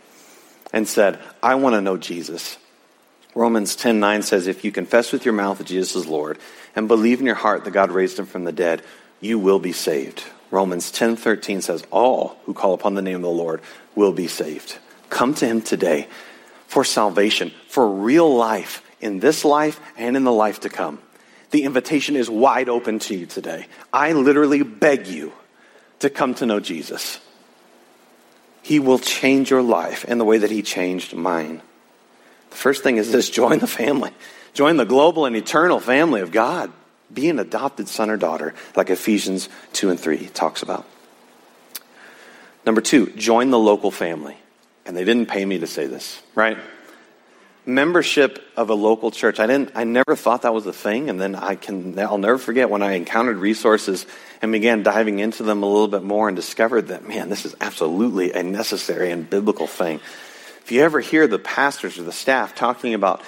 and 0.73 0.87
said, 0.87 1.19
I 1.41 1.55
want 1.55 1.75
to 1.75 1.81
know 1.81 1.97
Jesus. 1.97 2.57
Romans 3.33 3.75
10:9 3.75 4.23
says 4.23 4.47
if 4.47 4.63
you 4.63 4.71
confess 4.71 5.11
with 5.11 5.25
your 5.25 5.33
mouth 5.33 5.57
that 5.57 5.67
Jesus 5.67 5.95
is 5.95 6.07
Lord 6.07 6.37
and 6.75 6.87
believe 6.87 7.19
in 7.19 7.25
your 7.25 7.35
heart 7.35 7.65
that 7.65 7.71
God 7.71 7.91
raised 7.91 8.17
him 8.17 8.25
from 8.25 8.45
the 8.45 8.51
dead, 8.51 8.81
you 9.19 9.37
will 9.37 9.59
be 9.59 9.73
saved. 9.73 10.23
Romans 10.51 10.91
10:13 10.91 11.61
says 11.61 11.83
all 11.91 12.37
who 12.45 12.53
call 12.53 12.73
upon 12.73 12.93
the 12.93 13.01
name 13.01 13.17
of 13.17 13.21
the 13.23 13.29
Lord 13.29 13.61
will 13.93 14.13
be 14.13 14.27
saved. 14.27 14.77
Come 15.09 15.33
to 15.35 15.45
him 15.45 15.61
today 15.61 16.07
for 16.67 16.83
salvation, 16.83 17.51
for 17.67 17.87
real 17.89 18.33
life 18.33 18.81
in 19.01 19.19
this 19.19 19.43
life 19.43 19.79
and 19.97 20.15
in 20.15 20.23
the 20.23 20.31
life 20.31 20.61
to 20.61 20.69
come. 20.69 20.99
The 21.51 21.63
invitation 21.63 22.15
is 22.15 22.29
wide 22.29 22.69
open 22.69 22.99
to 22.99 23.15
you 23.15 23.25
today. 23.25 23.67
I 23.91 24.13
literally 24.13 24.63
beg 24.63 25.07
you 25.07 25.33
to 25.99 26.09
come 26.09 26.33
to 26.35 26.45
know 26.45 26.59
Jesus. 26.59 27.19
He 28.61 28.79
will 28.79 28.99
change 28.99 29.49
your 29.49 29.61
life 29.61 30.05
in 30.05 30.17
the 30.17 30.25
way 30.25 30.39
that 30.39 30.51
He 30.51 30.61
changed 30.61 31.13
mine. 31.13 31.61
The 32.49 32.55
first 32.55 32.83
thing 32.83 32.97
is 32.97 33.11
this 33.11 33.29
join 33.41 33.59
the 33.59 33.67
family, 33.67 34.11
join 34.53 34.77
the 34.77 34.85
global 34.85 35.25
and 35.25 35.35
eternal 35.35 35.79
family 35.79 36.21
of 36.21 36.31
God. 36.31 36.71
Be 37.13 37.29
an 37.29 37.37
adopted 37.37 37.87
son 37.87 38.09
or 38.09 38.17
daughter, 38.17 38.55
like 38.75 38.89
Ephesians 38.89 39.47
2 39.73 39.91
and 39.91 39.99
3 39.99 40.27
talks 40.29 40.63
about. 40.63 40.87
Number 42.65 42.81
two, 42.81 43.11
join 43.11 43.51
the 43.51 43.59
local 43.59 43.91
family. 43.91 44.35
And 44.85 44.97
they 44.97 45.03
didn't 45.03 45.27
pay 45.27 45.45
me 45.45 45.59
to 45.59 45.67
say 45.67 45.85
this, 45.85 46.21
right? 46.33 46.57
Membership 47.65 48.43
of 48.55 48.69
a 48.69 48.73
local 48.73 49.11
church. 49.11 49.39
I 49.39 49.47
didn't 49.47 49.71
I 49.75 49.83
never 49.83 50.15
thought 50.15 50.43
that 50.43 50.53
was 50.53 50.65
a 50.67 50.73
thing 50.73 51.09
and 51.09 51.19
then 51.19 51.35
I 51.35 51.55
can 51.55 51.97
I'll 51.97 52.17
never 52.17 52.37
forget 52.37 52.69
when 52.69 52.81
I 52.81 52.93
encountered 52.93 53.37
resources 53.37 54.05
and 54.41 54.51
began 54.51 54.83
diving 54.83 55.19
into 55.19 55.43
them 55.43 55.63
a 55.63 55.65
little 55.65 55.87
bit 55.87 56.03
more 56.03 56.27
and 56.27 56.35
discovered 56.35 56.89
that 56.89 57.07
man 57.07 57.29
this 57.29 57.45
is 57.45 57.55
absolutely 57.59 58.33
a 58.33 58.43
necessary 58.43 59.11
and 59.11 59.29
biblical 59.29 59.67
thing. 59.67 59.99
If 60.63 60.71
you 60.71 60.81
ever 60.81 60.99
hear 60.99 61.27
the 61.27 61.39
pastors 61.39 61.97
or 61.97 62.03
the 62.03 62.11
staff 62.11 62.55
talking 62.55 62.93
about 62.93 63.21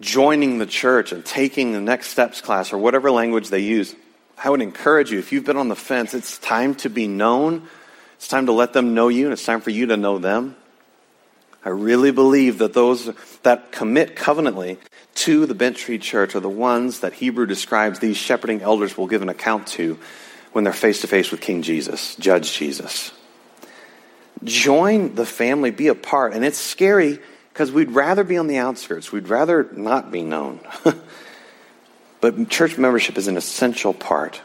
joining 0.00 0.58
the 0.58 0.66
church 0.66 1.12
and 1.12 1.24
taking 1.24 1.72
the 1.72 1.80
next 1.80 2.08
steps 2.08 2.40
class 2.40 2.72
or 2.72 2.78
whatever 2.78 3.10
language 3.10 3.48
they 3.48 3.60
use, 3.60 3.94
I 4.42 4.48
would 4.48 4.62
encourage 4.62 5.10
you 5.10 5.18
if 5.18 5.32
you've 5.32 5.44
been 5.44 5.58
on 5.58 5.68
the 5.68 5.76
fence, 5.76 6.14
it's 6.14 6.38
time 6.38 6.74
to 6.76 6.88
be 6.88 7.08
known. 7.08 7.68
It's 8.14 8.28
time 8.28 8.46
to 8.46 8.52
let 8.52 8.74
them 8.74 8.94
know 8.94 9.08
you 9.08 9.24
and 9.24 9.32
it's 9.32 9.44
time 9.44 9.62
for 9.62 9.70
you 9.70 9.86
to 9.86 9.96
know 9.96 10.18
them. 10.18 10.56
I 11.64 11.68
really 11.68 12.10
believe 12.10 12.58
that 12.58 12.72
those 12.72 13.10
that 13.42 13.70
commit 13.70 14.16
covenantly 14.16 14.78
to 15.16 15.44
the 15.44 15.54
Bent 15.54 15.76
Tree 15.76 15.98
Church 15.98 16.34
are 16.34 16.40
the 16.40 16.48
ones 16.48 17.00
that 17.00 17.12
Hebrew 17.12 17.46
describes 17.46 17.98
these 17.98 18.16
shepherding 18.16 18.62
elders 18.62 18.96
will 18.96 19.06
give 19.06 19.22
an 19.22 19.28
account 19.28 19.66
to 19.68 19.98
when 20.52 20.64
they're 20.64 20.72
face 20.72 21.02
to 21.02 21.06
face 21.06 21.30
with 21.30 21.40
King 21.40 21.62
Jesus, 21.62 22.16
Judge 22.16 22.52
Jesus. 22.52 23.12
Join 24.42 25.14
the 25.14 25.26
family, 25.26 25.70
be 25.70 25.88
a 25.88 25.94
part. 25.94 26.32
And 26.32 26.44
it's 26.44 26.58
scary 26.58 27.18
because 27.52 27.70
we'd 27.70 27.90
rather 27.90 28.24
be 28.24 28.38
on 28.38 28.46
the 28.46 28.56
outskirts, 28.56 29.12
we'd 29.12 29.28
rather 29.28 29.68
not 29.72 30.10
be 30.10 30.22
known. 30.22 30.60
but 32.20 32.48
church 32.48 32.78
membership 32.78 33.18
is 33.18 33.28
an 33.28 33.36
essential 33.36 33.92
part. 33.92 34.40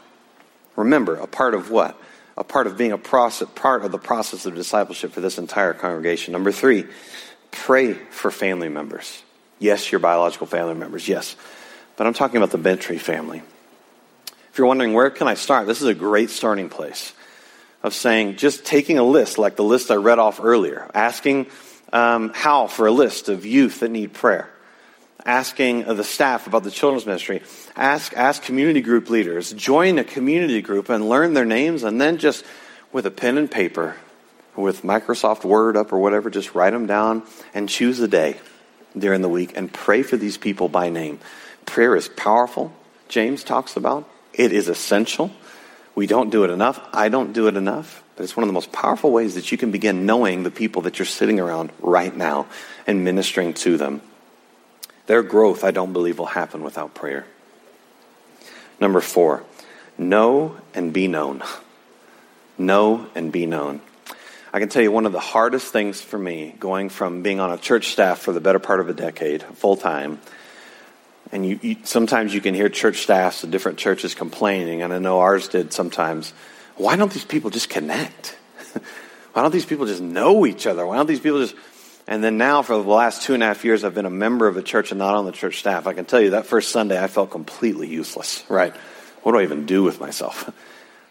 Remember, 0.76 1.16
a 1.16 1.26
part 1.26 1.54
of 1.54 1.70
what? 1.70 1.98
A 2.36 2.44
part 2.44 2.66
of 2.66 2.76
being 2.76 2.92
a 2.92 2.98
process, 2.98 3.48
part 3.54 3.84
of 3.84 3.92
the 3.92 3.98
process 3.98 4.46
of 4.46 4.54
discipleship 4.54 5.12
for 5.12 5.20
this 5.20 5.38
entire 5.38 5.72
congregation. 5.72 6.32
Number 6.32 6.52
three, 6.52 6.86
pray 7.50 7.94
for 7.94 8.30
family 8.30 8.68
members. 8.68 9.22
Yes, 9.58 9.90
your 9.90 10.00
biological 10.00 10.46
family 10.46 10.74
members, 10.74 11.08
yes. 11.08 11.34
But 11.96 12.06
I'm 12.06 12.12
talking 12.12 12.36
about 12.36 12.50
the 12.50 12.58
Bent 12.58 12.82
Tree 12.82 12.98
family. 12.98 13.42
If 14.50 14.58
you're 14.58 14.66
wondering 14.66 14.92
where 14.92 15.10
can 15.10 15.28
I 15.28 15.34
start, 15.34 15.66
this 15.66 15.80
is 15.80 15.88
a 15.88 15.94
great 15.94 16.30
starting 16.30 16.68
place 16.68 17.12
of 17.82 17.94
saying 17.94 18.36
just 18.36 18.64
taking 18.64 18.98
a 18.98 19.02
list 19.02 19.38
like 19.38 19.56
the 19.56 19.64
list 19.64 19.90
I 19.90 19.94
read 19.94 20.18
off 20.18 20.40
earlier, 20.42 20.90
asking 20.94 21.46
um, 21.92 22.32
how 22.34 22.66
for 22.66 22.86
a 22.86 22.90
list 22.90 23.28
of 23.28 23.46
youth 23.46 23.80
that 23.80 23.90
need 23.90 24.12
prayer 24.12 24.50
asking 25.26 25.84
the 25.84 26.04
staff 26.04 26.46
about 26.46 26.62
the 26.62 26.70
children's 26.70 27.04
ministry. 27.04 27.42
Ask, 27.74 28.14
ask 28.14 28.42
community 28.42 28.80
group 28.80 29.10
leaders. 29.10 29.52
Join 29.52 29.98
a 29.98 30.04
community 30.04 30.62
group 30.62 30.88
and 30.88 31.08
learn 31.08 31.34
their 31.34 31.44
names, 31.44 31.82
and 31.82 32.00
then 32.00 32.16
just 32.16 32.44
with 32.92 33.04
a 33.04 33.10
pen 33.10 33.36
and 33.36 33.50
paper, 33.50 33.96
with 34.54 34.82
Microsoft 34.82 35.44
Word 35.44 35.76
up 35.76 35.92
or 35.92 35.98
whatever, 35.98 36.30
just 36.30 36.54
write 36.54 36.70
them 36.70 36.86
down 36.86 37.24
and 37.52 37.68
choose 37.68 38.00
a 38.00 38.08
day 38.08 38.36
during 38.96 39.20
the 39.20 39.28
week 39.28 39.52
and 39.56 39.70
pray 39.70 40.02
for 40.02 40.16
these 40.16 40.38
people 40.38 40.68
by 40.68 40.88
name. 40.88 41.18
Prayer 41.66 41.96
is 41.96 42.08
powerful, 42.08 42.72
James 43.08 43.44
talks 43.44 43.76
about. 43.76 44.08
It 44.32 44.52
is 44.52 44.68
essential. 44.68 45.30
We 45.94 46.06
don't 46.06 46.30
do 46.30 46.44
it 46.44 46.50
enough. 46.50 46.80
I 46.92 47.08
don't 47.08 47.32
do 47.32 47.48
it 47.48 47.56
enough. 47.56 48.02
But 48.14 48.24
it's 48.24 48.36
one 48.36 48.44
of 48.44 48.48
the 48.48 48.54
most 48.54 48.72
powerful 48.72 49.10
ways 49.10 49.34
that 49.34 49.50
you 49.52 49.58
can 49.58 49.70
begin 49.70 50.06
knowing 50.06 50.42
the 50.42 50.50
people 50.50 50.82
that 50.82 50.98
you're 50.98 51.06
sitting 51.06 51.40
around 51.40 51.70
right 51.80 52.14
now 52.14 52.46
and 52.86 53.04
ministering 53.04 53.52
to 53.54 53.76
them. 53.76 54.00
Their 55.06 55.22
growth, 55.22 55.64
I 55.64 55.70
don't 55.70 55.92
believe, 55.92 56.18
will 56.18 56.26
happen 56.26 56.62
without 56.62 56.94
prayer. 56.94 57.26
Number 58.80 59.00
four, 59.00 59.44
know 59.96 60.56
and 60.74 60.92
be 60.92 61.08
known. 61.08 61.42
Know 62.58 63.06
and 63.14 63.30
be 63.32 63.46
known. 63.46 63.80
I 64.52 64.58
can 64.58 64.68
tell 64.68 64.82
you 64.82 64.90
one 64.90 65.06
of 65.06 65.12
the 65.12 65.20
hardest 65.20 65.72
things 65.72 66.00
for 66.00 66.18
me 66.18 66.54
going 66.58 66.88
from 66.88 67.22
being 67.22 67.40
on 67.40 67.52
a 67.52 67.58
church 67.58 67.88
staff 67.88 68.20
for 68.20 68.32
the 68.32 68.40
better 68.40 68.58
part 68.58 68.80
of 68.80 68.88
a 68.88 68.94
decade, 68.94 69.42
full 69.42 69.76
time, 69.76 70.20
and 71.32 71.44
you, 71.44 71.58
you, 71.60 71.76
sometimes 71.84 72.32
you 72.32 72.40
can 72.40 72.54
hear 72.54 72.68
church 72.68 72.98
staffs 72.98 73.42
of 73.44 73.50
different 73.50 73.78
churches 73.78 74.14
complaining, 74.14 74.82
and 74.82 74.92
I 74.92 74.98
know 74.98 75.20
ours 75.20 75.48
did 75.48 75.72
sometimes. 75.72 76.32
Why 76.76 76.96
don't 76.96 77.12
these 77.12 77.24
people 77.24 77.50
just 77.50 77.68
connect? 77.68 78.38
Why 79.32 79.42
don't 79.42 79.52
these 79.52 79.66
people 79.66 79.86
just 79.86 80.00
know 80.00 80.46
each 80.46 80.66
other? 80.66 80.86
Why 80.86 80.96
don't 80.96 81.06
these 81.06 81.20
people 81.20 81.40
just 81.40 81.56
and 82.06 82.22
then 82.22 82.38
now, 82.38 82.62
for 82.62 82.76
the 82.76 82.88
last 82.88 83.22
two 83.22 83.34
and 83.34 83.42
a 83.42 83.46
half 83.46 83.64
years, 83.64 83.82
I've 83.82 83.94
been 83.94 84.06
a 84.06 84.10
member 84.10 84.46
of 84.46 84.54
the 84.54 84.62
church 84.62 84.92
and 84.92 84.98
not 84.98 85.14
on 85.14 85.24
the 85.24 85.32
church 85.32 85.58
staff. 85.58 85.86
I 85.86 85.92
can 85.92 86.04
tell 86.04 86.20
you 86.20 86.30
that 86.30 86.46
first 86.46 86.70
Sunday, 86.70 87.02
I 87.02 87.08
felt 87.08 87.30
completely 87.30 87.88
useless, 87.88 88.44
right? 88.48 88.74
What 89.22 89.32
do 89.32 89.38
I 89.38 89.42
even 89.42 89.66
do 89.66 89.82
with 89.82 90.00
myself? 90.00 90.52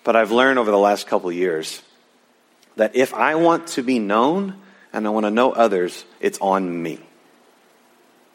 But 0.05 0.15
I've 0.15 0.31
learned 0.31 0.59
over 0.59 0.69
the 0.69 0.77
last 0.77 1.07
couple 1.07 1.31
years 1.31 1.81
that 2.75 2.95
if 2.95 3.15
I 3.15 3.33
want 3.33 3.69
to 3.69 3.81
be 3.81 3.97
known 3.97 4.55
and 4.93 5.07
I 5.07 5.09
want 5.09 5.25
to 5.25 5.31
know 5.31 5.51
others, 5.51 6.05
it's 6.19 6.37
on 6.37 6.83
me. 6.83 6.99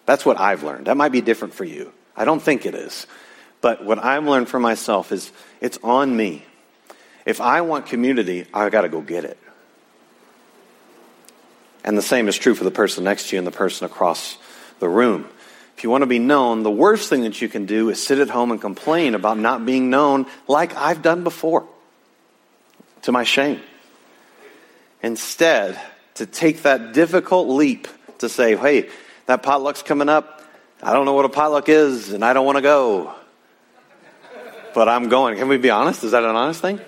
That's 0.05 0.27
what 0.27 0.41
I've 0.41 0.65
learned. 0.65 0.89
That 0.89 0.97
might 0.97 1.13
be 1.13 1.21
different 1.21 1.55
for 1.55 1.63
you. 1.63 1.93
I 2.17 2.25
don't 2.25 2.43
think 2.43 2.67
it 2.67 2.75
is. 2.75 3.07
But 3.61 3.85
what 3.85 4.03
I've 4.03 4.25
learned 4.25 4.49
for 4.49 4.59
myself 4.59 5.13
is 5.13 5.31
it's 5.61 5.79
on 5.85 6.17
me. 6.17 6.45
If 7.25 7.41
I 7.41 7.61
want 7.61 7.87
community, 7.87 8.47
I've 8.53 8.73
got 8.73 8.83
to 8.83 8.89
go 8.89 9.01
get 9.01 9.25
it. 9.25 9.39
And 11.85 11.97
the 11.97 12.03
same 12.03 12.29
is 12.29 12.37
true 12.37 12.55
for 12.55 12.65
the 12.65 12.71
person 12.71 13.05
next 13.05 13.29
to 13.29 13.37
you 13.37 13.39
and 13.39 13.47
the 13.47 13.53
person 13.53 13.87
across 13.87 14.37
the 14.79 14.89
room. 14.89 15.29
If 15.77 15.85
you 15.85 15.91
want 15.91 16.03
to 16.03 16.07
be 16.07 16.19
known, 16.19 16.63
the 16.63 16.71
worst 16.71 17.09
thing 17.09 17.23
that 17.23 17.41
you 17.41 17.49
can 17.49 17.65
do 17.65 17.89
is 17.89 18.05
sit 18.05 18.19
at 18.19 18.29
home 18.29 18.51
and 18.51 18.61
complain 18.61 19.15
about 19.15 19.39
not 19.39 19.65
being 19.65 19.89
known 19.89 20.27
like 20.47 20.77
I've 20.77 21.01
done 21.01 21.25
before. 21.25 21.67
to 23.03 23.13
my 23.13 23.25
shame. 23.25 23.61
Instead, 25.03 25.81
to 26.17 26.27
take 26.27 26.63
that 26.63 26.93
difficult 26.93 27.49
leap 27.49 27.89
to 28.19 28.29
say, 28.29 28.57
hey, 28.57 28.91
that 29.27 29.43
potluck's 29.43 29.83
coming 29.83 30.09
up. 30.09 30.43
I 30.83 30.93
don't 30.93 31.07
know 31.07 31.15
what 31.15 31.25
a 31.25 31.31
potluck 31.31 31.69
is, 31.69 32.13
and 32.13 32.25
I 32.25 32.33
don't 32.33 32.45
want 32.45 32.57
to 32.57 32.63
go. 32.63 33.15
But 34.75 34.89
I'm 34.89 35.09
going. 35.09 35.39
Can 35.39 35.49
we 35.49 35.57
be 35.57 35.71
honest? 35.71 36.05
Is 36.05 36.13
that 36.13 36.23
an 36.25 36.37
honest 36.37 36.61
thing? 36.61 36.81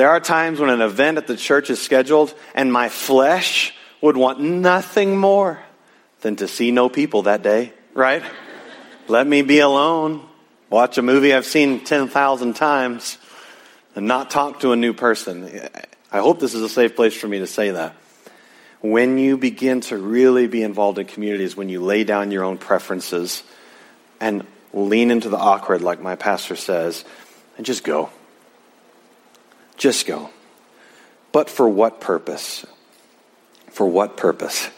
There 0.00 0.08
are 0.08 0.18
times 0.18 0.58
when 0.58 0.70
an 0.70 0.80
event 0.80 1.18
at 1.18 1.26
the 1.26 1.36
church 1.36 1.68
is 1.68 1.78
scheduled, 1.78 2.32
and 2.54 2.72
my 2.72 2.88
flesh 2.88 3.74
would 4.00 4.16
want 4.16 4.40
nothing 4.40 5.14
more 5.14 5.60
than 6.22 6.36
to 6.36 6.48
see 6.48 6.70
no 6.70 6.88
people 6.88 7.24
that 7.24 7.42
day, 7.42 7.74
right? 7.92 8.22
Let 9.08 9.26
me 9.26 9.42
be 9.42 9.58
alone, 9.58 10.26
watch 10.70 10.96
a 10.96 11.02
movie 11.02 11.34
I've 11.34 11.44
seen 11.44 11.84
10,000 11.84 12.54
times, 12.54 13.18
and 13.94 14.06
not 14.06 14.30
talk 14.30 14.60
to 14.60 14.72
a 14.72 14.76
new 14.76 14.94
person. 14.94 15.68
I 16.10 16.20
hope 16.20 16.40
this 16.40 16.54
is 16.54 16.62
a 16.62 16.70
safe 16.70 16.96
place 16.96 17.14
for 17.14 17.28
me 17.28 17.40
to 17.40 17.46
say 17.46 17.72
that. 17.72 17.94
When 18.80 19.18
you 19.18 19.36
begin 19.36 19.82
to 19.82 19.98
really 19.98 20.46
be 20.46 20.62
involved 20.62 20.98
in 20.98 21.08
communities, 21.08 21.58
when 21.58 21.68
you 21.68 21.82
lay 21.82 22.04
down 22.04 22.30
your 22.30 22.44
own 22.44 22.56
preferences 22.56 23.42
and 24.18 24.46
lean 24.72 25.10
into 25.10 25.28
the 25.28 25.36
awkward, 25.36 25.82
like 25.82 26.00
my 26.00 26.16
pastor 26.16 26.56
says, 26.56 27.04
and 27.58 27.66
just 27.66 27.84
go. 27.84 28.08
Just 29.80 30.06
go. 30.06 30.28
But 31.32 31.48
for 31.48 31.66
what 31.66 32.02
purpose? 32.02 32.66
For 33.70 33.86
what 33.86 34.18
purpose? 34.18 34.68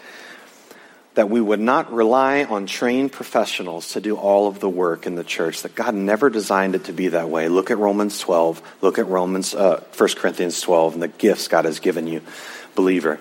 That 1.15 1.29
we 1.29 1.41
would 1.41 1.59
not 1.59 1.93
rely 1.93 2.45
on 2.45 2.67
trained 2.67 3.11
professionals 3.11 3.95
to 3.95 4.01
do 4.01 4.17
all 4.17 4.47
of 4.47 4.61
the 4.61 4.69
work 4.69 5.05
in 5.05 5.17
the 5.17 5.25
church, 5.25 5.63
that 5.63 5.75
God 5.75 5.97
never 5.97 6.31
designed 6.31 6.77
it 6.77 6.85
to 6.85 6.93
be 6.93 7.09
that 7.09 7.29
way. 7.29 7.49
Look 7.49 7.73
at 7.73 7.79
Romans 7.79 8.21
12, 8.21 8.63
look 8.81 9.01
at 9.01 9.09
Romans, 9.09 9.57
uh, 9.57 9.83
1 9.97 10.09
Corinthians 10.11 10.61
12, 10.61 10.95
and 10.95 11.03
the 11.03 11.09
gifts 11.09 11.49
God 11.49 11.65
has 11.65 11.81
given 11.81 12.07
you, 12.07 12.23
believer. 12.77 13.19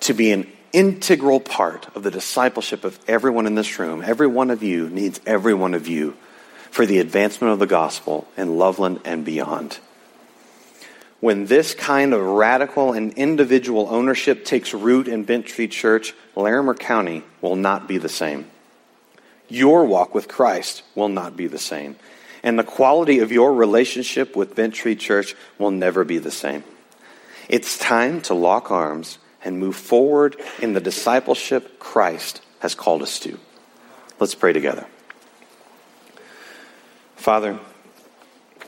To 0.00 0.14
be 0.14 0.30
an 0.30 0.46
integral 0.72 1.40
part 1.40 1.88
of 1.96 2.04
the 2.04 2.12
discipleship 2.12 2.84
of 2.84 2.96
everyone 3.08 3.48
in 3.48 3.56
this 3.56 3.80
room, 3.80 4.04
every 4.06 4.28
one 4.28 4.50
of 4.50 4.62
you 4.62 4.88
needs 4.88 5.20
every 5.26 5.54
one 5.54 5.74
of 5.74 5.88
you 5.88 6.16
for 6.70 6.86
the 6.86 7.00
advancement 7.00 7.52
of 7.52 7.58
the 7.58 7.66
gospel 7.66 8.28
in 8.36 8.56
Loveland 8.56 9.00
and 9.04 9.24
beyond 9.24 9.80
when 11.24 11.46
this 11.46 11.72
kind 11.72 12.12
of 12.12 12.20
radical 12.20 12.92
and 12.92 13.14
individual 13.14 13.88
ownership 13.88 14.44
takes 14.44 14.74
root 14.74 15.08
in 15.08 15.24
Bent 15.24 15.46
Tree 15.46 15.68
Church, 15.68 16.12
Larimer 16.36 16.74
County 16.74 17.22
will 17.40 17.56
not 17.56 17.88
be 17.88 17.96
the 17.96 18.10
same. 18.10 18.50
Your 19.48 19.86
walk 19.86 20.14
with 20.14 20.28
Christ 20.28 20.82
will 20.94 21.08
not 21.08 21.34
be 21.34 21.46
the 21.46 21.58
same. 21.58 21.96
And 22.42 22.58
the 22.58 22.62
quality 22.62 23.20
of 23.20 23.32
your 23.32 23.54
relationship 23.54 24.36
with 24.36 24.54
Bent 24.54 24.74
Tree 24.74 24.96
Church 24.96 25.34
will 25.58 25.70
never 25.70 26.04
be 26.04 26.18
the 26.18 26.30
same. 26.30 26.62
It's 27.48 27.78
time 27.78 28.20
to 28.28 28.34
lock 28.34 28.70
arms 28.70 29.16
and 29.42 29.58
move 29.58 29.76
forward 29.76 30.36
in 30.60 30.74
the 30.74 30.80
discipleship 30.82 31.78
Christ 31.78 32.42
has 32.58 32.74
called 32.74 33.00
us 33.00 33.18
to. 33.20 33.40
Let's 34.20 34.34
pray 34.34 34.52
together. 34.52 34.86
Father, 37.16 37.58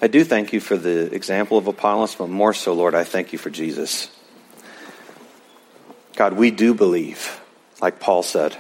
I 0.01 0.09
do 0.09 0.25
thank 0.25 0.53
you 0.53 0.61
for 0.61 0.77
the 0.77 1.15
example 1.15 1.57
of 1.57 1.67
Apollos, 1.67 2.15
but 2.15 2.29
more 2.29 2.53
so, 2.53 2.75
Lord, 2.75 2.95
I 2.95 3.05
thank 3.05 3.33
you 3.33 3.39
for 3.39 3.49
Jesus. 3.49 4.11
God, 6.17 6.35
we 6.35 6.51
do 6.51 6.75
believe, 6.75 7.41
like 7.81 7.99
Paul 7.99 8.23
said 8.23 8.57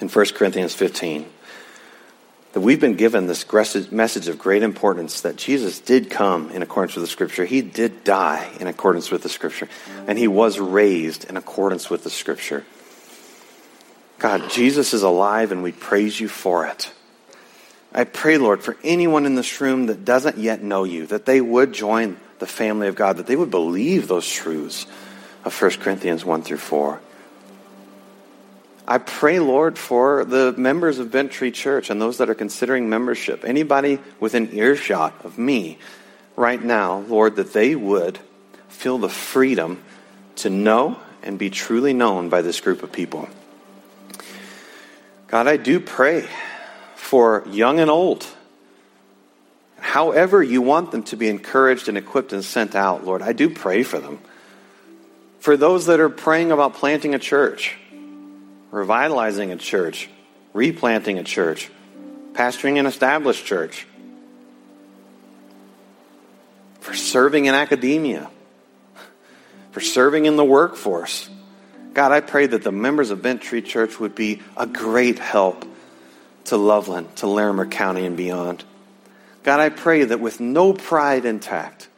in 0.00 0.08
1 0.08 0.26
Corinthians 0.34 0.74
15, 0.74 1.26
that 2.52 2.60
we've 2.60 2.80
been 2.80 2.94
given 2.94 3.26
this 3.26 3.44
message 3.92 4.28
of 4.28 4.38
great 4.38 4.62
importance 4.62 5.20
that 5.22 5.36
Jesus 5.36 5.80
did 5.80 6.08
come 6.08 6.50
in 6.50 6.62
accordance 6.62 6.94
with 6.94 7.04
the 7.04 7.10
Scripture. 7.10 7.44
He 7.44 7.60
did 7.60 8.02
die 8.02 8.48
in 8.60 8.66
accordance 8.66 9.10
with 9.10 9.22
the 9.22 9.28
Scripture, 9.28 9.68
and 10.06 10.18
he 10.18 10.28
was 10.28 10.58
raised 10.58 11.24
in 11.24 11.36
accordance 11.36 11.90
with 11.90 12.02
the 12.02 12.10
Scripture. 12.10 12.64
God, 14.18 14.48
Jesus 14.50 14.94
is 14.94 15.02
alive, 15.02 15.52
and 15.52 15.62
we 15.62 15.72
praise 15.72 16.18
you 16.18 16.28
for 16.28 16.66
it. 16.66 16.92
I 17.96 18.04
pray, 18.04 18.36
Lord, 18.36 18.62
for 18.62 18.76
anyone 18.84 19.24
in 19.24 19.36
this 19.36 19.58
room 19.62 19.86
that 19.86 20.04
doesn't 20.04 20.36
yet 20.36 20.62
know 20.62 20.84
you, 20.84 21.06
that 21.06 21.24
they 21.24 21.40
would 21.40 21.72
join 21.72 22.18
the 22.38 22.46
family 22.46 22.88
of 22.88 22.94
God, 22.94 23.16
that 23.16 23.26
they 23.26 23.36
would 23.36 23.50
believe 23.50 24.06
those 24.06 24.30
truths 24.30 24.86
of 25.46 25.58
1 25.58 25.70
Corinthians 25.80 26.22
1 26.22 26.42
through 26.42 26.58
4. 26.58 27.00
I 28.86 28.98
pray, 28.98 29.40
Lord, 29.40 29.78
for 29.78 30.26
the 30.26 30.52
members 30.58 30.98
of 30.98 31.10
Bent 31.10 31.32
Tree 31.32 31.50
Church 31.50 31.88
and 31.88 31.98
those 31.98 32.18
that 32.18 32.28
are 32.28 32.34
considering 32.34 32.90
membership, 32.90 33.46
anybody 33.46 33.98
within 34.20 34.54
earshot 34.54 35.24
of 35.24 35.38
me 35.38 35.78
right 36.36 36.62
now, 36.62 36.98
Lord, 36.98 37.36
that 37.36 37.54
they 37.54 37.74
would 37.74 38.18
feel 38.68 38.98
the 38.98 39.08
freedom 39.08 39.82
to 40.36 40.50
know 40.50 41.00
and 41.22 41.38
be 41.38 41.48
truly 41.48 41.94
known 41.94 42.28
by 42.28 42.42
this 42.42 42.60
group 42.60 42.82
of 42.82 42.92
people. 42.92 43.26
God, 45.28 45.48
I 45.48 45.56
do 45.56 45.80
pray 45.80 46.28
for 47.06 47.44
young 47.46 47.78
and 47.78 47.88
old. 47.88 48.26
However, 49.78 50.42
you 50.42 50.60
want 50.60 50.90
them 50.90 51.04
to 51.04 51.16
be 51.16 51.28
encouraged 51.28 51.88
and 51.88 51.96
equipped 51.96 52.32
and 52.32 52.44
sent 52.44 52.74
out, 52.74 53.06
Lord, 53.06 53.22
I 53.22 53.32
do 53.32 53.48
pray 53.48 53.84
for 53.84 54.00
them. 54.00 54.18
For 55.38 55.56
those 55.56 55.86
that 55.86 56.00
are 56.00 56.08
praying 56.08 56.50
about 56.50 56.74
planting 56.74 57.14
a 57.14 57.20
church, 57.20 57.76
revitalizing 58.72 59.52
a 59.52 59.56
church, 59.56 60.10
replanting 60.52 61.20
a 61.20 61.22
church, 61.22 61.70
pastoring 62.32 62.76
an 62.80 62.86
established 62.86 63.46
church, 63.46 63.86
for 66.80 66.92
serving 66.92 67.44
in 67.44 67.54
academia, 67.54 68.28
for 69.70 69.80
serving 69.80 70.24
in 70.24 70.34
the 70.34 70.44
workforce. 70.44 71.30
God, 71.94 72.10
I 72.10 72.20
pray 72.20 72.48
that 72.48 72.64
the 72.64 72.72
members 72.72 73.10
of 73.10 73.22
Bent 73.22 73.42
Tree 73.42 73.62
Church 73.62 74.00
would 74.00 74.16
be 74.16 74.42
a 74.56 74.66
great 74.66 75.20
help 75.20 75.64
to 76.46 76.56
Loveland, 76.56 77.14
to 77.16 77.26
Larimer 77.26 77.66
County, 77.66 78.06
and 78.06 78.16
beyond. 78.16 78.64
God, 79.42 79.60
I 79.60 79.68
pray 79.68 80.04
that 80.04 80.20
with 80.20 80.40
no 80.40 80.72
pride 80.72 81.24
intact, 81.24 81.88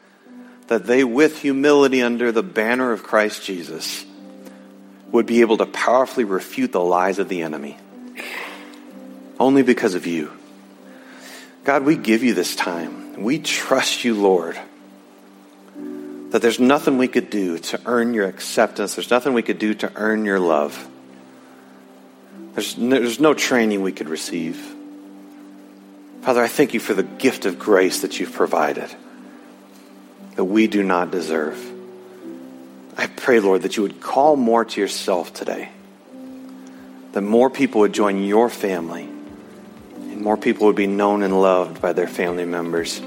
that 0.66 0.86
they, 0.86 1.04
with 1.04 1.40
humility 1.40 2.02
under 2.02 2.30
the 2.30 2.42
banner 2.42 2.92
of 2.92 3.02
Christ 3.02 3.42
Jesus, 3.42 4.04
would 5.10 5.26
be 5.26 5.40
able 5.40 5.56
to 5.56 5.66
powerfully 5.66 6.24
refute 6.24 6.72
the 6.72 6.80
lies 6.80 7.18
of 7.18 7.28
the 7.28 7.42
enemy. 7.42 7.78
Only 9.40 9.62
because 9.62 9.94
of 9.94 10.06
you. 10.06 10.30
God, 11.64 11.84
we 11.84 11.96
give 11.96 12.22
you 12.22 12.34
this 12.34 12.54
time. 12.56 13.22
We 13.22 13.38
trust 13.38 14.04
you, 14.04 14.14
Lord, 14.14 14.58
that 16.30 16.42
there's 16.42 16.60
nothing 16.60 16.98
we 16.98 17.08
could 17.08 17.30
do 17.30 17.58
to 17.58 17.80
earn 17.86 18.14
your 18.14 18.26
acceptance. 18.26 18.94
There's 18.94 19.10
nothing 19.10 19.32
we 19.32 19.42
could 19.42 19.58
do 19.58 19.74
to 19.74 19.92
earn 19.94 20.24
your 20.24 20.40
love. 20.40 20.88
There's 22.54 22.76
no, 22.76 22.98
there's 22.98 23.20
no 23.20 23.34
training 23.34 23.82
we 23.82 23.92
could 23.92 24.08
receive. 24.08 24.74
Father, 26.22 26.42
I 26.42 26.48
thank 26.48 26.74
you 26.74 26.80
for 26.80 26.94
the 26.94 27.02
gift 27.02 27.46
of 27.46 27.58
grace 27.58 28.02
that 28.02 28.18
you've 28.18 28.32
provided 28.32 28.90
that 30.34 30.44
we 30.44 30.66
do 30.66 30.82
not 30.82 31.10
deserve. 31.10 31.58
I 32.96 33.06
pray, 33.06 33.40
Lord, 33.40 33.62
that 33.62 33.76
you 33.76 33.82
would 33.82 34.00
call 34.00 34.36
more 34.36 34.64
to 34.64 34.80
yourself 34.80 35.32
today, 35.32 35.68
that 37.12 37.22
more 37.22 37.50
people 37.50 37.80
would 37.80 37.92
join 37.92 38.22
your 38.22 38.48
family, 38.50 39.02
and 39.02 40.20
more 40.20 40.36
people 40.36 40.66
would 40.66 40.76
be 40.76 40.86
known 40.86 41.22
and 41.22 41.40
loved 41.40 41.80
by 41.80 41.92
their 41.92 42.08
family 42.08 42.44
members. 42.44 43.00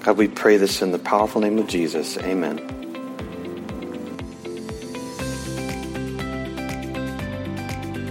God, 0.00 0.16
we 0.16 0.28
pray 0.28 0.56
this 0.56 0.82
in 0.82 0.92
the 0.92 0.98
powerful 0.98 1.40
name 1.40 1.58
of 1.58 1.66
Jesus. 1.66 2.16
Amen. 2.18 2.79